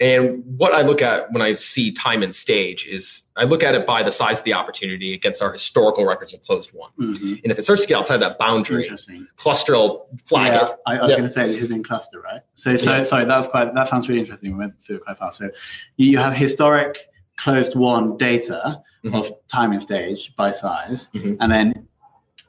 And 0.00 0.44
what 0.58 0.72
I 0.74 0.82
look 0.82 1.02
at 1.02 1.32
when 1.32 1.42
I 1.42 1.54
see 1.54 1.90
time 1.90 2.22
and 2.22 2.32
stage 2.32 2.86
is 2.86 3.24
I 3.36 3.44
look 3.44 3.64
at 3.64 3.74
it 3.74 3.84
by 3.84 4.04
the 4.04 4.12
size 4.12 4.38
of 4.38 4.44
the 4.44 4.52
opportunity 4.54 5.12
against 5.12 5.42
our 5.42 5.52
historical 5.52 6.04
records 6.04 6.32
of 6.32 6.40
closed 6.42 6.70
won. 6.72 6.90
Mhm. 7.00 7.42
And 7.42 7.50
if 7.50 7.58
it 7.58 7.62
starts 7.64 7.82
to 7.82 7.88
get 7.88 7.98
outside 7.98 8.18
that 8.18 8.38
boundary, 8.38 8.88
cluster 9.36 9.72
will 9.72 10.06
flag 10.24 10.52
yeah, 10.52 10.66
it. 10.66 10.72
I, 10.86 10.96
I 10.98 11.00
was 11.02 11.10
Yeah. 11.10 11.16
going 11.16 11.28
to 11.28 11.28
say 11.28 11.46
this 11.48 11.62
is 11.62 11.70
in 11.72 11.82
cluster, 11.82 12.20
right? 12.20 12.42
So, 12.54 12.76
so 12.76 12.90
Yeah. 12.90 13.02
sorry, 13.02 13.24
that 13.24 13.36
was 13.36 13.48
quite. 13.48 13.74
That 13.74 13.88
sounds 13.88 14.08
really 14.08 14.20
interesting. 14.20 14.52
We 14.52 14.58
went 14.58 14.80
through 14.80 14.96
it 14.96 15.04
quite 15.04 15.18
fast. 15.18 15.38
So, 15.38 15.50
you 15.96 16.16
have 16.18 16.34
historic 16.36 17.08
closed 17.36 17.74
won 17.74 18.16
data 18.16 18.80
Mhm. 19.04 19.14
of 19.18 19.32
time 19.48 19.72
and 19.72 19.82
stage 19.82 20.32
by 20.36 20.52
size, 20.52 21.08
Mhm. 21.14 21.38
and 21.40 21.50
then 21.50 21.88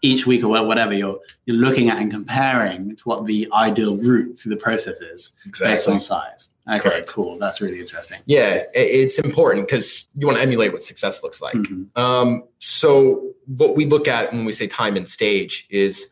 each 0.02 0.26
week 0.26 0.44
or 0.44 0.50
whatever 0.66 0.94
you're 0.94 1.20
you're 1.46 1.58
looking 1.58 1.90
at 1.90 1.98
and 1.98 2.10
comparing 2.12 2.96
to 2.96 3.04
what 3.06 3.26
the 3.26 3.48
ideal 3.54 3.98
route 3.98 4.38
through 4.38 4.52
the 4.52 4.56
process 4.62 5.02
is 5.02 5.32
based 5.60 5.88
on 5.90 6.00
size. 6.00 6.50
Okay, 6.70 6.80
Correct. 6.80 7.08
cool. 7.10 7.38
That's 7.40 7.62
really 7.62 7.80
interesting. 7.80 8.20
Yeah, 8.26 8.64
it's 8.74 9.20
important 9.20 9.68
because 9.68 10.10
you 10.16 10.28
want 10.28 10.38
to 10.38 10.44
emulate 10.44 10.72
what 10.72 10.84
success 10.84 11.24
looks 11.24 11.42
like. 11.42 11.56
Mhm. 11.56 11.98
Um, 11.98 12.44
so 12.60 13.34
what 13.46 13.76
we 13.76 13.86
look 13.86 14.08
at 14.08 14.32
when 14.32 14.46
we 14.46 14.52
say 14.52 14.68
time 14.68 14.96
and 14.96 15.08
stage 15.08 15.66
is 15.70 16.08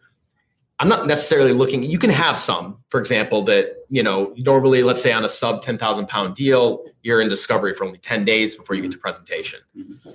I'm 0.80 0.90
not 0.90 1.08
necessarily 1.08 1.54
looking, 1.54 1.82
you 1.84 1.98
can 1.98 2.12
have 2.12 2.38
some, 2.38 2.78
for 2.90 3.00
example, 3.00 3.42
that, 3.44 3.78
you 3.90 4.04
know, 4.04 4.34
normally, 4.38 4.84
let's 4.84 5.02
say 5.02 5.12
on 5.12 5.26
a 5.26 5.30
sub 5.30 5.64
10,000 5.64 6.08
pound 6.08 6.36
deal, 6.36 6.84
you're 7.02 7.20
in 7.20 7.30
discovery 7.30 7.74
for 7.74 7.84
only 7.86 7.98
10 7.98 8.26
days 8.26 8.56
before 8.56 8.76
you 8.76 8.84
get 8.84 8.92
to 8.92 8.98
presentation. 9.00 9.60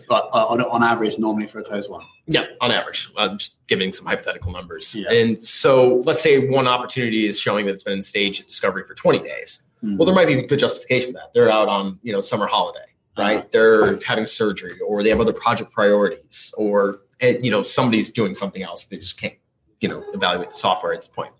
But 0.08 0.28
uh, 0.32 0.46
on, 0.46 0.60
on 0.60 0.84
average, 0.84 1.18
normally 1.18 1.48
for 1.48 1.58
a 1.58 1.64
closed 1.64 1.90
won. 1.90 2.02
Yeah, 2.26 2.44
on 2.60 2.70
average. 2.70 3.10
I'm 3.18 3.38
just 3.38 3.56
giving 3.66 3.92
some 3.92 4.06
hypothetical 4.06 4.52
numbers. 4.52 4.94
Yeah. 4.94 5.10
And 5.10 5.42
so 5.42 6.00
let's 6.04 6.20
say 6.20 6.46
one 6.48 6.68
opportunity 6.68 7.26
is 7.26 7.40
showing 7.40 7.66
that 7.66 7.72
it's 7.72 7.82
been 7.82 7.94
in 7.94 8.02
stage 8.02 8.46
discovery 8.46 8.84
for 8.84 8.94
20 8.94 9.18
days. 9.18 9.64
Mhm. 9.82 9.96
Well, 9.96 10.06
there 10.06 10.14
might 10.14 10.28
be 10.28 10.42
good 10.42 10.58
justification 10.58 11.12
for 11.12 11.18
that. 11.18 11.34
They're 11.34 11.50
out 11.50 11.68
on, 11.68 11.98
you 12.02 12.12
know, 12.12 12.20
summer 12.20 12.46
holiday, 12.46 12.86
right? 13.18 13.38
Uh-huh. 13.38 13.48
They're 13.50 14.00
having 14.04 14.26
surgery 14.26 14.78
or 14.86 15.02
they 15.02 15.08
have 15.08 15.20
other 15.20 15.32
project 15.32 15.72
priorities 15.72 16.54
or, 16.56 17.00
eh, 17.20 17.36
you 17.40 17.50
know, 17.50 17.62
somebody's 17.62 18.10
doing 18.10 18.34
something 18.34 18.62
else. 18.62 18.84
They 18.84 18.98
just 18.98 19.20
can't, 19.20 19.34
you 19.80 19.88
know, 19.88 20.04
evaluate 20.14 20.50
the 20.50 20.56
software 20.56 20.92
at 20.92 21.00
this 21.00 21.08
point. 21.08 21.32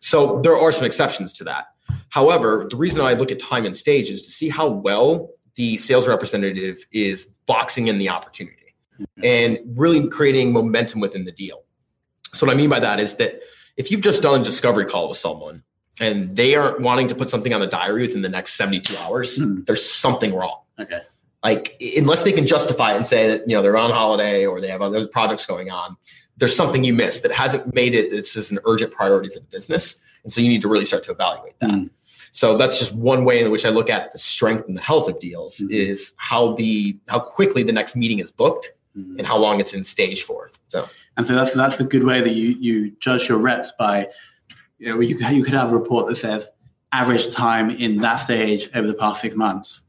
So 0.00 0.40
there 0.42 0.56
are 0.56 0.72
some 0.72 0.84
exceptions 0.84 1.32
to 1.34 1.44
that. 1.44 1.66
However, 2.08 2.66
the 2.68 2.76
reason 2.76 3.00
I 3.00 3.12
look 3.12 3.30
at 3.30 3.38
time 3.38 3.66
and 3.66 3.76
stage 3.76 4.10
is 4.10 4.22
to 4.22 4.30
see 4.30 4.48
how 4.48 4.68
well 4.68 5.30
the 5.56 5.76
sales 5.76 6.06
representative 6.08 6.78
is 6.92 7.26
boxing 7.46 7.88
in 7.88 7.98
the 7.98 8.08
opportunity 8.08 8.74
and 9.22 9.58
really 9.74 10.08
creating 10.08 10.52
momentum 10.52 11.00
within 11.00 11.24
the 11.24 11.32
deal. 11.32 11.64
So 12.32 12.46
what 12.46 12.54
I 12.54 12.56
mean 12.56 12.70
by 12.70 12.80
that 12.80 13.00
is 13.00 13.16
that 13.16 13.40
if 13.76 13.90
you've 13.90 14.00
just 14.00 14.22
done 14.22 14.40
a 14.40 14.44
discovery 14.44 14.84
call 14.86 15.08
with 15.08 15.18
someone 15.18 15.62
and 16.00 16.36
they 16.36 16.54
aren't 16.54 16.80
wanting 16.80 17.08
to 17.08 17.14
put 17.14 17.30
something 17.30 17.54
on 17.54 17.60
the 17.60 17.66
diary 17.66 18.02
within 18.02 18.22
the 18.22 18.28
next 18.28 18.54
72 18.54 18.96
hours, 18.98 19.38
Hmm. 19.38 19.62
there's 19.64 19.84
something 19.88 20.34
wrong. 20.34 20.60
Okay. 20.78 21.00
Like 21.42 21.80
unless 21.96 22.24
they 22.24 22.32
can 22.32 22.46
justify 22.46 22.92
it 22.92 22.96
and 22.96 23.06
say 23.06 23.28
that, 23.30 23.48
you 23.48 23.56
know, 23.56 23.62
they're 23.62 23.76
on 23.76 23.90
holiday 23.90 24.46
or 24.46 24.60
they 24.60 24.68
have 24.68 24.82
other 24.82 25.06
projects 25.06 25.46
going 25.46 25.70
on, 25.70 25.96
there's 26.36 26.54
something 26.54 26.84
you 26.84 26.92
missed 26.92 27.22
that 27.22 27.32
hasn't 27.32 27.72
made 27.74 27.94
it 27.94 28.10
this 28.10 28.36
is 28.36 28.50
an 28.50 28.58
urgent 28.66 28.92
priority 28.92 29.28
for 29.30 29.38
the 29.40 29.46
business. 29.46 29.96
And 30.22 30.32
so 30.32 30.40
you 30.40 30.48
need 30.48 30.62
to 30.62 30.68
really 30.68 30.84
start 30.84 31.02
to 31.04 31.12
evaluate 31.12 31.58
that. 31.60 31.70
Hmm. 31.70 31.84
So 32.32 32.58
that's 32.58 32.78
just 32.78 32.94
one 32.94 33.24
way 33.24 33.40
in 33.42 33.50
which 33.50 33.64
I 33.64 33.70
look 33.70 33.88
at 33.88 34.12
the 34.12 34.18
strength 34.18 34.66
and 34.68 34.76
the 34.76 34.82
health 34.82 35.08
of 35.08 35.18
deals 35.18 35.58
Mhm. 35.58 35.70
is 35.70 36.12
how 36.18 36.52
the 36.54 36.96
how 37.08 37.18
quickly 37.20 37.62
the 37.62 37.72
next 37.72 37.96
meeting 37.96 38.18
is 38.18 38.30
booked 38.30 38.72
Mhm. 38.98 39.16
and 39.18 39.26
how 39.26 39.38
long 39.38 39.58
it's 39.60 39.72
in 39.72 39.84
stage 39.84 40.24
for. 40.24 40.50
So 40.68 40.86
And 41.16 41.26
so 41.26 41.34
that's 41.34 41.54
that's 41.54 41.80
a 41.80 41.84
good 41.84 42.04
way 42.04 42.20
that 42.20 42.34
you 42.34 42.56
you 42.60 42.90
judge 43.00 43.26
your 43.28 43.38
reps 43.38 43.72
by. 43.78 44.08
You 44.78 44.88
know, 44.94 45.00
you 45.00 45.16
could, 45.16 45.30
you 45.34 45.42
could 45.44 45.54
have 45.54 45.72
a 45.72 45.76
report 45.76 46.06
that 46.08 46.16
says 46.16 46.48
average 46.92 47.32
time 47.32 47.70
in 47.70 47.98
that 47.98 48.16
stage 48.16 48.68
over 48.74 48.86
the 48.86 48.94
past 48.94 49.20
six 49.20 49.34
months 49.34 49.82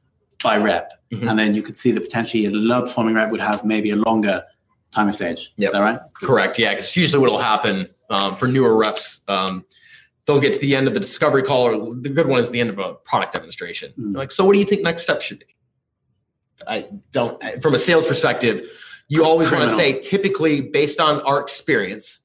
by 0.43 0.57
rep, 0.57 0.91
Mhm. 1.11 1.29
and 1.29 1.39
then 1.39 1.53
you 1.55 1.61
could 1.61 1.75
see 1.77 1.91
that 1.91 2.01
potentially 2.01 2.45
a 2.45 2.51
low 2.51 2.83
performing 2.83 3.15
rep 3.15 3.31
would 3.31 3.41
have 3.41 3.65
maybe 3.65 3.89
a 3.91 3.95
longer 3.95 4.43
time 4.91 5.07
of 5.07 5.13
stage. 5.13 5.51
Yep. 5.57 5.69
Is 5.69 5.73
that 5.73 5.81
right? 5.81 5.99
Correct. 6.13 6.59
Yeah, 6.59 6.71
because 6.73 6.95
usually 6.95 7.19
what 7.21 7.31
will 7.31 7.39
happen 7.39 7.87
um, 8.09 8.35
for 8.35 8.47
newer 8.47 8.77
reps, 8.77 9.21
um, 9.27 9.65
they'll 10.25 10.39
get 10.39 10.53
to 10.53 10.59
the 10.59 10.75
end 10.75 10.87
of 10.87 10.93
the 10.93 10.99
discovery 10.99 11.43
call, 11.43 11.63
or 11.63 11.95
the 11.95 12.09
good 12.09 12.27
one 12.27 12.39
is 12.39 12.49
the 12.49 12.59
end 12.59 12.69
of 12.69 12.79
a 12.79 12.93
product 12.93 13.33
demonstration. 13.33 13.93
Mm. 13.99 14.15
Like, 14.15 14.31
so 14.31 14.45
what 14.45 14.53
do 14.53 14.59
you 14.59 14.65
think 14.65 14.83
next 14.83 15.01
step 15.01 15.21
should 15.21 15.39
be? 15.39 15.45
I 16.67 16.87
don't. 17.11 17.41
From 17.61 17.73
a 17.73 17.77
sales 17.77 18.07
perspective, 18.07 18.65
you 19.09 19.23
always 19.25 19.51
want 19.51 19.67
to 19.67 19.75
say, 19.75 19.99
typically 19.99 20.61
based 20.61 20.99
on 20.99 21.21
our 21.21 21.39
experience, 21.39 22.21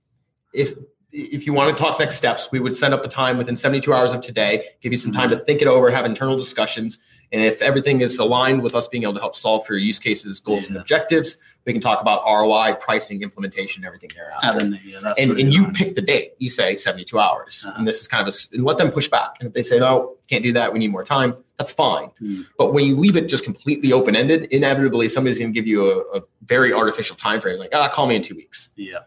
if 0.55 0.75
if 1.13 1.45
you 1.47 1.53
want 1.53 1.77
to 1.77 1.83
talk 1.83 1.99
next 1.99 2.17
steps, 2.17 2.49
we 2.51 2.59
would 2.59 2.75
set 2.75 2.93
up 2.93 3.05
a 3.05 3.09
time 3.09 3.37
within 3.37 3.55
72 3.55 3.93
hours 3.93 4.15
of 4.15 4.23
today, 4.23 4.65
give 4.81 4.93
you 4.93 4.99
some 4.99 5.13
time 5.13 5.29
to 5.31 5.37
think 5.45 5.61
it 5.61 5.69
over, 5.69 5.91
have 5.91 6.07
internal 6.07 6.37
discussions. 6.37 6.99
And 7.33 7.43
if 7.43 7.61
everything 7.63 8.01
is 8.01 8.19
aligned 8.19 8.63
with 8.63 8.75
us 8.75 8.89
being 8.89 9.05
able 9.05 9.15
to 9.15 9.21
help 9.21 9.37
solve 9.37 9.67
for 9.67 9.75
your 9.75 9.81
use 9.81 9.99
cases, 9.99 10.41
goals, 10.41 10.69
and 10.69 10.77
objectives, 10.77 11.37
we 11.67 11.73
can 11.73 11.81
talk 11.81 12.01
about 12.01 12.23
ROI, 12.25 12.75
pricing, 12.81 13.23
implementation, 13.23 13.85
everything 13.85 14.11
thereafter 14.15 14.49
And 14.49 14.73
then, 14.73 14.81
yeah, 14.85 14.99
that's 15.03 15.19
and, 15.19 15.39
and 15.39 15.53
you 15.53 15.71
pick 15.73 15.95
the 15.95 16.03
date. 16.03 16.33
You 16.39 16.51
say 16.51 16.77
72 16.77 17.19
hours. 17.19 17.65
Uh-huh. 17.67 17.75
And 17.79 17.87
this 17.87 18.01
is 18.01 18.09
kind 18.09 18.27
of 18.27 18.35
a, 18.35 18.55
and 18.55 18.65
let 18.65 18.79
them 18.79 18.91
push 18.91 19.09
back. 19.09 19.37
And 19.41 19.47
if 19.47 19.55
they 19.55 19.63
say, 19.63 19.79
no, 19.79 20.17
can't 20.29 20.45
do 20.45 20.53
that, 20.55 20.73
we 20.73 20.79
need 20.79 20.89
more 20.89 21.05
time, 21.05 21.37
that's 21.59 21.73
fine. 21.73 22.11
Hmm. 22.19 22.43
But 22.59 22.73
when 22.73 22.87
you 22.87 22.97
leave 22.97 23.17
it 23.17 23.29
just 23.29 23.45
completely 23.45 23.93
open 23.93 24.17
ended, 24.17 24.45
inevitably 24.45 25.09
somebody's 25.09 25.39
going 25.39 25.53
to 25.53 25.55
give 25.55 25.67
you 25.67 26.05
a, 26.15 26.19
a 26.19 26.23
very 26.45 26.73
artificial 26.73 27.17
time 27.17 27.41
frame. 27.41 27.59
Like, 27.59 27.75
ah, 27.75 27.89
call 27.89 28.07
me 28.07 28.17
in 28.17 28.23
two 28.23 28.35
weeks. 28.35 28.71
yeah. 28.77 29.01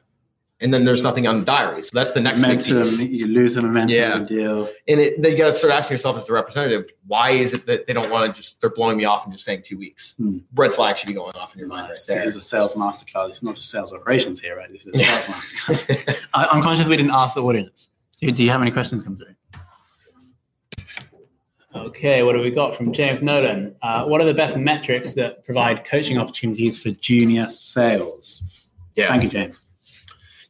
And 0.65 0.73
then 0.73 0.83
there's 0.83 1.03
nothing 1.03 1.27
on 1.27 1.41
the 1.41 1.45
diary. 1.45 1.83
So 1.83 1.91
that's 1.93 2.13
the 2.13 2.19
next 2.19 2.41
momentum, 2.41 2.77
piece. 2.81 2.99
you 3.03 3.27
lose 3.27 3.53
the 3.53 3.61
momentum 3.61 3.95
Yeah. 3.95 4.13
of 4.13 4.19
the 4.21 4.25
deal. 4.25 4.67
And 4.87 4.99
it, 4.99 5.21
then 5.21 5.33
you 5.33 5.37
got 5.37 5.45
to 5.45 5.53
start 5.53 5.71
asking 5.71 5.93
yourself 5.93 6.17
as 6.17 6.25
the 6.25 6.33
representative, 6.33 6.89
why 7.05 7.29
is 7.29 7.53
it 7.53 7.67
that 7.67 7.85
they 7.85 7.93
don't 7.93 8.09
want 8.09 8.33
to 8.33 8.41
just, 8.41 8.61
they're 8.61 8.71
blowing 8.71 8.97
me 8.97 9.05
off 9.05 9.25
and 9.25 9.31
just 9.31 9.45
saying 9.45 9.61
two 9.63 9.77
weeks? 9.77 10.15
Hmm. 10.17 10.39
Red 10.55 10.73
flag 10.73 10.97
should 10.97 11.05
be 11.07 11.13
going 11.13 11.35
off 11.35 11.53
in 11.53 11.59
your 11.59 11.67
mind 11.67 11.89
right 11.89 11.97
there. 12.07 12.23
This 12.23 12.31
is 12.31 12.37
a 12.37 12.41
sales 12.41 12.73
masterclass. 12.73 13.29
It's 13.29 13.43
not 13.43 13.55
just 13.57 13.69
sales 13.69 13.93
operations 13.93 14.39
here, 14.41 14.57
right? 14.57 14.71
This 14.71 14.87
is 14.87 14.95
a 14.99 15.03
sales 15.05 15.23
masterclass. 15.67 16.17
I, 16.33 16.47
I'm 16.47 16.63
conscious 16.63 16.87
we 16.87 16.97
didn't 16.97 17.11
ask 17.11 17.35
the 17.35 17.43
audience. 17.43 17.91
Do, 18.19 18.31
do 18.31 18.43
you 18.43 18.49
have 18.49 18.63
any 18.63 18.71
questions 18.71 19.03
come 19.03 19.17
through? 19.17 19.35
Okay, 21.75 22.23
what 22.23 22.33
have 22.33 22.43
we 22.43 22.49
got 22.49 22.73
from 22.73 22.91
James 22.91 23.21
Nolan? 23.21 23.75
Uh, 23.83 24.05
what 24.07 24.19
are 24.19 24.25
the 24.25 24.33
best 24.33 24.57
metrics 24.57 25.13
that 25.13 25.43
provide 25.43 25.85
coaching 25.85 26.17
opportunities 26.17 26.81
for 26.81 26.89
junior 26.89 27.47
sales? 27.49 28.67
Yeah. 28.95 29.09
Thank 29.09 29.23
you, 29.23 29.29
James. 29.29 29.64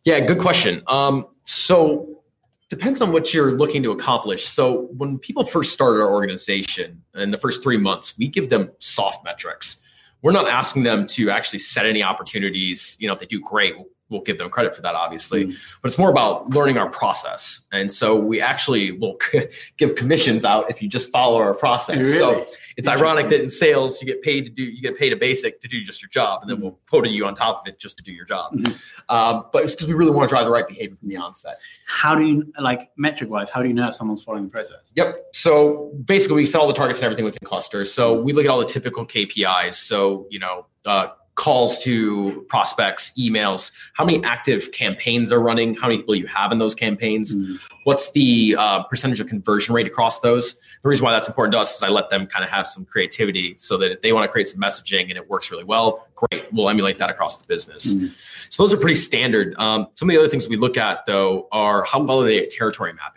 Yeah, 0.05 0.19
good 0.19 0.37
question. 0.37 0.83
Um, 0.87 1.25
so 1.45 2.21
depends 2.69 3.01
on 3.01 3.11
what 3.11 3.33
you're 3.33 3.51
looking 3.51 3.81
to 3.83 3.91
accomplish. 3.91 4.45
So 4.47 4.83
when 4.97 5.17
people 5.17 5.45
first 5.45 5.73
start 5.73 5.97
our 5.97 6.11
organization 6.11 7.03
in 7.15 7.31
the 7.31 7.37
first 7.37 7.63
three 7.63 7.77
months, 7.77 8.15
we 8.17 8.27
give 8.27 8.51
them 8.51 8.71
soft 8.79 9.25
metrics. 9.25 9.77
We're 10.21 10.31
not 10.31 10.47
asking 10.47 10.83
them 10.83 11.07
to 11.07 11.29
actually 11.29 11.59
set 11.59 11.85
any 11.85 12.03
opportunities. 12.03 12.97
You 12.99 13.07
know, 13.07 13.13
if 13.13 13.19
they 13.19 13.25
do 13.25 13.39
great, 13.39 13.75
we'll, 14.09 14.21
give 14.21 14.37
them 14.37 14.49
credit 14.49 14.75
for 14.75 14.81
that, 14.83 14.95
obviously. 14.95 15.45
But 15.45 15.85
it's 15.85 15.97
more 15.97 16.09
about 16.09 16.49
learning 16.49 16.77
our 16.77 16.89
process. 16.89 17.65
And 17.71 17.91
so 17.91 18.15
we 18.15 18.39
actually 18.39 18.91
will 18.91 19.19
give 19.77 19.95
commissions 19.95 20.45
out 20.45 20.69
if 20.69 20.81
you 20.81 20.87
just 20.87 21.11
follow 21.11 21.39
our 21.39 21.53
process. 21.53 22.17
So 22.17 22.31
Really? 22.31 22.45
It's 22.77 22.87
ironic 22.87 23.29
that 23.29 23.41
in 23.41 23.49
sales 23.49 24.01
you 24.01 24.07
get 24.07 24.21
paid 24.21 24.45
to 24.45 24.51
do 24.51 24.63
you 24.63 24.81
get 24.81 24.97
paid 24.97 25.13
a 25.13 25.15
basic 25.15 25.61
to 25.61 25.67
do 25.67 25.81
just 25.81 26.01
your 26.01 26.09
job, 26.09 26.41
and 26.41 26.49
then 26.49 26.59
we'll 26.59 26.77
quota 26.89 27.09
you 27.09 27.25
on 27.25 27.35
top 27.35 27.61
of 27.61 27.67
it 27.67 27.79
just 27.79 27.97
to 27.97 28.03
do 28.03 28.11
your 28.11 28.25
job. 28.25 28.53
Mhm. 28.53 28.81
Um, 29.09 29.45
but 29.53 29.63
it's 29.63 29.75
because 29.75 29.87
we 29.87 29.93
really 29.93 30.11
want 30.11 30.27
to 30.27 30.33
drive 30.33 30.45
the 30.45 30.51
right 30.51 30.67
behavior 30.67 30.95
from 30.95 31.09
the 31.09 31.17
onset. 31.17 31.57
How 31.85 32.15
do 32.15 32.23
you, 32.25 32.51
like, 32.59 32.89
metric 32.97 33.29
wise, 33.29 33.49
how 33.49 33.61
do 33.61 33.67
you 33.67 33.73
know 33.73 33.89
if 33.89 33.95
someone's 33.95 34.21
following 34.23 34.45
the 34.45 34.49
process? 34.49 34.91
Yep. 34.95 35.27
So 35.31 35.91
basically, 36.05 36.37
we 36.37 36.45
set 36.45 36.59
all 36.59 36.67
the 36.67 36.73
targets 36.73 36.99
and 36.99 37.05
everything 37.05 37.25
within 37.25 37.47
Klusters. 37.47 37.87
So 37.87 38.19
we 38.19 38.33
look 38.33 38.45
at 38.45 38.51
all 38.51 38.59
the 38.59 38.65
typical 38.65 39.05
KPIs. 39.05 39.73
So 39.73 40.27
you 40.29 40.39
know, 40.39 40.65
uh, 40.85 41.07
calls 41.35 41.77
to 41.83 42.45
prospects, 42.47 43.11
emails, 43.19 43.71
how 43.93 44.05
many 44.05 44.23
active 44.23 44.71
campaigns 44.71 45.31
are 45.31 45.41
running, 45.41 45.75
how 45.75 45.87
many 45.87 45.97
people 45.97 46.15
you 46.15 46.27
have 46.27 46.51
in 46.51 46.59
those 46.59 46.73
campaigns, 46.73 47.35
Mm. 47.35 47.59
what's 47.83 48.11
the 48.11 48.55
uh, 48.57 48.83
percentage 48.83 49.19
of 49.19 49.27
conversion 49.27 49.75
rate 49.75 49.85
across 49.85 50.21
those. 50.21 50.55
The 50.83 50.89
reason 50.89 51.03
why 51.03 51.11
that's 51.11 51.27
important 51.27 51.53
to 51.53 51.59
us 51.59 51.75
is 51.75 51.83
I 51.83 51.89
let 51.89 52.09
them 52.09 52.25
kind 52.25 52.45
of 52.45 52.49
have 52.51 52.67
some 52.67 52.85
creativity, 52.85 53.55
so 53.57 53.77
that 53.77 53.91
if 53.91 54.01
they 54.01 54.13
want 54.13 54.23
to 54.23 54.31
create 54.31 54.47
some 54.47 54.61
messaging 54.61 55.09
and 55.09 55.17
it 55.17 55.29
works 55.29 55.51
really 55.51 55.65
well, 55.65 56.07
great, 56.15 56.45
we'll 56.53 56.69
emulate 56.69 56.97
that 56.99 57.09
across 57.09 57.37
the 57.41 57.47
business. 57.47 57.93
Mm. 57.93 58.11
So 58.51 58.63
those 58.63 58.73
are 58.73 58.77
pretty 58.77 58.95
standard. 58.95 59.55
Um, 59.57 59.87
some 59.91 60.09
of 60.09 60.13
the 60.13 60.19
other 60.19 60.29
things 60.29 60.47
we 60.47 60.55
look 60.55 60.77
at 60.77 61.05
though 61.05 61.47
are 61.51 61.83
how 61.83 61.99
well 62.01 62.21
are 62.21 62.25
they 62.25 62.41
at 62.43 62.49
territory 62.49 62.93
mapping. 62.93 63.14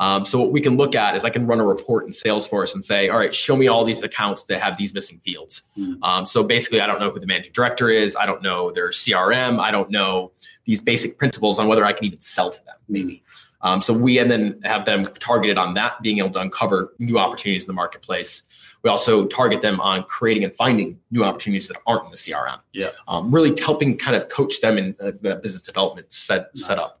Um, 0.00 0.24
so 0.24 0.40
what 0.40 0.50
we 0.50 0.60
can 0.60 0.76
look 0.76 0.94
at 0.94 1.14
is 1.14 1.24
I 1.24 1.30
can 1.30 1.46
run 1.46 1.60
a 1.60 1.64
report 1.64 2.04
in 2.06 2.10
Salesforce 2.10 2.74
and 2.74 2.84
say, 2.84 3.08
all 3.08 3.18
right, 3.18 3.32
show 3.32 3.56
me 3.56 3.68
all 3.68 3.84
these 3.84 4.02
accounts 4.02 4.44
that 4.44 4.60
have 4.60 4.76
these 4.76 4.92
missing 4.92 5.20
fields. 5.20 5.62
Mm. 5.78 5.98
Um, 6.02 6.26
so 6.26 6.42
basically, 6.42 6.80
I 6.80 6.86
don't 6.86 6.98
know 6.98 7.10
who 7.10 7.20
the 7.20 7.26
managing 7.26 7.52
director 7.52 7.90
is. 7.90 8.16
I 8.16 8.26
don't 8.26 8.42
know 8.42 8.72
their 8.72 8.90
CRM. 8.90 9.60
I 9.60 9.70
don't 9.70 9.90
know 9.90 10.32
these 10.64 10.80
basic 10.80 11.16
principles 11.16 11.58
on 11.58 11.68
whether 11.68 11.84
I 11.84 11.92
can 11.92 12.06
even 12.06 12.20
sell 12.20 12.50
to 12.50 12.64
them, 12.64 12.76
maybe. 12.88 13.22
Um, 13.64 13.80
so 13.80 13.94
we 13.94 14.18
and 14.18 14.30
then 14.30 14.60
have 14.64 14.84
them 14.84 15.04
targeted 15.04 15.56
on 15.56 15.72
that, 15.74 16.02
being 16.02 16.18
able 16.18 16.30
to 16.30 16.40
uncover 16.40 16.92
new 16.98 17.18
opportunities 17.18 17.62
in 17.62 17.68
the 17.68 17.72
marketplace. 17.72 18.42
We 18.82 18.90
also 18.90 19.26
target 19.26 19.62
them 19.62 19.80
on 19.80 20.02
creating 20.02 20.44
and 20.44 20.54
finding 20.54 21.00
new 21.10 21.24
opportunities 21.24 21.68
that 21.68 21.78
aren't 21.86 22.04
in 22.04 22.10
the 22.10 22.18
CRM. 22.18 22.60
Yeah. 22.74 22.90
Um, 23.08 23.34
really 23.34 23.58
helping 23.58 23.96
kind 23.96 24.16
of 24.16 24.28
coach 24.28 24.60
them 24.60 24.76
in 24.76 24.94
uh, 25.00 25.12
the 25.18 25.36
business 25.36 25.62
development 25.62 26.12
set, 26.12 26.50
Nice. 26.54 26.66
setup. 26.66 27.00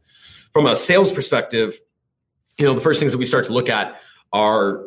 From 0.54 0.64
a 0.66 0.74
sales 0.74 1.12
perspective, 1.12 1.78
you 2.58 2.66
know, 2.66 2.74
the 2.74 2.80
first 2.80 3.00
things 3.00 3.12
that 3.12 3.18
we 3.18 3.24
start 3.24 3.44
to 3.46 3.52
look 3.52 3.68
at 3.68 4.00
are 4.32 4.86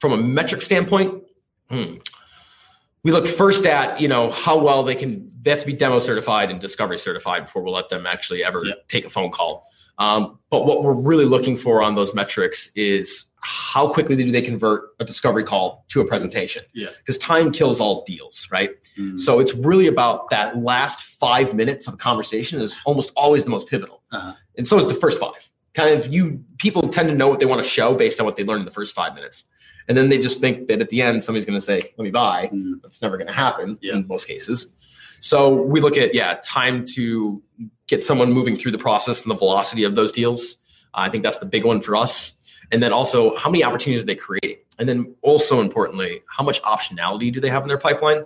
from 0.00 0.12
a 0.12 0.16
metric 0.16 0.62
standpoint. 0.62 1.22
hmm, 1.70 1.94
we 3.04 3.10
look 3.12 3.26
first 3.26 3.66
at 3.66 4.00
you 4.00 4.08
know 4.08 4.30
how 4.30 4.58
well 4.58 4.82
they 4.82 4.94
can. 4.94 5.30
They 5.42 5.50
have 5.50 5.60
to 5.60 5.66
be 5.66 5.72
demo 5.72 5.98
certified 5.98 6.52
and 6.52 6.60
discovery 6.60 6.98
certified 6.98 7.46
before 7.46 7.62
we'll 7.62 7.72
let 7.74 7.88
them 7.88 8.06
actually 8.06 8.44
ever 8.44 8.62
Yeah. 8.64 8.74
take 8.86 9.04
a 9.04 9.10
phone 9.10 9.30
call. 9.32 9.66
Um, 9.98 10.38
but 10.50 10.66
what 10.66 10.84
we're 10.84 10.92
really 10.92 11.24
looking 11.24 11.56
for 11.56 11.82
on 11.82 11.96
those 11.96 12.14
metrics 12.14 12.70
is 12.76 13.24
how 13.40 13.88
quickly 13.92 14.14
do 14.14 14.30
they 14.30 14.40
convert 14.40 14.90
a 15.00 15.04
discovery 15.04 15.42
call 15.42 15.84
to 15.88 16.00
a 16.00 16.04
presentation? 16.06 16.62
Yeah. 16.74 16.90
Because 16.98 17.18
time 17.18 17.50
kills 17.50 17.80
all 17.80 18.04
deals, 18.04 18.46
right? 18.52 18.70
Mm. 18.96 19.18
So 19.18 19.40
it's 19.40 19.52
really 19.52 19.88
about 19.88 20.30
that 20.30 20.58
last 20.58 21.00
five 21.02 21.54
minutes 21.54 21.88
of 21.88 21.94
a 21.94 21.96
conversation 21.96 22.60
is 22.60 22.80
almost 22.84 23.10
always 23.16 23.42
the 23.42 23.50
most 23.50 23.68
pivotal. 23.68 24.02
Uh-huh. 24.12 24.34
And 24.56 24.64
so 24.66 24.78
is 24.78 24.86
the 24.86 24.94
first 24.94 25.18
five. 25.18 25.50
Kind 25.74 25.94
of 25.98 26.12
you 26.12 26.44
people 26.58 26.82
tend 26.88 27.08
to 27.08 27.14
know 27.14 27.28
what 27.28 27.40
they 27.40 27.46
want 27.46 27.62
to 27.62 27.68
show 27.68 27.94
based 27.94 28.20
on 28.20 28.26
what 28.26 28.36
they 28.36 28.44
learned 28.44 28.60
in 28.60 28.64
the 28.66 28.70
first 28.72 28.94
five 28.94 29.14
minutes. 29.14 29.44
And 29.88 29.96
then 29.96 30.10
they 30.10 30.18
just 30.18 30.40
think 30.40 30.68
that 30.68 30.80
at 30.80 30.90
the 30.90 31.02
end 31.02 31.22
somebody's 31.22 31.46
going 31.46 31.56
to 31.58 31.64
say, 31.64 31.80
"Let 31.96 32.04
me 32.04 32.10
buy." 32.10 32.50
Mm. 32.52 32.82
That's 32.82 33.00
never 33.02 33.16
going 33.16 33.28
to 33.28 33.32
happen 33.34 33.78
Yeah. 33.80 33.94
in 33.94 34.06
most 34.06 34.28
cases. 34.28 34.72
So 35.20 35.54
we 35.54 35.80
look 35.80 35.96
at 35.96 36.14
yeah, 36.14 36.40
time 36.44 36.84
to 36.94 37.42
get 37.86 38.02
someone 38.02 38.32
moving 38.32 38.56
through 38.56 38.72
the 38.72 38.78
process 38.78 39.22
and 39.22 39.30
the 39.30 39.36
velocity 39.36 39.84
of 39.84 39.94
those 39.94 40.12
deals. 40.12 40.56
I 40.94 41.08
think 41.08 41.22
that's 41.22 41.38
the 41.38 41.46
big 41.46 41.64
one 41.64 41.80
for 41.80 41.96
us. 41.96 42.34
And 42.70 42.82
then 42.82 42.92
also, 42.92 43.36
how 43.36 43.50
many 43.50 43.62
opportunities 43.64 44.02
are 44.02 44.06
they 44.06 44.14
creating? 44.14 44.56
And 44.78 44.88
then 44.88 45.14
also 45.22 45.60
importantly, 45.60 46.22
how 46.26 46.42
much 46.42 46.60
optionality 46.62 47.30
do 47.32 47.38
they 47.38 47.50
have 47.50 47.62
in 47.62 47.68
their 47.68 47.78
pipeline? 47.78 48.24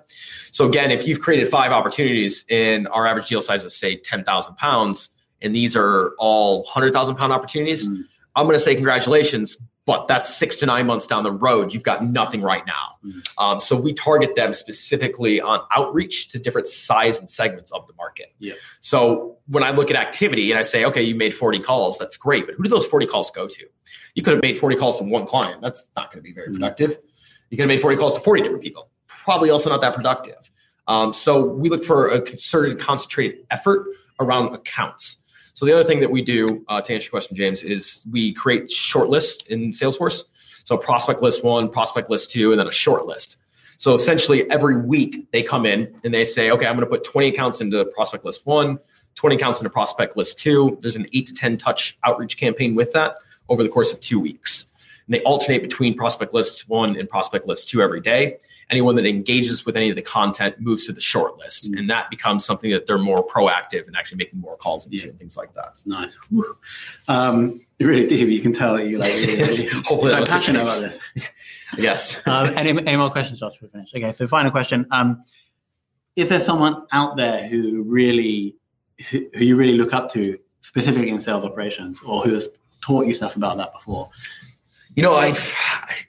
So 0.53 0.67
again, 0.67 0.91
if 0.91 1.07
you've 1.07 1.21
created 1.21 1.49
five 1.49 1.73
opportunities 1.73 2.45
and 2.49 2.87
our 2.89 3.07
average 3.07 3.29
deal 3.29 3.43
size 3.43 3.65
is 3.65 3.75
say 3.77 3.97
ten 3.97 4.25
thousand 4.25 4.57
pounds, 4.57 5.11
and 5.43 5.55
these 5.55 5.77
are 5.77 6.13
all 6.19 6.65
hundred 6.67 6.93
thousand 6.93 7.17
pound 7.17 7.33
opportunities, 7.33 7.89
Mm. 7.89 8.03
I'm 8.35 8.45
going 8.45 8.55
to 8.57 8.61
say 8.61 8.75
congratulations. 8.75 9.57
But 9.87 10.09
that's 10.09 10.35
six 10.35 10.57
to 10.57 10.67
nine 10.67 10.85
months 10.89 11.07
down 11.07 11.23
the 11.23 11.31
road. 11.31 11.73
You've 11.73 11.85
got 11.85 12.03
nothing 12.03 12.43
right 12.43 12.67
now. 12.67 12.97
Mm. 13.05 13.29
Um, 13.39 13.61
so 13.61 13.77
we 13.77 13.93
target 13.95 14.35
them 14.35 14.53
specifically 14.53 15.41
on 15.41 15.61
outreach 15.71 16.29
to 16.31 16.41
different 16.41 16.67
size 16.67 17.21
and 17.21 17.31
segments 17.31 17.71
of 17.71 17.87
the 17.87 17.93
market. 17.95 18.35
Yeah. 18.41 18.55
So 18.81 19.37
when 19.47 19.63
I 19.63 19.71
look 19.71 19.89
at 19.89 19.97
activity 19.97 20.51
and 20.51 20.59
I 20.59 20.63
say, 20.63 20.85
okay, 20.87 21.03
you 21.05 21.15
made 21.15 21.33
40 21.35 21.61
calls, 21.61 21.99
that's 21.99 22.17
great. 22.17 22.47
But 22.47 22.57
who 22.57 22.65
do 22.65 22.69
those 22.69 22.85
40 22.85 23.07
calls 23.07 23.31
go 23.31 23.47
to? 23.47 23.65
You 24.17 24.25
could 24.25 24.33
have 24.35 24.43
made 24.43 24.59
40 24.59 24.75
calls 24.75 24.99
to 24.99 25.05
one 25.05 25.25
client. 25.25 25.63
That's 25.63 25.87
not 25.95 26.11
going 26.11 26.19
to 26.19 26.29
be 26.29 26.33
very 26.35 26.49
Mhm. 26.49 26.55
productive. 26.55 26.99
You 27.51 27.57
could 27.57 27.63
have 27.63 27.69
made 27.69 27.81
40 27.81 27.97
calls 27.97 28.15
to 28.17 28.21
40 28.21 28.43
different 28.43 28.65
people. 28.65 28.91
Probably 29.07 29.51
also 29.51 29.71
not 29.71 29.81
that 29.83 29.95
productive. 29.95 30.51
Um, 30.89 31.15
so 31.15 31.45
we 31.45 31.69
look 31.69 31.85
for 31.85 32.09
a 32.09 32.21
concerted, 32.21 32.81
concentrated 32.81 33.47
effort 33.53 33.87
around 34.19 34.53
accounts. 34.53 35.19
So 35.57 35.65
the 35.65 35.73
other 35.73 35.85
thing 35.85 36.01
that 36.01 36.11
we 36.11 36.21
do 36.21 36.63
uh, 36.69 36.83
to 36.83 36.93
answer 36.93 37.07
your 37.07 37.11
question, 37.13 37.35
James, 37.35 37.63
is 37.63 38.03
we 38.13 38.35
create 38.35 38.71
short 38.71 39.09
lists 39.09 39.43
in 39.47 39.71
Salesforce. 39.71 40.25
So 40.65 40.77
prospect 40.77 41.23
list 41.23 41.43
one, 41.43 41.71
prospect 41.71 42.11
list 42.11 42.31
two, 42.31 42.51
and 42.51 42.61
then 42.61 42.69
a 42.69 42.71
short 42.71 43.07
list. 43.07 43.39
So 43.79 43.95
essentially, 43.95 44.51
every 44.51 44.77
week 44.77 45.27
they 45.33 45.43
come 45.43 45.65
in 45.65 45.95
and 46.05 46.13
they 46.13 46.27
say, 46.27 46.51
okay, 46.51 46.67
I'm 46.67 46.77
going 46.77 46.85
to 46.85 46.91
put 46.91 47.05
20 47.05 47.29
accounts 47.29 47.63
into 47.63 47.87
prospect 47.95 48.27
list 48.27 48.45
one, 48.45 48.79
20 49.15 49.37
accounts 49.37 49.59
into 49.61 49.71
prospect 49.71 50.15
list 50.15 50.39
two. 50.39 50.77
There's 50.83 50.97
an 50.97 51.07
eight 51.15 51.27
to 51.29 51.33
10 51.33 51.57
touch 51.57 51.97
outreach 52.05 52.37
campaign 52.37 52.75
with 52.75 52.93
that 52.93 53.17
over 53.49 53.63
the 53.63 53.71
course 53.71 53.95
of 53.95 54.01
two 54.01 54.21
weeks. 54.21 54.67
And 55.07 55.15
they 55.15 55.23
alternate 55.23 55.63
between 55.63 55.97
prospect 55.97 56.35
list 56.35 56.69
one 56.69 56.99
and 56.99 57.09
prospect 57.09 57.47
list 57.47 57.71
two 57.71 57.81
every 57.81 58.03
day. 58.03 58.37
Anyone 58.71 58.97
that 58.97 59.07
engages 59.07 59.65
with 59.65 59.77
any 59.77 59.91
of 59.91 59.97
the 59.97 60.03
content 60.03 60.61
moves 60.61 60.87
to 60.87 60.93
the 60.93 61.01
short 61.01 61.39
list, 61.39 61.65
mm-hmm. 61.65 61.79
and 61.79 61.91
that 61.91 62.11
becomes 62.11 62.45
something 62.45 62.71
that 62.71 62.87
they're 62.87 62.99
more 62.99 63.25
proactive 63.27 63.87
and 63.87 63.97
actually 63.97 64.19
making 64.19 64.41
more 64.41 64.57
calls 64.57 64.87
into 64.87 64.99
yeah. 64.99 65.11
and 65.11 65.19
things 65.19 65.37
like 65.37 65.55
that. 65.55 65.75
Nice. 65.85 66.19
Um, 67.09 67.61
you 67.79 67.87
really 67.87 68.07
deep. 68.07 68.29
You 68.29 68.41
can 68.41 68.53
tell 68.53 68.77
that 68.77 68.87
you 68.87 68.99
like 68.99 69.13
really, 69.13 69.37
really 69.37 69.69
hopefully 69.85 70.15
I'm 70.15 70.25
passionate 70.25 70.63
about 70.63 70.81
this. 70.81 70.99
yes. 71.79 72.23
Um, 72.27 72.49
any, 72.57 72.71
any 72.71 72.97
more 72.97 73.11
questions, 73.11 73.41
Josh? 73.41 73.55
We 73.63 73.69
finish. 73.69 73.95
Okay. 73.95 74.13
So 74.13 74.27
final 74.27 74.51
question. 74.51 74.87
Um, 74.91 75.23
is 76.17 76.29
there 76.29 76.41
someone 76.41 76.87
out 76.93 77.17
there 77.17 77.47
who 77.47 77.83
really 77.85 78.57
who, 79.11 79.29
who 79.35 79.45
you 79.45 79.57
really 79.57 79.77
look 79.77 79.95
up 79.95 80.11
to 80.13 80.39
specifically 80.61 81.11
in 81.11 81.21
sales 81.21 81.45
operations 81.45 82.01
or 82.05 82.23
who 82.23 82.35
has 82.35 82.49
taught 82.83 83.07
you 83.07 83.15
stuff 83.15 83.37
about 83.37 83.59
that 83.59 83.73
before? 83.73 84.11
You 84.97 85.03
know, 85.03 85.15
I 85.15 85.33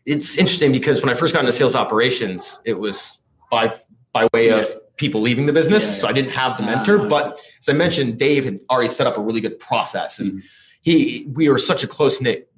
it's 0.05 0.37
interesting 0.37 0.71
because 0.71 1.01
when 1.01 1.09
I 1.09 1.15
first 1.15 1.33
got 1.33 1.41
into 1.41 1.51
sales 1.51 1.75
operations, 1.75 2.59
it 2.65 2.73
was 2.73 3.19
by 3.51 3.73
by 4.13 4.27
way 4.33 4.49
of 4.49 4.67
people 4.97 5.21
leaving 5.21 5.45
the 5.45 5.53
business, 5.53 5.83
yeah, 5.83 5.89
yeah. 5.89 5.95
so 5.95 6.07
I 6.07 6.11
didn't 6.13 6.31
have 6.31 6.57
the 6.57 6.63
ah, 6.63 6.67
mentor. 6.67 7.01
Uh, 7.01 7.09
but 7.09 7.41
as 7.59 7.69
I 7.69 7.73
mentioned, 7.73 8.17
Dave 8.17 8.45
had 8.45 8.59
already 8.69 8.89
set 8.89 9.07
up 9.07 9.17
a 9.17 9.21
really 9.21 9.41
good 9.41 9.59
process, 9.59 10.19
and 10.19 10.33
mm-hmm. 10.33 10.47
he 10.81 11.27
we 11.33 11.49
were 11.49 11.59
such 11.59 11.83
a 11.83 11.87
close 11.87 12.21
knit 12.21 12.49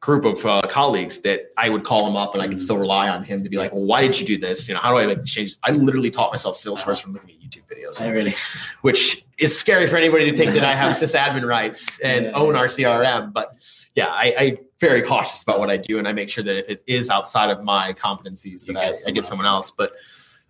group 0.00 0.24
of 0.24 0.44
uh, 0.46 0.62
colleagues 0.68 1.20
that 1.22 1.46
I 1.56 1.68
would 1.68 1.84
call 1.84 2.06
him 2.06 2.16
up 2.16 2.32
and 2.32 2.42
I 2.42 2.46
could 2.46 2.56
mm-hmm. 2.56 2.64
still 2.64 2.78
rely 2.78 3.08
on 3.08 3.24
him 3.24 3.42
to 3.42 3.50
be 3.50 3.56
like, 3.56 3.72
well, 3.72 3.84
why 3.84 4.02
did 4.02 4.18
you 4.18 4.24
do 4.24 4.38
this? 4.38 4.68
You 4.68 4.74
know, 4.74 4.80
how 4.80 4.92
do 4.92 4.98
I 4.98 5.06
make 5.06 5.18
the 5.18 5.26
changes? 5.26 5.58
I 5.64 5.72
literally 5.72 6.10
taught 6.10 6.32
myself 6.32 6.56
Salesforce 6.56 7.00
from 7.00 7.14
looking 7.14 7.30
at 7.30 7.40
YouTube 7.40 7.64
videos. 7.68 8.00
I 8.00 8.10
really, 8.10 8.34
which 8.82 9.24
is 9.38 9.58
scary 9.58 9.86
for 9.88 9.96
anybody 9.96 10.30
to 10.30 10.36
think 10.36 10.52
that 10.54 10.64
I 10.64 10.74
have 10.74 10.92
sysadmin 10.94 11.44
rights 11.44 11.98
and 12.00 12.26
yeah. 12.26 12.32
own 12.32 12.54
our 12.54 12.66
CRM, 12.66 13.32
but 13.32 13.56
yeah, 13.94 14.06
I, 14.06 14.34
I 14.38 14.58
very 14.80 15.02
cautious 15.02 15.42
about 15.42 15.58
what 15.58 15.70
I 15.70 15.76
do, 15.76 15.98
and 15.98 16.06
I 16.06 16.12
make 16.12 16.30
sure 16.30 16.44
that 16.44 16.56
if 16.56 16.68
it 16.68 16.82
is 16.86 17.10
outside 17.10 17.50
of 17.50 17.62
my 17.64 17.92
competencies, 17.92 18.64
that 18.66 18.76
I, 18.76 18.94
I, 19.06 19.10
get 19.10 19.24
someone 19.24 19.46
else. 19.46 19.70
But 19.70 19.92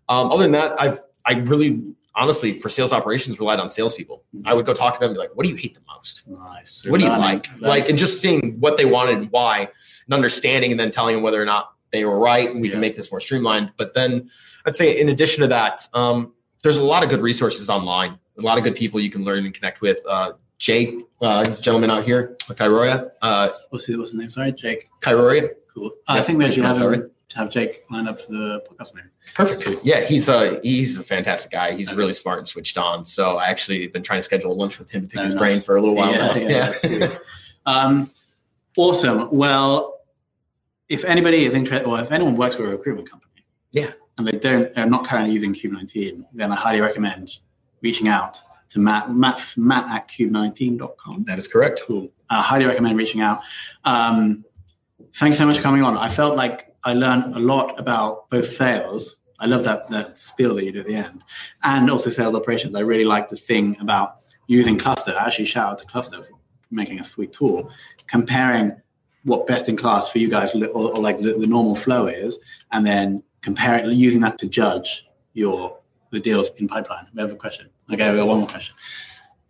um, 0.09 0.31
other 0.31 0.43
than 0.43 0.53
that, 0.53 0.81
I've 0.81 1.01
I 1.24 1.35
really 1.35 1.83
honestly 2.14 2.59
for 2.59 2.68
sales 2.68 2.93
operations 2.93 3.39
relied 3.39 3.61
on 3.61 3.70
salespeople. 3.70 4.24
I 4.45 4.55
would 4.55 4.66
go 4.66 4.74
talk 4.74 4.95
to 4.95 5.01
them, 5.01 5.11
and 5.11 5.16
be 5.16 5.20
like, 5.20 5.35
"What 5.35 5.45
do 5.45 5.51
you 5.51 5.57
hate 5.57 5.74
the 5.74 5.81
most? 5.89 6.24
Nice. 6.26 6.85
What 6.87 7.01
do 7.01 7.07
you 7.07 7.12
like? 7.12 7.47
Like, 7.61 7.89
and 7.89 7.99
just 7.99 8.20
seeing 8.20 8.59
what 8.61 8.76
they 8.76 8.85
wanted 8.85 9.18
and 9.18 9.31
why, 9.31 9.61
and 10.07 10.14
understanding, 10.14 10.70
and 10.70 10.79
then 10.79 10.91
telling 10.91 11.16
them 11.16 11.22
whether 11.22 11.41
or 11.41 11.47
not 11.47 11.72
they 11.91 12.05
were 12.05 12.18
right, 12.18 12.51
and 12.51 12.61
we 12.61 12.68
yeah. 12.68 12.72
can 12.72 12.81
make 12.81 12.97
this 12.97 13.11
more 13.11 13.20
streamlined. 13.20 13.72
But 13.76 13.95
then 13.95 14.29
I'd 14.66 14.76
say, 14.76 15.01
in 15.01 15.09
addition 15.09 15.41
to 15.43 15.49
that, 15.49 15.87
um, 15.95 16.35
there's 16.62 16.76
a 16.76 16.85
lot 16.85 17.03
of 17.03 17.09
good 17.09 17.20
resources 17.20 17.70
online. 17.70 18.18
A 18.39 18.43
lot 18.43 18.59
of 18.59 18.64
good 18.64 18.74
people 18.74 19.01
you 19.01 19.11
can 19.11 19.24
learn 19.24 19.45
and 19.45 19.55
connect 19.55 19.81
with. 19.81 19.99
Uh, 20.07 20.33
Jake, 20.59 21.07
uh, 21.23 21.45
a 21.49 21.53
gentleman 21.61 21.91
out 21.91 22.05
here, 22.05 22.37
Kairoya. 22.41 23.11
Uh, 23.23 23.51
what's, 23.71 23.87
his, 23.87 23.97
what's 23.97 24.11
his 24.11 24.21
name? 24.21 24.29
Sorry, 24.29 24.53
Jake. 24.53 24.91
Kairoya. 25.01 25.51
Cool. 25.73 25.91
Uh, 26.09 26.15
I 26.15 26.21
think 26.21 26.39
we 26.39 26.45
actually 26.45 26.63
have, 26.63 26.79
to 26.79 27.39
have 27.39 27.51
Jake 27.51 27.85
line 27.91 28.09
up 28.09 28.21
for 28.21 28.33
the 28.33 28.65
podcast 28.69 28.95
maybe. 28.95 29.09
Perfect. 29.35 29.85
Yeah, 29.85 30.01
he's 30.01 30.29
a 30.29 30.59
he's 30.63 30.99
a 30.99 31.05
fantastic 31.05 31.53
guy. 31.53 31.75
He's 31.75 31.89
okay. 31.89 31.97
really 31.97 32.13
smart 32.13 32.39
and 32.39 32.49
switched 32.49 32.79
on. 32.79 33.05
So 33.05 33.37
I 33.37 33.47
actually 33.47 33.87
been 33.87 34.03
trying 34.03 34.19
to 34.19 34.23
schedule 34.23 34.53
a 34.53 34.55
lunch 34.55 34.79
with 34.79 34.91
him 34.91 35.03
to 35.03 35.09
pick 35.09 35.23
his 35.23 35.35
nice. 35.35 35.39
brain 35.39 35.61
for 35.61 35.77
a 35.77 35.81
little 35.81 35.95
while. 35.95 36.13
Yeah, 36.13 36.37
yeah. 36.37 36.75
yeah. 36.85 37.19
um, 37.67 38.11
awesome. 38.77 39.31
Well, 39.31 40.01
if 40.89 41.05
anybody 41.05 41.45
is 41.45 41.55
interested, 41.55 41.87
or 41.87 42.01
if 42.01 42.11
anyone 42.11 42.37
works 42.37 42.57
for 42.57 42.67
a 42.67 42.71
recruitment 42.71 43.09
company, 43.09 43.45
yeah, 43.71 43.93
and 44.17 44.27
they 44.27 44.39
don't, 44.39 44.75
they're 44.75 44.89
not 44.89 45.07
currently 45.07 45.35
using 45.35 45.53
Cube19, 45.55 46.25
then 46.33 46.51
I 46.51 46.57
highly 46.57 46.81
recommend 46.81 47.39
reaching 47.83 48.09
out 48.09 48.39
to 48.71 48.79
Matt, 48.79 49.14
Matt, 49.14 49.55
Matt 49.57 49.89
at 49.91 50.09
cube19.com. 50.09 51.25
That 51.25 51.39
is 51.39 51.49
correct. 51.49 51.83
Cool. 51.87 52.11
I 52.31 52.43
highly 52.43 52.66
recommend 52.66 52.97
reaching 52.97 53.21
out. 53.21 53.41
Um, 53.85 54.45
thanks 55.16 55.39
so 55.39 55.47
much 55.47 55.57
for 55.57 55.62
coming 55.62 55.83
on. 55.83 55.97
I 55.97 56.09
felt 56.09 56.37
like 56.37 56.75
I 56.85 56.95
learned 56.95 57.35
a 57.35 57.39
lot 57.39 57.79
about 57.79 58.29
both 58.29 58.49
sales. 58.55 59.16
I 59.41 59.47
love 59.47 59.64
that, 59.64 59.89
that 59.89 60.19
spiel 60.19 60.55
that 60.57 60.64
you 60.64 60.73
do 60.73 60.81
at 60.81 60.87
the 60.87 60.97
end, 60.97 61.23
and 61.62 61.89
also 61.91 62.11
sales 62.11 62.35
operations. 62.35 62.75
I 62.75 62.81
really 62.81 63.05
like 63.05 63.29
the 63.29 63.37
thing 63.37 63.77
about 63.81 64.16
using 64.49 64.77
Kluster. 64.77 65.12
I 65.12 65.27
Actually, 65.27 65.45
shout 65.45 65.73
out 65.73 65.79
to 65.79 65.87
Kluster 65.87 66.23
for 66.23 66.33
making 66.71 66.99
a 66.99 67.05
sweet 67.05 67.33
tool, 67.33 67.71
comparing 68.09 68.73
what 69.25 69.47
best 69.47 69.69
in 69.69 69.77
class 69.77 70.09
for 70.09 70.19
you 70.19 70.29
guys 70.29 70.55
or, 70.55 70.66
or 70.66 70.97
like 70.97 71.19
the, 71.19 71.35
the 71.35 71.47
normal 71.47 71.77
flow 71.77 72.07
is, 72.07 72.39
and 72.73 72.85
then 72.85 73.23
comparing 73.43 73.89
using 73.93 74.21
that 74.23 74.39
to 74.39 74.49
judge 74.49 75.07
your 75.35 75.79
the 76.11 76.19
deals 76.19 76.51
in 76.57 76.66
pipeline. 76.66 77.07
We 77.14 77.23
have 77.23 77.33
a 77.33 77.37
question. 77.37 77.69
Okay, 77.93 78.11
we 78.11 78.16
got 78.16 78.26
one 78.26 78.39
more 78.39 78.49
question. 78.49 78.74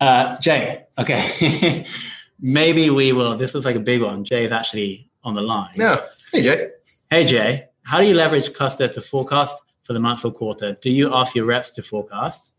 Uh, 0.01 0.39
Jay, 0.39 0.85
okay. 0.97 1.85
Maybe 2.41 2.89
we 2.91 3.13
will. 3.13 3.37
This 3.37 3.53
looks 3.53 3.67
like 3.67 3.77
a 3.77 3.81
big 3.81 4.01
one. 4.03 4.25
Jay 4.25 4.45
is 4.45 4.53
actually 4.53 5.11
on 5.25 5.35
the 5.35 5.41
line. 5.41 5.73
Yeah. 5.75 6.01
Hey, 6.33 6.43
Jay. 6.43 6.69
Hey, 7.11 7.25
Jay. 7.25 7.69
How 7.83 7.99
do 7.99 8.07
you 8.07 8.15
leverage 8.15 8.53
Kluster 8.53 8.87
to 8.87 9.01
forecast 9.01 9.59
for 9.83 9.93
the 9.93 10.01
month 10.01 10.25
or 10.25 10.31
quarter? 10.31 10.77
Do 10.81 10.91
you 10.91 11.13
ask 11.15 11.35
your 11.35 11.47
reps 11.47 11.71
to 11.73 11.83
forecast 11.83 12.53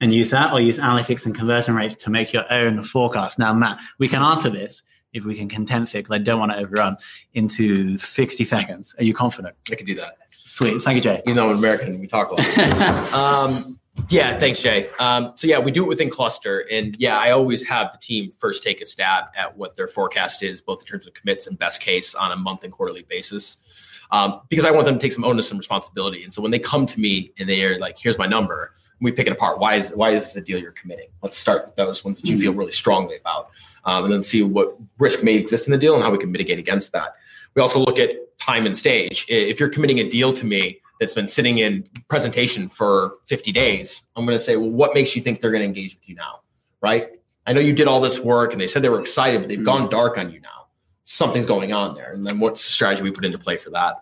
and 0.00 0.12
use 0.12 0.30
that, 0.30 0.52
or 0.52 0.60
use 0.60 0.78
analytics 0.78 1.26
and 1.26 1.34
conversion 1.34 1.76
rates 1.76 1.94
to 1.96 2.10
make 2.10 2.32
your 2.32 2.44
own 2.50 2.82
forecast? 2.82 3.38
Now, 3.38 3.52
Matt, 3.52 3.78
we 3.98 4.08
can 4.08 4.22
answer 4.22 4.50
this 4.50 4.82
if 5.12 5.24
we 5.24 5.34
can 5.34 5.48
condense 5.48 5.94
it 5.94 5.98
because 5.98 6.16
I 6.16 6.18
don't 6.18 6.40
want 6.40 6.50
to 6.52 6.58
overrun 6.58 6.96
into 7.34 7.98
60 7.98 8.44
seconds. 8.44 8.94
Are 8.98 9.04
you 9.04 9.14
confident? 9.14 9.54
I 9.70 9.76
can 9.76 9.86
do 9.86 9.94
that. 9.96 10.16
Sweet. 10.32 10.82
Thank 10.82 10.96
you, 10.96 11.02
Jay. 11.02 11.22
You 11.26 11.34
know, 11.34 11.50
I'm 11.50 11.58
American. 11.58 12.00
We 12.00 12.06
talk 12.06 12.30
a 12.30 12.34
lot. 12.34 13.14
um, 13.14 13.78
yeah, 14.08 14.38
thanks, 14.38 14.60
Jay. 14.60 14.88
Um, 14.98 15.32
so 15.34 15.46
yeah, 15.46 15.58
we 15.58 15.70
do 15.70 15.84
it 15.84 15.88
within 15.88 16.08
Kluster, 16.08 16.66
and 16.70 16.96
yeah, 16.98 17.18
I 17.18 17.30
always 17.30 17.66
have 17.68 17.92
the 17.92 17.98
team 17.98 18.30
first 18.30 18.62
take 18.62 18.80
a 18.80 18.86
stab 18.86 19.24
at 19.36 19.56
what 19.56 19.76
their 19.76 19.86
forecast 19.86 20.42
is, 20.42 20.62
both 20.62 20.80
in 20.80 20.86
terms 20.86 21.06
of 21.06 21.12
commits 21.12 21.46
and 21.46 21.58
best 21.58 21.82
case 21.82 22.14
on 22.14 22.32
a 22.32 22.36
month 22.36 22.64
and 22.64 22.72
quarterly 22.72 23.04
basis, 23.08 24.02
um, 24.10 24.40
because 24.48 24.64
I 24.64 24.70
want 24.70 24.86
them 24.86 24.94
to 24.94 25.00
take 25.00 25.12
some 25.12 25.24
onus 25.24 25.50
and 25.50 25.58
responsibility. 25.58 26.22
And 26.22 26.32
so 26.32 26.40
when 26.40 26.50
they 26.50 26.58
come 26.58 26.86
to 26.86 26.98
me 26.98 27.32
and 27.38 27.46
they 27.46 27.64
are 27.64 27.78
like, 27.78 27.98
"Here's 27.98 28.16
my 28.16 28.26
number," 28.26 28.72
we 29.00 29.12
pick 29.12 29.26
it 29.26 29.32
apart. 29.32 29.58
Why 29.58 29.74
is 29.74 29.90
why 29.90 30.10
is 30.10 30.24
this 30.24 30.36
a 30.36 30.40
deal 30.40 30.58
you're 30.58 30.72
committing? 30.72 31.08
Let's 31.22 31.36
start 31.36 31.66
with 31.66 31.76
those 31.76 32.02
ones 32.02 32.20
that 32.20 32.28
you 32.28 32.38
feel 32.38 32.54
really 32.54 32.72
strongly 32.72 33.16
about, 33.16 33.50
um, 33.84 34.04
and 34.04 34.12
then 34.12 34.22
see 34.22 34.42
what 34.42 34.74
risk 34.98 35.22
may 35.22 35.34
exist 35.34 35.66
in 35.66 35.72
the 35.72 35.78
deal 35.78 35.94
and 35.94 36.02
how 36.02 36.10
we 36.10 36.18
can 36.18 36.32
mitigate 36.32 36.58
against 36.58 36.92
that. 36.92 37.16
We 37.54 37.60
also 37.60 37.78
look 37.78 37.98
at 37.98 38.38
time 38.38 38.64
and 38.64 38.74
stage. 38.74 39.26
If 39.28 39.60
you're 39.60 39.68
committing 39.68 39.98
a 40.00 40.08
deal 40.08 40.32
to 40.32 40.46
me 40.46 40.80
that's 41.02 41.14
been 41.14 41.26
sitting 41.26 41.58
in 41.58 41.88
presentation 42.08 42.68
for 42.68 43.14
50 43.26 43.50
days, 43.50 44.02
I'm 44.14 44.24
going 44.24 44.38
to 44.38 44.42
say, 44.42 44.56
well, 44.56 44.70
what 44.70 44.94
makes 44.94 45.16
you 45.16 45.22
think 45.22 45.40
they're 45.40 45.50
going 45.50 45.62
to 45.62 45.66
engage 45.66 45.96
with 45.96 46.08
you 46.08 46.14
now? 46.14 46.42
Right? 46.80 47.08
I 47.44 47.52
know 47.52 47.60
you 47.60 47.72
did 47.72 47.88
all 47.88 48.00
this 48.00 48.20
work 48.20 48.52
and 48.52 48.60
they 48.60 48.68
said 48.68 48.82
they 48.82 48.88
were 48.88 49.00
excited, 49.00 49.40
but 49.40 49.48
they've 49.48 49.58
mm-hmm. 49.58 49.64
gone 49.64 49.90
dark 49.90 50.16
on 50.16 50.30
you 50.30 50.40
now. 50.40 50.68
Something's 51.02 51.46
going 51.46 51.72
on 51.72 51.96
there. 51.96 52.12
And 52.12 52.24
then 52.24 52.38
what's 52.38 52.64
the 52.64 52.72
strategy 52.72 53.02
we 53.02 53.10
put 53.10 53.24
into 53.24 53.38
play 53.38 53.56
for 53.56 53.70
that? 53.70 53.96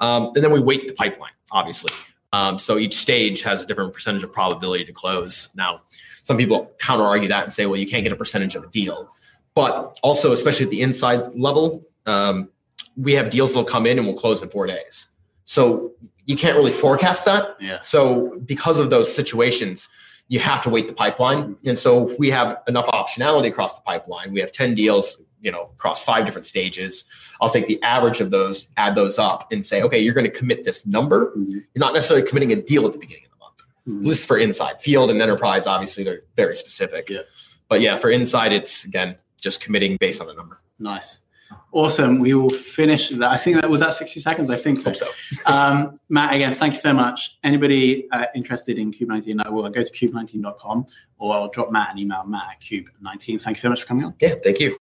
Um, 0.00 0.32
and 0.34 0.42
then 0.42 0.50
we 0.50 0.60
weight 0.60 0.86
the 0.86 0.94
pipeline, 0.94 1.32
obviously. 1.52 1.92
Um, 2.32 2.58
so 2.58 2.78
each 2.78 2.96
stage 2.96 3.42
has 3.42 3.62
a 3.62 3.66
different 3.66 3.92
percentage 3.92 4.22
of 4.22 4.32
probability 4.32 4.84
to 4.86 4.92
close. 4.92 5.50
Now, 5.54 5.82
some 6.22 6.38
people 6.38 6.72
counter 6.78 7.04
argue 7.04 7.28
that 7.28 7.44
and 7.44 7.52
say, 7.52 7.66
well, 7.66 7.78
you 7.78 7.86
can't 7.86 8.02
get 8.02 8.12
a 8.12 8.16
percentage 8.16 8.54
of 8.54 8.64
a 8.64 8.68
deal. 8.68 9.10
But 9.54 9.98
also, 10.02 10.32
especially 10.32 10.64
at 10.64 10.70
the 10.70 10.80
inside 10.80 11.22
level, 11.34 11.84
um, 12.06 12.48
we 12.96 13.12
have 13.12 13.30
deals 13.30 13.52
that'll 13.52 13.64
come 13.64 13.86
in 13.86 13.98
and 13.98 14.06
we'll 14.06 14.16
close 14.16 14.42
in 14.42 14.48
four 14.48 14.66
days. 14.66 15.08
So 15.46 15.92
you 16.26 16.36
can't 16.36 16.56
really 16.56 16.72
forecast 16.72 17.24
that. 17.24 17.56
Yeah. 17.60 17.78
So 17.80 18.38
because 18.44 18.78
of 18.78 18.90
those 18.90 19.12
situations, 19.12 19.88
you 20.28 20.40
have 20.40 20.60
to 20.62 20.70
wait 20.70 20.88
the 20.88 20.94
pipeline. 20.94 21.56
And 21.64 21.78
so 21.78 22.14
we 22.18 22.30
have 22.30 22.58
enough 22.66 22.86
optionality 22.86 23.48
across 23.48 23.76
the 23.76 23.82
pipeline. 23.82 24.32
We 24.32 24.40
have 24.40 24.50
10 24.50 24.74
deals, 24.74 25.22
you 25.40 25.52
know, 25.52 25.70
across 25.76 26.02
five 26.02 26.26
different 26.26 26.46
stages. 26.46 27.04
I'll 27.40 27.48
take 27.48 27.66
the 27.66 27.80
average 27.82 28.20
of 28.20 28.30
those, 28.30 28.68
add 28.76 28.96
those 28.96 29.18
up 29.20 29.50
and 29.52 29.64
say, 29.64 29.82
okay, 29.82 30.00
you're 30.00 30.14
going 30.14 30.26
to 30.26 30.36
commit 30.36 30.64
this 30.64 30.84
number. 30.84 31.26
Mm-hmm. 31.26 31.50
You're 31.52 31.64
not 31.76 31.94
necessarily 31.94 32.26
committing 32.26 32.52
a 32.52 32.56
deal 32.56 32.84
at 32.86 32.92
the 32.92 32.98
beginning 32.98 33.24
of 33.26 33.30
the 33.30 33.36
month. 33.38 33.56
Mm-hmm. 33.88 34.08
This 34.08 34.18
is 34.18 34.26
for 34.26 34.36
inside. 34.36 34.82
Field 34.82 35.10
and 35.10 35.22
enterprise, 35.22 35.68
obviously, 35.68 36.02
they're 36.02 36.22
very 36.34 36.56
specific. 36.56 37.08
Yeah. 37.08 37.20
But 37.68 37.80
yeah, 37.80 37.96
for 37.96 38.10
inside, 38.10 38.52
it's 38.52 38.84
again 38.84 39.16
just 39.40 39.60
committing 39.60 39.96
based 39.96 40.20
on 40.20 40.28
a 40.28 40.34
number. 40.34 40.60
Nice. 40.78 41.20
Awesome. 41.72 42.20
We 42.20 42.32
will 42.34 42.48
finish 42.48 43.10
that. 43.10 43.30
I 43.30 43.36
think 43.36 43.60
that 43.60 43.68
was 43.68 43.80
that 43.80 43.94
60 43.94 44.20
seconds. 44.20 44.50
I 44.50 44.56
think 44.56 44.78
so. 44.78 44.92
so. 44.92 45.06
um, 45.46 46.00
Matt, 46.08 46.34
again, 46.34 46.54
thank 46.54 46.74
you 46.74 46.80
so 46.80 46.92
much. 46.92 47.36
Anybody 47.44 48.10
uh, 48.10 48.26
interested 48.34 48.78
in 48.78 48.92
Cube19, 48.92 49.44
I 49.44 49.50
will 49.50 49.68
go 49.68 49.82
to 49.82 49.90
cube19.com 49.92 50.86
or 51.18 51.34
I'll 51.34 51.48
drop 51.48 51.70
Matt 51.70 51.92
an 51.92 51.98
email, 51.98 52.24
matt 52.24 52.48
at 52.52 52.60
cube19. 52.60 53.40
Thank 53.40 53.58
you 53.58 53.60
so 53.60 53.68
much 53.68 53.82
for 53.82 53.86
coming 53.86 54.04
on. 54.06 54.14
Yeah, 54.20 54.34
thank 54.42 54.60
you. 54.60 54.76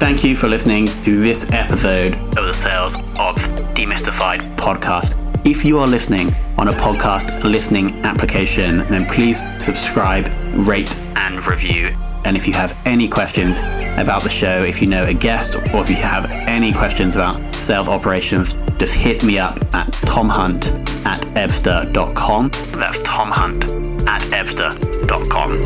Thank 0.00 0.24
you 0.24 0.36
for 0.36 0.48
listening 0.48 0.86
to 1.04 1.20
this 1.20 1.52
episode 1.52 2.14
of 2.14 2.46
the 2.46 2.54
Sales 2.54 2.94
Ops 3.18 3.48
Demystified 3.74 4.56
podcast. 4.56 5.27
If 5.50 5.64
you 5.64 5.78
are 5.78 5.86
listening 5.86 6.30
on 6.58 6.68
a 6.68 6.72
podcast 6.72 7.42
listening 7.42 8.04
application, 8.04 8.80
then 8.90 9.06
please 9.06 9.38
subscribe, 9.58 10.28
rate, 10.54 10.94
and 11.16 11.44
review. 11.46 11.86
And 12.26 12.36
if 12.36 12.46
you 12.46 12.52
have 12.52 12.76
any 12.84 13.08
questions 13.08 13.56
about 13.96 14.22
the 14.22 14.28
show, 14.28 14.62
if 14.64 14.82
you 14.82 14.88
know 14.88 15.06
a 15.06 15.14
guest, 15.14 15.54
or 15.72 15.80
if 15.80 15.88
you 15.88 15.96
have 15.96 16.30
any 16.30 16.70
questions 16.70 17.16
about 17.16 17.40
sales 17.54 17.88
operations, 17.88 18.56
just 18.76 18.92
hit 18.92 19.24
me 19.24 19.38
up 19.38 19.56
at 19.74 19.90
tomhunt 20.04 20.66
at 21.06 21.22
ebsta.com. 21.28 22.50
That's 22.72 22.98
tomhunt 22.98 24.06
at 24.06 24.20
ebsta.com. 24.24 25.64